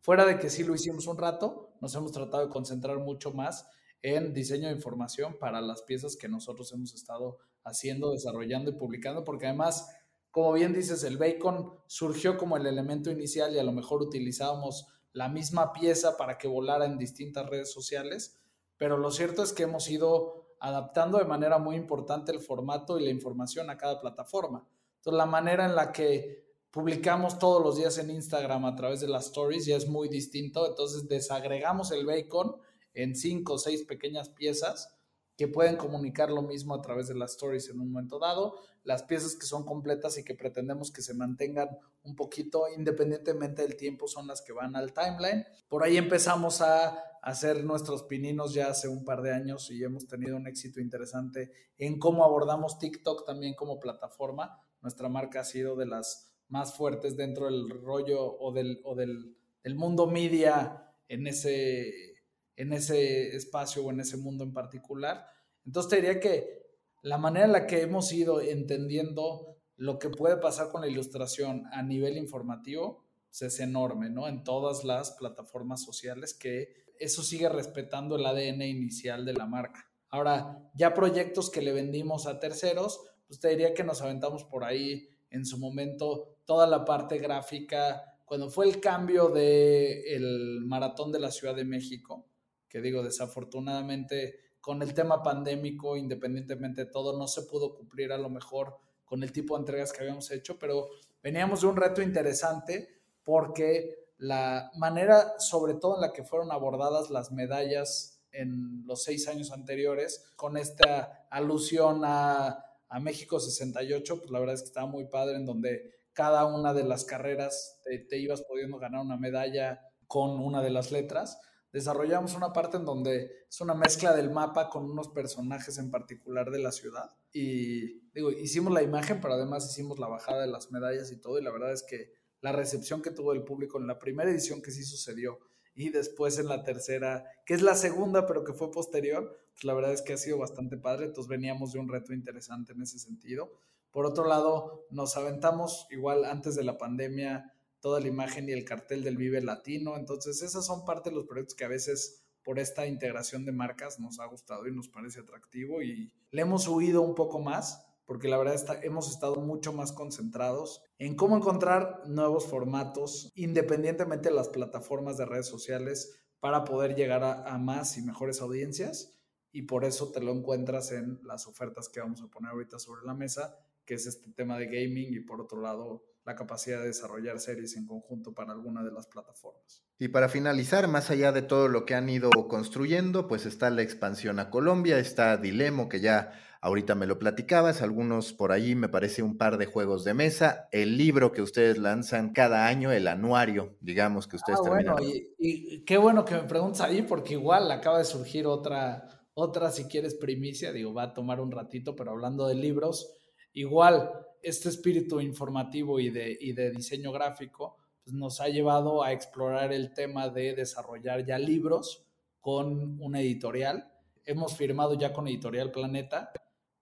fuera 0.00 0.26
de 0.26 0.40
que 0.40 0.50
sí 0.50 0.64
lo 0.64 0.74
hicimos 0.74 1.06
un 1.06 1.18
rato, 1.18 1.72
nos 1.80 1.94
hemos 1.94 2.10
tratado 2.10 2.44
de 2.44 2.52
concentrar 2.52 2.98
mucho 2.98 3.32
más 3.32 3.68
en 4.02 4.34
diseño 4.34 4.66
de 4.66 4.74
información 4.74 5.38
para 5.38 5.60
las 5.60 5.82
piezas 5.82 6.16
que 6.16 6.28
nosotros 6.28 6.72
hemos 6.72 6.94
estado 6.94 7.38
haciendo, 7.62 8.10
desarrollando 8.10 8.72
y 8.72 8.74
publicando, 8.74 9.22
porque 9.22 9.46
además, 9.46 9.88
como 10.32 10.52
bien 10.52 10.72
dices, 10.72 11.04
el 11.04 11.16
bacon 11.16 11.74
surgió 11.86 12.36
como 12.36 12.56
el 12.56 12.66
elemento 12.66 13.12
inicial 13.12 13.54
y 13.54 13.60
a 13.60 13.62
lo 13.62 13.70
mejor 13.70 14.02
utilizábamos 14.02 14.88
la 15.12 15.28
misma 15.28 15.72
pieza 15.72 16.16
para 16.16 16.38
que 16.38 16.48
volara 16.48 16.86
en 16.86 16.98
distintas 16.98 17.48
redes 17.48 17.72
sociales, 17.72 18.40
pero 18.78 18.96
lo 18.96 19.10
cierto 19.10 19.42
es 19.42 19.52
que 19.52 19.64
hemos 19.64 19.90
ido 19.90 20.54
adaptando 20.60 21.18
de 21.18 21.24
manera 21.24 21.58
muy 21.58 21.76
importante 21.76 22.32
el 22.32 22.40
formato 22.40 22.98
y 22.98 23.04
la 23.04 23.10
información 23.10 23.70
a 23.70 23.76
cada 23.76 24.00
plataforma. 24.00 24.66
Entonces, 24.96 25.18
la 25.18 25.26
manera 25.26 25.66
en 25.66 25.74
la 25.74 25.92
que 25.92 26.48
publicamos 26.70 27.38
todos 27.38 27.62
los 27.62 27.76
días 27.76 27.98
en 27.98 28.10
Instagram 28.10 28.64
a 28.64 28.76
través 28.76 29.00
de 29.00 29.08
las 29.08 29.26
stories 29.26 29.66
ya 29.66 29.76
es 29.76 29.88
muy 29.88 30.08
distinto. 30.08 30.66
Entonces, 30.66 31.08
desagregamos 31.08 31.90
el 31.92 32.06
bacon 32.06 32.56
en 32.94 33.14
cinco 33.14 33.54
o 33.54 33.58
seis 33.58 33.84
pequeñas 33.84 34.30
piezas 34.30 34.94
que 35.36 35.46
pueden 35.46 35.76
comunicar 35.76 36.30
lo 36.30 36.42
mismo 36.42 36.74
a 36.74 36.82
través 36.82 37.06
de 37.06 37.14
las 37.14 37.32
stories 37.32 37.68
en 37.68 37.80
un 37.80 37.92
momento 37.92 38.18
dado. 38.18 38.56
Las 38.82 39.04
piezas 39.04 39.36
que 39.36 39.46
son 39.46 39.64
completas 39.64 40.18
y 40.18 40.24
que 40.24 40.34
pretendemos 40.34 40.90
que 40.90 41.00
se 41.00 41.14
mantengan 41.14 41.68
un 42.02 42.16
poquito 42.16 42.64
independientemente 42.76 43.62
del 43.62 43.76
tiempo 43.76 44.08
son 44.08 44.26
las 44.26 44.42
que 44.42 44.52
van 44.52 44.74
al 44.74 44.92
timeline. 44.92 45.46
Por 45.68 45.84
ahí 45.84 45.96
empezamos 45.96 46.60
a 46.60 47.04
hacer 47.28 47.62
nuestros 47.64 48.04
pininos 48.04 48.54
ya 48.54 48.68
hace 48.68 48.88
un 48.88 49.04
par 49.04 49.20
de 49.20 49.32
años 49.32 49.70
y 49.70 49.84
hemos 49.84 50.06
tenido 50.06 50.36
un 50.36 50.46
éxito 50.46 50.80
interesante 50.80 51.50
en 51.76 51.98
cómo 51.98 52.24
abordamos 52.24 52.78
TikTok 52.78 53.26
también 53.26 53.54
como 53.54 53.78
plataforma. 53.78 54.62
Nuestra 54.80 55.10
marca 55.10 55.40
ha 55.40 55.44
sido 55.44 55.76
de 55.76 55.86
las 55.86 56.32
más 56.48 56.74
fuertes 56.74 57.16
dentro 57.18 57.46
del 57.46 57.68
rollo 57.68 58.38
o 58.38 58.52
del, 58.52 58.80
o 58.82 58.94
del, 58.94 59.36
del 59.62 59.74
mundo 59.74 60.06
media 60.06 60.94
en 61.08 61.26
ese 61.26 62.16
en 62.56 62.72
ese 62.72 63.36
espacio 63.36 63.84
o 63.84 63.90
en 63.90 64.00
ese 64.00 64.16
mundo 64.16 64.42
en 64.42 64.52
particular. 64.52 65.24
Entonces 65.64 65.90
te 65.90 65.96
diría 65.96 66.18
que 66.18 66.66
la 67.02 67.16
manera 67.16 67.46
en 67.46 67.52
la 67.52 67.66
que 67.66 67.82
hemos 67.82 68.12
ido 68.12 68.40
entendiendo 68.40 69.58
lo 69.76 70.00
que 70.00 70.10
puede 70.10 70.38
pasar 70.38 70.70
con 70.70 70.80
la 70.80 70.88
ilustración 70.88 71.66
a 71.72 71.82
nivel 71.82 72.16
informativo 72.16 73.07
es 73.30 73.60
enorme, 73.60 74.10
¿no? 74.10 74.28
En 74.28 74.42
todas 74.44 74.84
las 74.84 75.12
plataformas 75.12 75.82
sociales 75.82 76.34
que 76.34 76.86
eso 76.98 77.22
sigue 77.22 77.48
respetando 77.48 78.16
el 78.16 78.26
ADN 78.26 78.62
inicial 78.62 79.24
de 79.24 79.34
la 79.34 79.46
marca. 79.46 79.88
Ahora, 80.10 80.70
ya 80.74 80.94
proyectos 80.94 81.50
que 81.50 81.62
le 81.62 81.72
vendimos 81.72 82.26
a 82.26 82.40
terceros, 82.40 83.00
pues 83.26 83.40
te 83.40 83.48
diría 83.48 83.74
que 83.74 83.84
nos 83.84 84.02
aventamos 84.02 84.44
por 84.44 84.64
ahí 84.64 85.08
en 85.30 85.44
su 85.44 85.58
momento 85.58 86.38
toda 86.44 86.66
la 86.66 86.84
parte 86.84 87.18
gráfica. 87.18 88.16
Cuando 88.24 88.50
fue 88.50 88.66
el 88.66 88.80
cambio 88.80 89.34
el 89.36 90.62
maratón 90.64 91.12
de 91.12 91.20
la 91.20 91.30
Ciudad 91.30 91.54
de 91.54 91.64
México, 91.64 92.26
que 92.68 92.80
digo, 92.80 93.02
desafortunadamente 93.02 94.40
con 94.60 94.82
el 94.82 94.92
tema 94.92 95.22
pandémico, 95.22 95.96
independientemente 95.96 96.84
de 96.84 96.90
todo, 96.90 97.18
no 97.18 97.28
se 97.28 97.42
pudo 97.42 97.74
cumplir 97.74 98.12
a 98.12 98.18
lo 98.18 98.28
mejor 98.28 98.76
con 99.04 99.22
el 99.22 99.32
tipo 99.32 99.54
de 99.54 99.60
entregas 99.60 99.92
que 99.92 100.02
habíamos 100.02 100.30
hecho, 100.30 100.58
pero 100.58 100.88
veníamos 101.22 101.62
de 101.62 101.68
un 101.68 101.76
reto 101.76 102.02
interesante 102.02 102.97
porque 103.28 104.14
la 104.16 104.70
manera, 104.78 105.38
sobre 105.38 105.74
todo 105.74 105.96
en 105.96 106.00
la 106.00 106.14
que 106.14 106.24
fueron 106.24 106.50
abordadas 106.50 107.10
las 107.10 107.30
medallas 107.30 108.22
en 108.32 108.86
los 108.86 109.02
seis 109.02 109.28
años 109.28 109.52
anteriores, 109.52 110.32
con 110.34 110.56
esta 110.56 111.26
alusión 111.30 112.00
a, 112.06 112.64
México 113.02 113.38
68, 113.38 114.20
pues 114.20 114.30
la 114.30 114.38
verdad 114.40 114.54
es 114.54 114.62
que 114.62 114.68
estaba 114.68 114.86
muy 114.86 115.04
padre, 115.08 115.36
en 115.36 115.44
donde 115.44 115.94
cada 116.14 116.46
una 116.46 116.72
de 116.72 116.84
las 116.84 117.04
carreras 117.04 117.82
te 117.84 118.16
ibas 118.16 118.40
pudiendo 118.40 118.78
ganar 118.78 119.02
una 119.02 119.18
medalla 119.18 119.78
con 120.06 120.40
una 120.40 120.62
de 120.62 120.70
las 120.70 120.90
letras 120.90 121.38
desarrollamos 121.72 122.34
una 122.34 122.52
parte 122.52 122.76
en 122.76 122.84
donde 122.84 123.44
es 123.48 123.60
una 123.60 123.74
mezcla 123.74 124.14
del 124.14 124.30
mapa 124.30 124.70
con 124.70 124.90
unos 124.90 125.08
personajes 125.08 125.78
en 125.78 125.90
particular 125.90 126.50
de 126.50 126.58
la 126.58 126.72
ciudad. 126.72 127.10
Y 127.32 128.08
digo, 128.10 128.30
hicimos 128.30 128.72
la 128.72 128.82
imagen, 128.82 129.20
pero 129.20 129.34
además 129.34 129.70
hicimos 129.70 129.98
la 129.98 130.08
bajada 130.08 130.42
de 130.42 130.48
las 130.48 130.70
medallas 130.72 131.12
y 131.12 131.20
todo. 131.20 131.38
Y 131.38 131.42
la 131.42 131.50
verdad 131.50 131.72
es 131.72 131.82
que 131.82 132.14
la 132.40 132.52
recepción 132.52 133.02
que 133.02 133.10
tuvo 133.10 133.32
el 133.32 133.44
público 133.44 133.78
en 133.78 133.86
la 133.86 133.98
primera 133.98 134.30
edición 134.30 134.62
que 134.62 134.70
sí 134.70 134.84
sucedió 134.84 135.38
y 135.74 135.90
después 135.90 136.38
en 136.38 136.48
la 136.48 136.64
tercera, 136.64 137.24
que 137.46 137.54
es 137.54 137.62
la 137.62 137.76
segunda, 137.76 138.26
pero 138.26 138.42
que 138.42 138.52
fue 138.52 138.70
posterior, 138.70 139.38
pues 139.52 139.64
la 139.64 139.74
verdad 139.74 139.92
es 139.92 140.02
que 140.02 140.12
ha 140.12 140.16
sido 140.16 140.38
bastante 140.38 140.76
padre, 140.76 141.06
entonces 141.06 141.28
veníamos 141.28 141.72
de 141.72 141.78
un 141.78 141.88
reto 141.88 142.12
interesante 142.12 142.72
en 142.72 142.82
ese 142.82 142.98
sentido. 142.98 143.52
Por 143.92 144.04
otro 144.04 144.26
lado, 144.26 144.86
nos 144.90 145.16
aventamos 145.16 145.86
igual 145.90 146.24
antes 146.24 146.56
de 146.56 146.64
la 146.64 146.78
pandemia 146.78 147.54
toda 147.80 148.00
la 148.00 148.08
imagen 148.08 148.48
y 148.48 148.52
el 148.52 148.64
cartel 148.64 149.04
del 149.04 149.16
Vive 149.16 149.40
Latino, 149.40 149.96
entonces 149.96 150.42
esas 150.42 150.66
son 150.66 150.84
parte 150.84 151.10
de 151.10 151.16
los 151.16 151.26
proyectos 151.26 151.54
que 151.54 151.64
a 151.64 151.68
veces 151.68 152.24
por 152.42 152.58
esta 152.58 152.86
integración 152.86 153.44
de 153.44 153.52
marcas 153.52 154.00
nos 154.00 154.18
ha 154.20 154.26
gustado 154.26 154.66
y 154.66 154.74
nos 154.74 154.88
parece 154.88 155.20
atractivo 155.20 155.82
y 155.82 156.12
le 156.30 156.42
hemos 156.42 156.66
huido 156.66 157.02
un 157.02 157.14
poco 157.14 157.40
más, 157.40 157.86
porque 158.08 158.28
la 158.28 158.38
verdad 158.38 158.54
está, 158.54 158.80
hemos 158.80 159.10
estado 159.10 159.36
mucho 159.36 159.74
más 159.74 159.92
concentrados 159.92 160.82
en 160.98 161.14
cómo 161.14 161.36
encontrar 161.36 162.00
nuevos 162.06 162.46
formatos 162.46 163.30
independientemente 163.34 164.30
de 164.30 164.34
las 164.34 164.48
plataformas 164.48 165.18
de 165.18 165.26
redes 165.26 165.46
sociales 165.46 166.18
para 166.40 166.64
poder 166.64 166.94
llegar 166.94 167.22
a, 167.22 167.58
más 167.58 167.98
y 167.98 168.02
mejores 168.02 168.40
audiencias 168.40 169.14
y 169.52 169.62
por 169.62 169.84
eso 169.84 170.10
te 170.10 170.22
lo 170.22 170.32
encuentras 170.32 170.90
en 170.90 171.20
las 171.22 171.46
ofertas 171.46 171.90
que 171.90 172.00
vamos 172.00 172.22
a 172.22 172.28
poner 172.28 172.52
ahorita 172.52 172.78
sobre 172.78 173.04
la 173.04 173.12
mesa, 173.12 173.58
que 173.84 173.92
es 173.94 174.06
este 174.06 174.30
tema 174.30 174.56
de 174.56 174.68
gaming 174.68 175.12
y 175.12 175.20
por 175.20 175.42
otro 175.42 175.60
lado 175.60 176.02
la 176.24 176.34
capacidad 176.34 176.80
de 176.80 176.86
desarrollar 176.86 177.40
series 177.40 177.76
en 177.76 177.86
conjunto 177.86 178.32
para 178.32 178.52
alguna 178.52 178.82
de 178.84 178.92
las 178.92 179.06
plataformas. 179.06 179.84
Y 179.98 180.08
para 180.08 180.30
finalizar, 180.30 180.88
más 180.88 181.10
allá 181.10 181.32
de 181.32 181.42
todo 181.42 181.68
lo 181.68 181.84
que 181.84 181.94
han 181.94 182.08
ido 182.08 182.30
construyendo, 182.48 183.28
pues 183.28 183.44
está 183.44 183.68
la 183.68 183.82
expansión 183.82 184.38
a 184.38 184.50
Colombia, 184.50 184.98
está 184.98 185.36
Dilemo, 185.36 185.88
que 185.88 186.00
ya 186.00 186.32
ahorita 186.60 186.94
me 186.94 187.06
lo 187.06 187.18
platicabas, 187.18 187.82
algunos 187.82 188.32
por 188.32 188.52
allí 188.52 188.74
me 188.74 188.88
parece 188.88 189.22
un 189.22 189.36
par 189.36 189.58
de 189.58 189.66
juegos 189.66 190.04
de 190.04 190.14
mesa, 190.14 190.68
el 190.72 190.96
libro 190.96 191.32
que 191.32 191.42
ustedes 191.42 191.78
lanzan 191.78 192.32
cada 192.32 192.66
año, 192.66 192.90
el 192.90 193.06
anuario, 193.06 193.76
digamos, 193.80 194.26
que 194.26 194.36
ustedes 194.36 194.58
ah, 194.64 194.68
Bueno, 194.68 194.96
y, 195.00 195.84
qué 195.84 195.96
bueno 195.98 196.24
que 196.24 196.34
me 196.34 196.42
preguntas 196.42 196.80
ahí, 196.80 197.02
porque 197.02 197.34
igual 197.34 197.70
acaba 197.70 197.98
de 197.98 198.04
surgir 198.04 198.46
otra, 198.46 199.24
otra, 199.34 199.70
si 199.70 199.84
quieres, 199.84 200.14
primicia, 200.14 200.72
digo, 200.72 200.92
va 200.92 201.04
a 201.04 201.14
tomar 201.14 201.40
un 201.40 201.52
ratito, 201.52 201.94
pero 201.94 202.10
hablando 202.10 202.48
de 202.48 202.54
libros, 202.54 203.18
igual 203.52 204.10
este 204.42 204.68
espíritu 204.68 205.20
informativo 205.20 206.00
y 206.00 206.10
de, 206.10 206.36
y 206.40 206.52
de 206.52 206.70
diseño 206.70 207.12
gráfico 207.12 207.76
pues, 208.04 208.14
nos 208.14 208.40
ha 208.40 208.48
llevado 208.48 209.02
a 209.02 209.12
explorar 209.12 209.72
el 209.72 209.92
tema 209.94 210.28
de 210.28 210.54
desarrollar 210.54 211.24
ya 211.24 211.38
libros 211.38 212.04
con 212.40 213.00
una 213.00 213.20
editorial. 213.20 213.92
Hemos 214.24 214.56
firmado 214.56 214.94
ya 214.94 215.12
con 215.12 215.26
Editorial 215.26 215.70
Planeta 215.70 216.30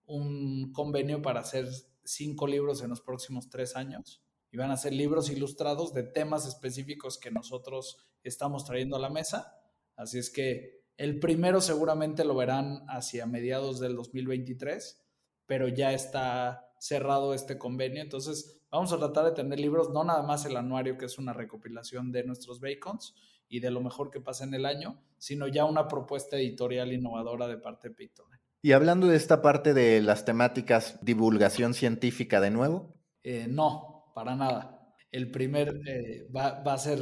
un 0.06 0.72
convenio 0.72 1.22
para 1.22 1.40
hacer 1.40 1.68
cinco 2.04 2.46
libros 2.46 2.82
en 2.82 2.90
los 2.90 3.00
próximos 3.00 3.48
tres 3.48 3.76
años. 3.76 4.22
Y 4.50 4.56
van 4.56 4.70
a 4.70 4.76
ser 4.76 4.92
libros 4.92 5.28
ilustrados 5.30 5.92
de 5.92 6.04
temas 6.04 6.46
específicos 6.46 7.18
que 7.18 7.30
nosotros 7.30 7.98
estamos 8.22 8.64
trayendo 8.64 8.96
a 8.96 9.00
la 9.00 9.10
mesa. 9.10 9.60
Así 9.96 10.18
es 10.18 10.30
que 10.30 10.84
el 10.96 11.18
primero 11.18 11.60
seguramente 11.60 12.24
lo 12.24 12.34
verán 12.34 12.84
hacia 12.88 13.26
mediados 13.26 13.80
del 13.80 13.96
2023, 13.96 15.04
pero 15.46 15.68
ya 15.68 15.92
está 15.92 16.70
cerrado 16.78 17.34
este 17.34 17.58
convenio. 17.58 18.02
Entonces, 18.02 18.56
Vamos 18.76 18.92
a 18.92 18.98
tratar 18.98 19.24
de 19.24 19.32
tener 19.32 19.60
libros, 19.60 19.90
no 19.90 20.04
nada 20.04 20.22
más 20.22 20.44
el 20.44 20.56
anuario, 20.56 20.98
que 20.98 21.06
es 21.06 21.18
una 21.18 21.32
recopilación 21.32 22.10
de 22.10 22.24
nuestros 22.24 22.60
bacons 22.60 23.14
y 23.48 23.60
de 23.60 23.70
lo 23.70 23.80
mejor 23.80 24.10
que 24.10 24.20
pasa 24.20 24.44
en 24.44 24.54
el 24.54 24.66
año, 24.66 25.00
sino 25.18 25.46
ya 25.46 25.64
una 25.64 25.86
propuesta 25.86 26.36
editorial 26.36 26.92
innovadora 26.92 27.46
de 27.46 27.58
parte 27.58 27.88
de 27.88 27.94
Pictoline. 27.94 28.35
Y 28.66 28.72
hablando 28.72 29.06
de 29.06 29.14
esta 29.14 29.42
parte 29.42 29.74
de 29.74 30.02
las 30.02 30.24
temáticas, 30.24 30.98
divulgación 31.00 31.72
científica 31.72 32.40
de 32.40 32.50
nuevo. 32.50 32.96
Eh, 33.22 33.46
no, 33.48 34.10
para 34.12 34.34
nada. 34.34 34.92
El 35.12 35.30
primer 35.30 35.68
eh, 35.86 36.26
va, 36.36 36.64
a 36.64 36.76
ser 36.76 36.98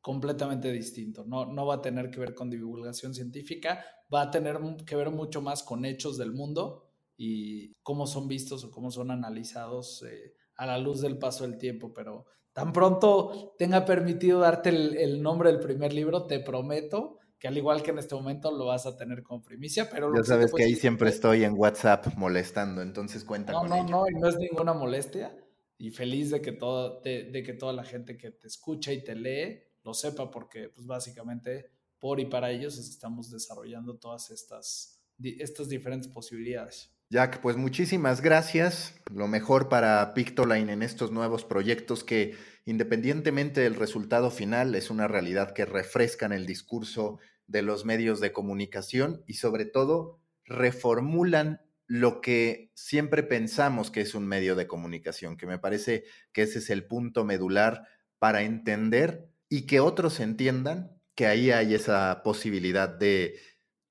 completamente 0.00 0.72
distinto. 0.72 1.24
No, 1.24 1.46
no 1.46 1.66
va 1.66 1.76
a 1.76 1.82
tener 1.82 2.10
que 2.10 2.18
ver 2.18 2.34
con 2.34 2.50
divulgación 2.50 3.14
científica, 3.14 3.84
va 4.12 4.22
a 4.22 4.30
tener 4.32 4.58
que 4.84 4.96
ver 4.96 5.12
mucho 5.12 5.40
más 5.40 5.62
con 5.62 5.84
hechos 5.84 6.18
del 6.18 6.32
mundo 6.32 6.90
y 7.16 7.74
cómo 7.84 8.08
son 8.08 8.26
vistos 8.26 8.64
o 8.64 8.72
cómo 8.72 8.90
son 8.90 9.12
analizados 9.12 10.02
eh, 10.02 10.34
a 10.56 10.66
la 10.66 10.78
luz 10.78 11.00
del 11.00 11.16
paso 11.16 11.44
del 11.44 11.58
tiempo, 11.58 11.94
pero 11.94 12.26
tan 12.52 12.72
pronto 12.72 13.54
tenga 13.56 13.84
permitido 13.84 14.40
darte 14.40 14.70
el, 14.70 15.22
nombre 15.22 15.52
del 15.52 15.60
primer 15.60 15.92
libro, 15.92 16.26
te 16.26 16.40
prometo 16.40 17.20
que 17.44 17.48
al 17.48 17.58
igual 17.58 17.82
que 17.82 17.90
en 17.90 17.98
este 17.98 18.14
momento 18.14 18.50
lo 18.50 18.64
vas 18.64 18.86
a 18.86 18.96
tener 18.96 19.22
con 19.22 19.42
primicia, 19.42 19.90
pero... 19.90 20.10
Ya 20.16 20.24
sabes 20.24 20.50
que, 20.50 20.64
ahí 20.64 20.74
siempre 20.76 21.10
estoy 21.10 21.44
en 21.44 21.52
WhatsApp 21.54 22.06
molestando, 22.16 22.80
entonces 22.80 23.22
cuenta 23.22 23.52
no, 23.52 23.64
No, 23.64 23.82
no, 23.82 24.06
no, 24.06 24.18
no 24.18 24.28
es 24.30 24.38
ninguna 24.38 24.72
molestia 24.72 25.36
y 25.76 25.90
feliz 25.90 26.30
de 26.30 26.40
que, 26.40 26.52
todo, 26.52 27.02
de, 27.02 27.42
que 27.44 27.52
toda 27.52 27.74
la 27.74 27.84
gente 27.84 28.16
que 28.16 28.30
te 28.30 28.46
escucha 28.46 28.94
y 28.94 29.04
te 29.04 29.14
lee 29.14 29.62
lo 29.82 29.92
sepa 29.92 30.30
porque 30.30 30.70
pues 30.70 30.86
básicamente 30.86 31.70
por 31.98 32.18
y 32.18 32.24
para 32.24 32.50
ellos 32.50 32.78
estamos 32.78 33.30
desarrollando 33.30 33.98
todas 33.98 34.30
estas, 34.30 35.04
estas 35.22 35.68
diferentes 35.68 36.08
posibilidades. 36.08 36.94
Jack, 37.10 37.42
pues 37.42 37.58
muchísimas 37.58 38.22
gracias. 38.22 38.94
Lo 39.12 39.28
mejor 39.28 39.68
para 39.68 40.14
Pictoline 40.14 40.72
en 40.72 40.82
estos 40.82 41.12
nuevos 41.12 41.44
proyectos 41.44 42.04
que, 42.04 42.36
independientemente 42.64 43.60
del 43.60 43.74
resultado 43.74 44.30
final, 44.30 44.74
es 44.74 44.88
una 44.88 45.08
realidad 45.08 45.52
que 45.52 45.66
refrescan 45.66 46.32
el 46.32 46.46
discurso 46.46 47.18
de 47.46 47.62
los 47.62 47.84
medios 47.84 48.20
de 48.20 48.32
comunicación 48.32 49.22
y 49.26 49.34
sobre 49.34 49.66
todo 49.66 50.20
reformulan 50.44 51.60
lo 51.86 52.20
que 52.20 52.70
siempre 52.74 53.22
pensamos 53.22 53.90
que 53.90 54.00
es 54.00 54.14
un 54.14 54.26
medio 54.26 54.56
de 54.56 54.66
comunicación, 54.66 55.36
que 55.36 55.46
me 55.46 55.58
parece 55.58 56.04
que 56.32 56.42
ese 56.42 56.58
es 56.58 56.70
el 56.70 56.86
punto 56.86 57.24
medular 57.24 57.86
para 58.18 58.42
entender 58.42 59.28
y 59.48 59.66
que 59.66 59.80
otros 59.80 60.20
entiendan 60.20 60.98
que 61.14 61.26
ahí 61.26 61.50
hay 61.50 61.74
esa 61.74 62.22
posibilidad 62.24 62.88
de 62.88 63.38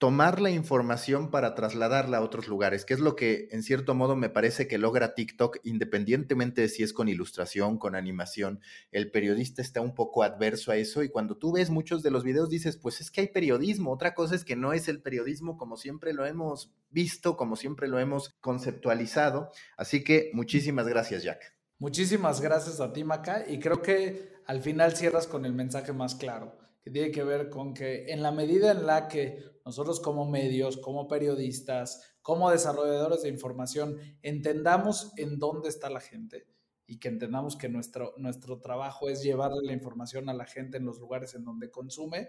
tomar 0.04 0.42
la 0.42 0.50
información 0.50 1.32
para 1.32 1.56
trasladarla 1.56 2.18
a 2.18 2.22
otros 2.24 2.50
lugares, 2.50 2.84
que 2.84 2.94
es 2.94 3.00
lo 3.00 3.16
que 3.16 3.48
en 3.52 3.64
cierto 3.64 3.96
modo 3.96 4.18
me 4.18 4.28
parece 4.28 4.68
que 4.68 4.78
logra 4.78 5.16
TikTok, 5.16 5.60
independientemente 5.64 6.60
de 6.60 6.68
si 6.68 6.84
es 6.84 6.92
con 6.92 7.08
ilustración, 7.08 7.78
con 7.78 7.96
animación. 7.96 8.60
El 8.92 9.12
periodista 9.12 9.62
está 9.62 9.80
un 9.80 9.96
poco 9.96 10.24
adverso 10.24 10.74
a 10.74 10.76
eso 10.76 11.04
y 11.04 11.10
cuando 11.10 11.38
tú 11.38 11.54
ves 11.54 11.70
muchos 11.70 12.04
de 12.04 12.12
los 12.12 12.26
videos 12.26 12.50
dices, 12.50 12.76
pues 12.76 13.00
es 13.00 13.12
que 13.12 13.22
hay 13.22 13.28
periodismo. 13.30 13.94
Otra 13.94 14.14
cosa 14.14 14.36
es 14.36 14.44
que 14.44 14.58
no 14.58 14.74
es 14.74 14.90
el 14.90 15.02
periodismo 15.02 15.56
como 15.56 15.78
siempre 15.78 16.12
lo 16.12 16.26
hemos 16.26 16.74
visto, 16.90 17.38
como 17.38 17.56
siempre 17.56 17.88
lo 17.88 17.98
hemos 17.98 18.36
conceptualizado. 18.42 19.52
Así 19.78 20.04
que 20.04 20.32
muchísimas 20.34 20.86
gracias, 20.86 21.24
Jack. 21.24 21.56
Muchísimas 21.80 22.42
gracias 22.42 22.82
a 22.82 22.92
ti, 22.92 23.06
Maca, 23.06 23.46
y 23.48 23.58
creo 23.58 23.82
que 23.82 24.34
al 24.48 24.62
final 24.62 24.98
cierras 24.98 25.28
con 25.28 25.46
el 25.46 25.54
mensaje 25.54 25.94
más 25.94 26.16
claro 26.16 26.58
que 26.84 26.92
tiene 26.92 27.12
que 27.12 27.24
ver 27.24 27.50
con 27.50 27.74
que 27.74 28.12
en 28.12 28.22
la 28.22 28.34
medida 28.34 28.72
en 28.72 28.86
la 28.86 29.08
que 29.08 29.53
nosotros 29.66 30.00
como 30.00 30.30
medios, 30.30 30.78
como 30.78 31.08
periodistas, 31.08 32.18
como 32.22 32.52
desarrolladores 32.52 33.24
de 33.24 33.30
información, 33.30 33.98
entendamos 34.22 35.14
en 35.18 35.40
dónde 35.40 35.70
está 35.70 35.90
la 35.90 36.02
gente 36.02 36.48
y 36.86 37.00
que 37.00 37.08
entendamos 37.08 37.56
que 37.56 37.70
nuestro, 37.70 38.14
nuestro 38.18 38.60
trabajo 38.60 39.10
es 39.10 39.24
llevarle 39.24 39.62
la 39.64 39.74
información 39.74 40.30
a 40.30 40.34
la 40.34 40.46
gente 40.46 40.78
en 40.78 40.86
los 40.86 41.00
lugares 41.00 41.34
en 41.34 41.46
donde 41.46 41.72
consume, 41.72 42.28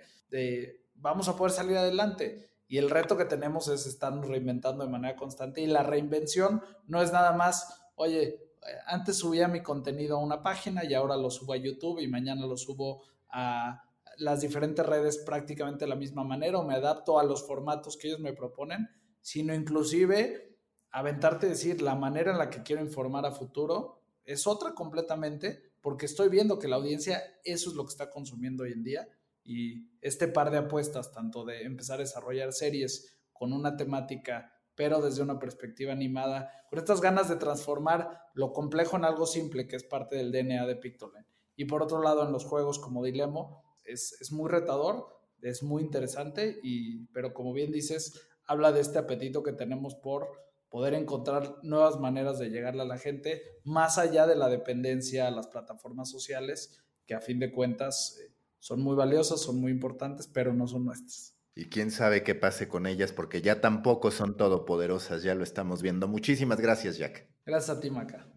vamos 0.95 1.29
a 1.29 1.37
poder 1.37 1.53
salir 1.53 1.77
adelante. 1.77 2.51
Y 2.67 2.79
el 2.79 2.89
reto 2.89 3.17
que 3.17 3.25
tenemos 3.25 3.69
es 3.69 3.87
estarnos 3.87 4.27
reinventando 4.27 4.85
de 4.85 4.91
manera 4.91 5.17
constante 5.17 5.61
y 5.61 5.67
la 5.67 5.83
reinvención 5.83 6.63
no 6.87 7.03
es 7.03 7.13
nada 7.13 7.33
más, 7.33 7.89
oye, 7.95 8.41
antes 8.87 9.19
subía 9.19 9.49
mi 9.49 9.63
contenido 9.63 10.17
a 10.17 10.21
una 10.21 10.43
página 10.43 10.85
y 10.85 10.95
ahora 10.95 11.17
lo 11.17 11.31
subo 11.31 11.53
a 11.53 11.57
YouTube 11.57 12.01
y 12.01 12.09
mañana 12.09 12.47
lo 12.47 12.57
subo 12.57 13.03
a 13.29 13.84
las 14.19 14.41
diferentes 14.41 14.85
redes 14.85 15.19
prácticamente 15.19 15.85
de 15.85 15.89
la 15.89 15.97
misma 15.97 16.25
manera 16.25 16.59
o 16.59 16.65
me 16.65 16.75
adapto 16.75 17.19
a 17.19 17.25
los 17.25 17.47
formatos 17.47 17.97
que 17.97 18.09
ellos 18.09 18.21
me 18.21 18.33
proponen, 18.33 18.89
sino 19.21 19.55
inclusive 19.55 20.59
aventarte 20.91 21.47
a 21.47 21.51
decir 21.51 21.83
la 21.83 21.95
manera 21.95 22.33
en 22.33 22.39
la 22.39 22.51
que 22.51 22.63
quiero 22.63 22.83
informar 22.83 23.27
a 23.27 23.33
futuro 23.33 24.03
es 24.25 24.47
otra 24.47 24.75
completamente 24.75 25.75
porque 25.81 26.07
estoy 26.07 26.29
viendo 26.29 26.59
que 26.59 26.69
la 26.69 26.77
audiencia 26.77 27.23
eso 27.45 27.71
es 27.71 27.77
lo 27.77 27.85
que 27.85 27.91
está 27.91 28.11
consumiendo 28.11 28.65
hoy 28.65 28.73
en 28.73 28.85
día 28.85 29.09
y 29.43 29.91
este 30.01 30.29
par 30.29 30.51
de 30.51 30.59
apuestas, 30.59 31.13
tanto 31.13 31.45
de 31.45 31.65
empezar 31.65 31.97
a 31.97 32.05
desarrollar 32.05 32.53
series 32.53 33.19
con 33.33 33.53
una 33.53 33.77
temática 33.77 34.55
pero 34.75 35.01
desde 35.01 35.23
una 35.23 35.39
perspectiva 35.39 35.93
animada, 35.93 36.51
con 36.69 36.79
estas 36.79 37.01
ganas 37.01 37.29
de 37.29 37.37
transformar 37.37 38.31
lo 38.35 38.53
complejo 38.53 38.97
en 38.97 39.05
algo 39.05 39.27
simple, 39.27 39.69
que 39.69 39.77
es 39.77 39.85
parte 39.85 40.17
del 40.17 40.33
DNA 40.33 40.67
de 40.67 40.77
Pictoline. 40.77 41.27
Y 41.57 41.67
por 41.67 41.83
otro 41.83 42.03
lado, 42.03 42.25
en 42.25 42.33
los 42.33 42.45
juegos 42.45 42.79
como 42.79 43.05
Dilemo, 43.05 43.63
es, 43.85 44.33
muy 44.33 44.51
retador, 44.51 45.07
es 45.43 45.63
muy 45.63 45.83
interesante, 45.83 46.59
y, 46.63 47.07
pero 47.07 47.35
como 47.35 47.53
bien 47.53 47.73
dices, 47.73 48.21
habla 48.47 48.73
de 48.73 48.81
este 48.81 48.99
apetito 48.99 49.43
que 49.43 49.53
tenemos 49.53 49.95
por 49.95 50.29
poder 50.69 50.95
encontrar 50.95 51.59
nuevas 51.63 52.01
maneras 52.01 52.39
de 52.39 52.51
llegarle 52.51 52.83
a 52.83 52.87
la 52.87 52.99
gente, 52.99 53.43
más 53.63 53.99
allá 53.99 54.27
de 54.27 54.37
la 54.37 54.49
dependencia 54.49 55.29
a 55.29 55.31
las 55.31 55.47
plataformas 55.47 56.11
sociales, 56.11 56.83
que 57.07 57.15
a 57.15 57.21
fin 57.21 57.39
de 57.39 57.53
cuentas 57.53 58.19
eh, 58.21 58.35
son 58.59 58.81
muy 58.81 58.97
valiosas, 58.97 59.41
son 59.41 59.61
muy 59.61 59.71
importantes, 59.71 60.27
pero 60.27 60.53
no 60.53 60.67
son 60.67 60.87
nuestras. 60.87 61.37
Y 61.55 61.67
quién 61.67 61.93
sabe 61.93 62.25
qué 62.25 62.35
pase 62.35 62.67
con 62.67 62.87
ellas, 62.87 63.13
porque 63.13 63.41
ya 63.41 63.61
tampoco 63.61 64.11
son 64.11 64.37
todopoderosas, 64.37 65.23
ya 65.23 65.37
lo 65.37 65.45
estamos 65.45 65.83
viendo. 65.83 66.09
Muchísimas 66.09 66.61
gracias, 66.61 66.99
Jack. 66.99 67.29
Gracias 67.47 67.77
a 67.77 67.81
ti, 67.81 67.91
Maca. 67.91 68.34